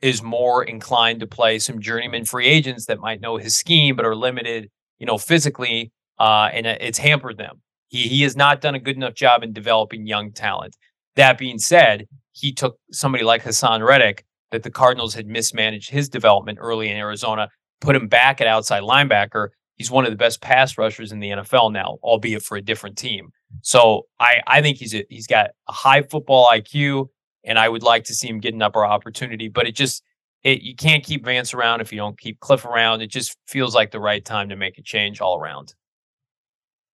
is 0.01 0.23
more 0.23 0.63
inclined 0.63 1.21
to 1.21 1.27
play 1.27 1.59
some 1.59 1.81
journeyman 1.81 2.25
free 2.25 2.47
agents 2.47 2.87
that 2.87 3.01
might 3.01 3.21
know 3.21 3.37
his 3.37 3.57
scheme 3.57 3.97
but 3.97 4.05
are 4.05 4.17
limited, 4.17 4.71
you 4.99 5.07
know, 5.07 5.19
physically, 5.19 5.93
uh, 6.19 6.51
and 6.53 6.67
it's 6.67 6.99
hampered 6.99 7.37
them. 7.37 7.61
He 7.89 8.09
he 8.09 8.23
has 8.23 8.37
not 8.37 8.61
done 8.61 8.75
a 8.75 8.81
good 8.81 8.97
enough 8.97 9.15
job 9.15 9.43
in 9.43 9.53
developing 9.53 10.07
young 10.07 10.33
talent. 10.33 10.77
That 11.17 11.39
being 11.39 11.59
said, 11.59 12.07
he 12.35 12.53
took 12.53 12.79
somebody 12.93 13.25
like 13.25 13.43
Haason 13.43 13.87
Reddick 13.87 14.25
that 14.51 14.63
the 14.63 14.71
Cardinals 14.71 15.15
had 15.15 15.27
mismanaged 15.27 15.91
his 15.91 16.09
development 16.09 16.59
early 16.61 16.91
in 16.91 16.97
Arizona, 16.97 17.49
put 17.81 17.97
him 17.97 18.09
back 18.09 18.41
at 18.41 18.47
outside 18.47 18.83
linebacker. 18.83 19.49
He's 19.77 19.91
one 19.91 20.05
of 20.05 20.11
the 20.11 20.17
best 20.17 20.41
pass 20.41 20.77
rushers 20.77 21.13
in 21.13 21.21
the 21.21 21.31
NFL 21.31 21.73
now, 21.73 21.99
albeit 22.03 22.43
for 22.43 22.57
a 22.57 22.63
different 22.63 22.99
team. 22.99 23.31
So 23.63 24.07
I, 24.21 24.43
I 24.47 24.63
think 24.63 24.79
he's 24.79 24.95
a, 24.95 25.05
he's 25.09 25.27
got 25.27 25.51
a 25.69 25.73
high 25.73 26.03
football 26.03 26.47
IQ, 26.47 27.09
and 27.45 27.59
I 27.59 27.69
would 27.69 27.83
like 27.83 28.05
to 28.05 28.15
see 28.15 28.29
him 28.29 28.41
get 28.41 28.55
an 28.55 28.63
upper 28.63 28.85
opportunity. 28.85 29.49
But 29.49 29.67
it 29.67 29.75
just 29.75 30.03
it, 30.43 30.63
you 30.63 30.77
can't 30.77 31.03
keep 31.03 31.25
Vance 31.25 31.55
around 31.55 31.81
if 31.81 31.93
you 31.93 31.99
don't 31.99 32.19
keep 32.19 32.39
Kliff 32.41 32.65
around. 32.65 33.01
It 33.01 33.09
just 33.09 33.37
feels 33.49 33.75
like 33.75 33.91
the 33.91 34.01
right 34.01 34.25
time 34.25 34.51
to 34.51 34.57
make 34.57 34.79
a 34.79 34.83
change 34.83 35.21
all 35.21 35.39
around. 35.39 35.75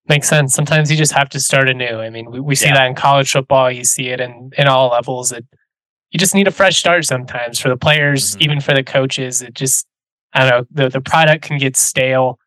Makes 0.09 0.29
sense. 0.29 0.55
Sometimes 0.55 0.91
you 0.91 0.97
just 0.97 1.13
have 1.13 1.29
to 1.31 1.41
start 1.41 1.69
anew. 1.69 2.01
I 2.01 2.11
mean, 2.11 2.31
we, 2.31 2.41
we 2.41 2.55
see 2.55 2.67
yeah. 2.67 2.75
that 2.75 2.87
in 2.87 2.95
college 2.95 3.31
football. 3.31 3.71
You 3.71 3.85
see 3.85 4.09
it 4.09 4.21
in, 4.21 4.51
in 4.59 4.67
all 4.67 4.89
levels. 4.89 5.31
It, 5.31 5.45
you 6.11 6.19
just 6.19 6.35
need 6.35 6.49
a 6.49 6.53
fresh 6.53 6.79
start 6.79 7.05
sometimes 7.05 7.61
for 7.61 7.69
the 7.69 7.77
players, 7.77 8.33
mm-hmm. 8.33 8.43
even 8.43 8.61
for 8.61 8.75
the 8.75 8.83
coaches. 8.83 9.43
It 9.43 9.55
just, 9.55 9.87
I 10.33 10.49
don't 10.49 10.51
know, 10.51 10.85
the, 10.85 10.89
the 10.89 11.01
product 11.01 11.45
can 11.45 11.59
get 11.59 11.77
stale. 11.77 12.39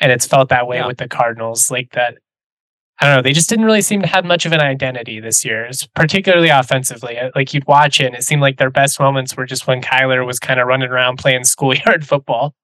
And 0.00 0.10
it's 0.10 0.26
felt 0.26 0.48
that 0.48 0.66
way 0.66 0.78
yeah. 0.78 0.86
with 0.86 0.98
the 0.98 1.08
Cardinals. 1.08 1.70
Like 1.70 1.92
that, 1.92 2.18
I 3.00 3.06
don't 3.06 3.16
know, 3.16 3.22
they 3.22 3.32
just 3.32 3.48
didn't 3.48 3.64
really 3.64 3.82
seem 3.82 4.02
to 4.02 4.08
have 4.08 4.24
much 4.24 4.44
of 4.44 4.52
an 4.52 4.60
identity 4.60 5.20
this 5.20 5.44
year, 5.44 5.70
particularly 5.94 6.48
offensively. 6.48 7.18
Uh, 7.18 7.30
like 7.34 7.54
you'd 7.54 7.66
watch 7.66 8.00
it 8.00 8.06
and 8.06 8.16
it 8.16 8.24
seemed 8.24 8.42
like 8.42 8.58
their 8.58 8.70
best 8.70 8.98
moments 8.98 9.36
were 9.36 9.46
just 9.46 9.66
when 9.66 9.82
Kyler 9.82 10.26
was 10.26 10.40
kind 10.40 10.58
of 10.58 10.66
running 10.66 10.90
around 10.90 11.18
playing 11.18 11.44
schoolyard 11.44 12.06
football. 12.08 12.54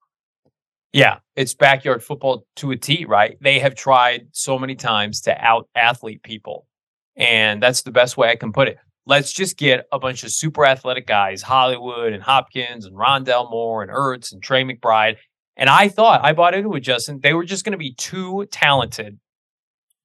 Yeah, 0.93 1.19
it's 1.35 1.53
backyard 1.53 2.03
football 2.03 2.45
to 2.57 2.71
a 2.71 2.77
T, 2.77 3.05
right? 3.05 3.37
They 3.39 3.59
have 3.59 3.75
tried 3.75 4.27
so 4.33 4.59
many 4.59 4.75
times 4.75 5.21
to 5.21 5.37
out 5.41 5.69
athlete 5.75 6.21
people. 6.23 6.67
And 7.15 7.63
that's 7.63 7.83
the 7.83 7.91
best 7.91 8.17
way 8.17 8.29
I 8.29 8.35
can 8.35 8.51
put 8.51 8.67
it. 8.67 8.77
Let's 9.05 9.31
just 9.31 9.57
get 9.57 9.85
a 9.91 9.99
bunch 9.99 10.23
of 10.23 10.31
super 10.31 10.65
athletic 10.65 11.07
guys, 11.07 11.41
Hollywood 11.41 12.13
and 12.13 12.21
Hopkins 12.21 12.85
and 12.85 12.95
Rondale 12.95 13.49
Moore 13.49 13.83
and 13.83 13.91
Ertz 13.91 14.31
and 14.31 14.43
Trey 14.43 14.63
McBride. 14.63 15.17
And 15.57 15.69
I 15.69 15.87
thought, 15.87 16.21
I 16.23 16.33
bought 16.33 16.53
into 16.53 16.73
it, 16.75 16.81
Justin. 16.81 17.19
They 17.21 17.33
were 17.33 17.45
just 17.45 17.65
going 17.65 17.71
to 17.71 17.77
be 17.77 17.93
too 17.93 18.45
talented 18.51 19.17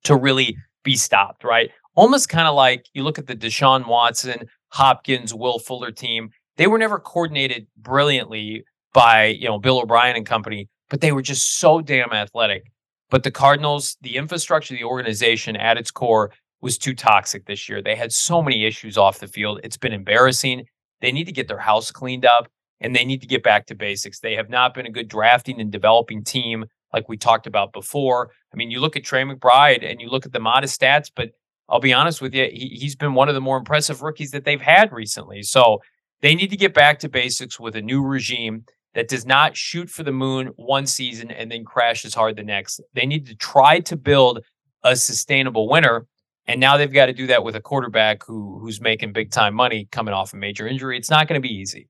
to 0.05 0.17
really 0.17 0.57
be 0.83 0.97
stopped, 0.97 1.45
right? 1.45 1.71
Almost 1.95 2.29
kind 2.29 2.47
of 2.47 2.55
like 2.55 2.87
you 2.95 3.03
look 3.03 3.19
at 3.19 3.27
the 3.27 3.37
Deshaun 3.37 3.87
Watson, 3.87 4.49
Hopkins, 4.69 5.35
Will 5.35 5.59
Fuller 5.59 5.91
team. 5.91 6.31
They 6.57 6.67
were 6.67 6.79
never 6.79 6.99
coordinated 6.99 7.67
brilliantly 7.77 8.65
by, 8.93 9.27
you 9.27 9.47
know, 9.47 9.59
Bill 9.59 9.81
O'Brien 9.81 10.17
and 10.17 10.25
company 10.25 10.69
but 10.91 11.01
they 11.01 11.13
were 11.13 11.23
just 11.23 11.59
so 11.59 11.81
damn 11.81 12.13
athletic. 12.13 12.71
But 13.11 13.23
the 13.23 13.31
Cardinals, 13.31 13.97
the 14.01 14.17
infrastructure, 14.17 14.75
the 14.75 14.85
organization 14.85 15.57
at 15.57 15.77
its 15.77 15.91
core 15.91 16.33
was 16.61 16.79
too 16.79 16.95
toxic 16.95 17.47
this 17.47 17.69
year. 17.69 17.83
They 17.83 17.95
had 17.95 18.13
so 18.13 18.43
many 18.43 18.65
issues 18.65 18.99
off 18.99 19.21
the 19.21 19.29
field. 19.29 19.61
It's 19.63 19.77
been 19.77 19.93
embarrassing. 19.93 20.65
They 21.01 21.13
need 21.13 21.25
to 21.25 21.33
get 21.33 21.49
their 21.49 21.59
house 21.59 21.91
cleaned 21.91 22.25
up 22.25 22.49
and 22.81 22.95
they 22.95 23.05
need 23.05 23.21
to 23.21 23.27
get 23.27 23.43
back 23.43 23.67
to 23.67 23.75
basics. 23.75 24.21
They 24.21 24.35
have 24.35 24.51
not 24.51 24.75
been 24.75 24.87
a 24.87 24.91
good 24.91 25.09
drafting 25.09 25.61
and 25.61 25.71
developing 25.71 26.25
team 26.25 26.65
like 26.93 27.09
we 27.09 27.17
talked 27.17 27.47
about 27.47 27.73
before. 27.73 28.31
I 28.53 28.57
mean, 28.57 28.71
you 28.71 28.81
look 28.81 28.97
at 28.97 29.05
Trey 29.05 29.23
McBride 29.23 29.89
and 29.89 30.01
you 30.01 30.09
look 30.09 30.27
at 30.27 30.33
the 30.33 30.41
modest 30.41 30.81
stats, 30.81 31.11
but 31.15 31.31
I'll 31.69 31.81
be 31.81 31.93
honest 31.93 32.23
with 32.23 32.35
you, 32.35 32.45
he, 32.45 32.77
he's 32.81 32.97
been 32.97 33.15
one 33.15 33.29
of 33.29 33.35
the 33.35 33.41
more 33.41 33.57
impressive 33.57 34.03
rookies 34.03 34.31
that 34.31 34.45
they've 34.45 34.61
had 34.61 34.93
recently. 34.93 35.43
So 35.43 35.81
they 36.23 36.35
need 36.35 36.51
to 36.51 36.57
get 36.57 36.75
back 36.75 36.99
to 37.01 37.09
basics 37.09 37.61
with 37.61 37.77
a 37.77 37.83
new 37.83 38.03
regime 38.03 38.65
that 38.97 39.09
does 39.09 39.27
not 39.27 39.55
shoot 39.55 39.91
for 39.91 40.03
the 40.03 40.11
moon 40.11 40.47
one 40.57 40.87
season 40.87 41.31
and 41.31 41.53
then 41.53 41.67
crashes 41.67 42.15
hard 42.15 42.35
the 42.35 42.43
next. 42.43 42.81
They 42.95 43.05
need 43.05 43.27
to 43.27 43.35
try 43.37 43.79
to 43.81 43.95
build 43.95 44.43
a 44.83 44.97
sustainable 44.97 45.69
winner. 45.69 46.07
And 46.47 46.61
now 46.61 46.79
they've 46.79 46.93
got 46.93 47.07
to 47.07 47.13
do 47.13 47.27
that 47.27 47.45
with 47.45 47.55
a 47.57 47.61
quarterback 47.61 48.25
who 48.27 48.59
who's 48.59 48.81
making 48.81 49.13
big 49.13 49.31
time 49.31 49.55
money 49.55 49.87
coming 49.93 50.15
off 50.15 50.33
a 50.33 50.37
major 50.37 50.67
injury. 50.67 50.97
It's 50.97 51.11
not 51.11 51.29
going 51.29 51.41
to 51.41 51.47
be 51.47 51.55
easy. 51.55 51.89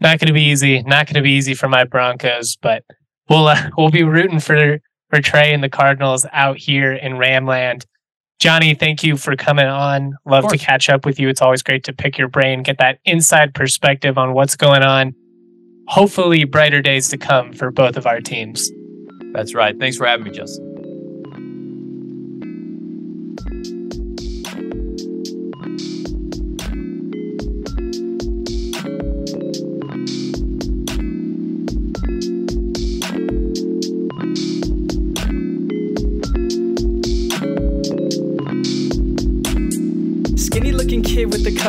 Not 0.00 0.18
going 0.18 0.26
to 0.26 0.34
be 0.34 0.42
easy. 0.42 0.82
Not 0.82 1.06
going 1.06 1.14
to 1.14 1.22
be 1.22 1.32
easy 1.32 1.54
for 1.54 1.68
my 1.68 1.84
Broncos, 1.84 2.56
but 2.56 2.84
we'll 3.30 3.48
uh, 3.48 3.70
we'll 3.78 3.90
be 3.90 4.04
rooting 4.04 4.38
for 4.38 4.80
for 5.08 5.22
Trey 5.22 5.54
and 5.54 5.64
the 5.64 5.70
Cardinals 5.70 6.26
out 6.32 6.58
here 6.58 6.92
in 6.92 7.12
Ramland. 7.12 7.86
Johnny, 8.38 8.74
thank 8.74 9.02
you 9.02 9.16
for 9.16 9.34
coming 9.34 9.66
on. 9.66 10.14
Love 10.26 10.48
to 10.48 10.58
catch 10.58 10.90
up 10.90 11.06
with 11.06 11.18
you. 11.18 11.28
It's 11.28 11.42
always 11.42 11.62
great 11.62 11.84
to 11.84 11.92
pick 11.92 12.18
your 12.18 12.28
brain, 12.28 12.62
get 12.62 12.78
that 12.78 12.98
inside 13.06 13.54
perspective 13.54 14.18
on 14.18 14.34
what's 14.34 14.56
going 14.56 14.82
on. 14.82 15.14
Hopefully, 15.90 16.44
brighter 16.44 16.80
days 16.80 17.08
to 17.08 17.18
come 17.18 17.52
for 17.52 17.72
both 17.72 17.96
of 17.96 18.06
our 18.06 18.20
teams. 18.20 18.70
That's 19.32 19.56
right. 19.56 19.76
Thanks 19.76 19.96
for 19.96 20.06
having 20.06 20.24
me, 20.24 20.30
Justin. 20.30 20.69